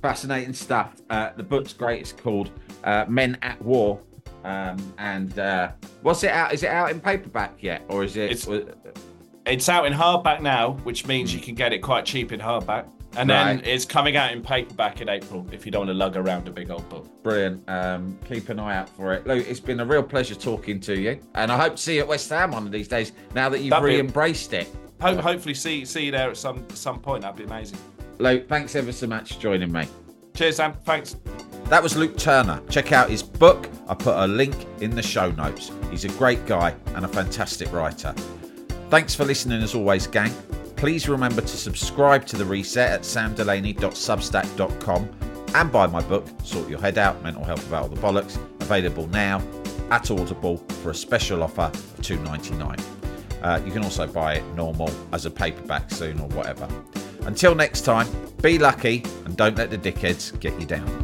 Fascinating 0.00 0.52
stuff. 0.52 0.94
Uh, 1.10 1.30
the 1.36 1.42
book's 1.42 1.72
great. 1.72 2.02
It's 2.02 2.12
called 2.12 2.50
uh, 2.84 3.06
Men 3.08 3.38
at 3.42 3.60
War. 3.62 4.00
Um, 4.44 4.76
and 4.98 5.38
uh, 5.38 5.70
what's 6.02 6.22
it 6.22 6.30
out? 6.30 6.52
Is 6.52 6.62
it 6.62 6.68
out 6.70 6.90
in 6.90 7.00
paperback 7.00 7.62
yet, 7.62 7.82
or 7.88 8.04
is 8.04 8.16
it? 8.16 8.30
It's- 8.32 8.48
It's 9.46 9.68
out 9.68 9.84
in 9.86 9.92
hardback 9.92 10.40
now, 10.40 10.72
which 10.84 11.06
means 11.06 11.34
you 11.34 11.40
can 11.40 11.54
get 11.54 11.72
it 11.74 11.80
quite 11.80 12.06
cheap 12.06 12.32
in 12.32 12.40
hardback. 12.40 12.86
And 13.16 13.28
then 13.28 13.56
Right. 13.58 13.66
it's 13.66 13.84
coming 13.84 14.16
out 14.16 14.32
in 14.32 14.42
paperback 14.42 15.02
in 15.02 15.08
April 15.10 15.46
if 15.52 15.66
you 15.66 15.70
don't 15.70 15.80
want 15.86 15.90
to 15.90 15.94
lug 15.94 16.16
around 16.16 16.48
a 16.48 16.50
big 16.50 16.70
old 16.70 16.88
book. 16.88 17.06
Brilliant. 17.22 17.62
Um, 17.68 18.18
keep 18.26 18.48
an 18.48 18.58
eye 18.58 18.74
out 18.74 18.88
for 18.88 19.12
it. 19.12 19.26
Luke, 19.26 19.44
it's 19.46 19.60
been 19.60 19.80
a 19.80 19.84
real 19.84 20.02
pleasure 20.02 20.34
talking 20.34 20.80
to 20.80 20.98
you. 20.98 21.20
And 21.34 21.52
I 21.52 21.58
hope 21.58 21.76
to 21.76 21.82
see 21.82 21.96
you 21.96 22.00
at 22.00 22.08
West 22.08 22.30
Ham 22.30 22.52
one 22.52 22.64
of 22.64 22.72
these 22.72 22.88
days 22.88 23.12
now 23.34 23.50
that 23.50 23.60
you've 23.60 23.78
re 23.82 24.00
embraced 24.00 24.54
it. 24.54 24.66
Ho- 25.02 25.20
hopefully, 25.20 25.54
see 25.54 25.84
see 25.84 26.06
you 26.06 26.10
there 26.10 26.30
at 26.30 26.38
some 26.38 26.64
some 26.70 26.98
point. 26.98 27.20
That'd 27.22 27.36
be 27.36 27.44
amazing. 27.44 27.78
Luke, 28.18 28.48
thanks 28.48 28.74
ever 28.74 28.92
so 28.92 29.06
much 29.06 29.34
for 29.34 29.40
joining 29.42 29.70
me. 29.70 29.86
Cheers, 30.34 30.56
Sam. 30.56 30.72
Thanks. 30.84 31.16
That 31.68 31.82
was 31.82 31.96
Luke 31.96 32.18
Turner. 32.18 32.60
Check 32.68 32.92
out 32.92 33.08
his 33.08 33.22
book. 33.22 33.70
I 33.88 33.94
put 33.94 34.16
a 34.16 34.26
link 34.26 34.54
in 34.80 34.94
the 34.94 35.02
show 35.02 35.30
notes. 35.32 35.70
He's 35.90 36.04
a 36.04 36.10
great 36.10 36.44
guy 36.46 36.74
and 36.94 37.04
a 37.04 37.08
fantastic 37.08 37.72
writer. 37.72 38.12
Thanks 38.90 39.14
for 39.14 39.24
listening 39.24 39.62
as 39.62 39.74
always, 39.74 40.06
gang. 40.06 40.30
Please 40.76 41.08
remember 41.08 41.40
to 41.40 41.48
subscribe 41.48 42.26
to 42.26 42.36
The 42.36 42.44
Reset 42.44 42.90
at 42.90 43.00
samdelaney.substack.com 43.00 45.08
and 45.54 45.72
buy 45.72 45.86
my 45.86 46.02
book, 46.02 46.26
Sort 46.42 46.68
Your 46.68 46.80
Head 46.80 46.98
Out 46.98 47.22
Mental 47.22 47.44
Health 47.44 47.66
About 47.66 47.84
All 47.84 47.88
the 47.88 48.00
Bollocks, 48.00 48.36
available 48.60 49.06
now 49.06 49.40
at 49.90 50.10
Audible 50.10 50.58
for 50.82 50.90
a 50.90 50.94
special 50.94 51.42
offer 51.42 51.62
of 51.62 51.96
$2.99. 52.02 52.78
Uh, 53.42 53.62
you 53.64 53.72
can 53.72 53.82
also 53.84 54.06
buy 54.06 54.34
it 54.34 54.44
normal 54.54 54.90
as 55.12 55.24
a 55.26 55.30
paperback 55.30 55.90
soon 55.90 56.20
or 56.20 56.28
whatever. 56.28 56.68
Until 57.22 57.54
next 57.54 57.82
time, 57.82 58.08
be 58.42 58.58
lucky 58.58 59.04
and 59.24 59.36
don't 59.36 59.56
let 59.56 59.70
the 59.70 59.78
dickheads 59.78 60.38
get 60.40 60.58
you 60.60 60.66
down. 60.66 61.03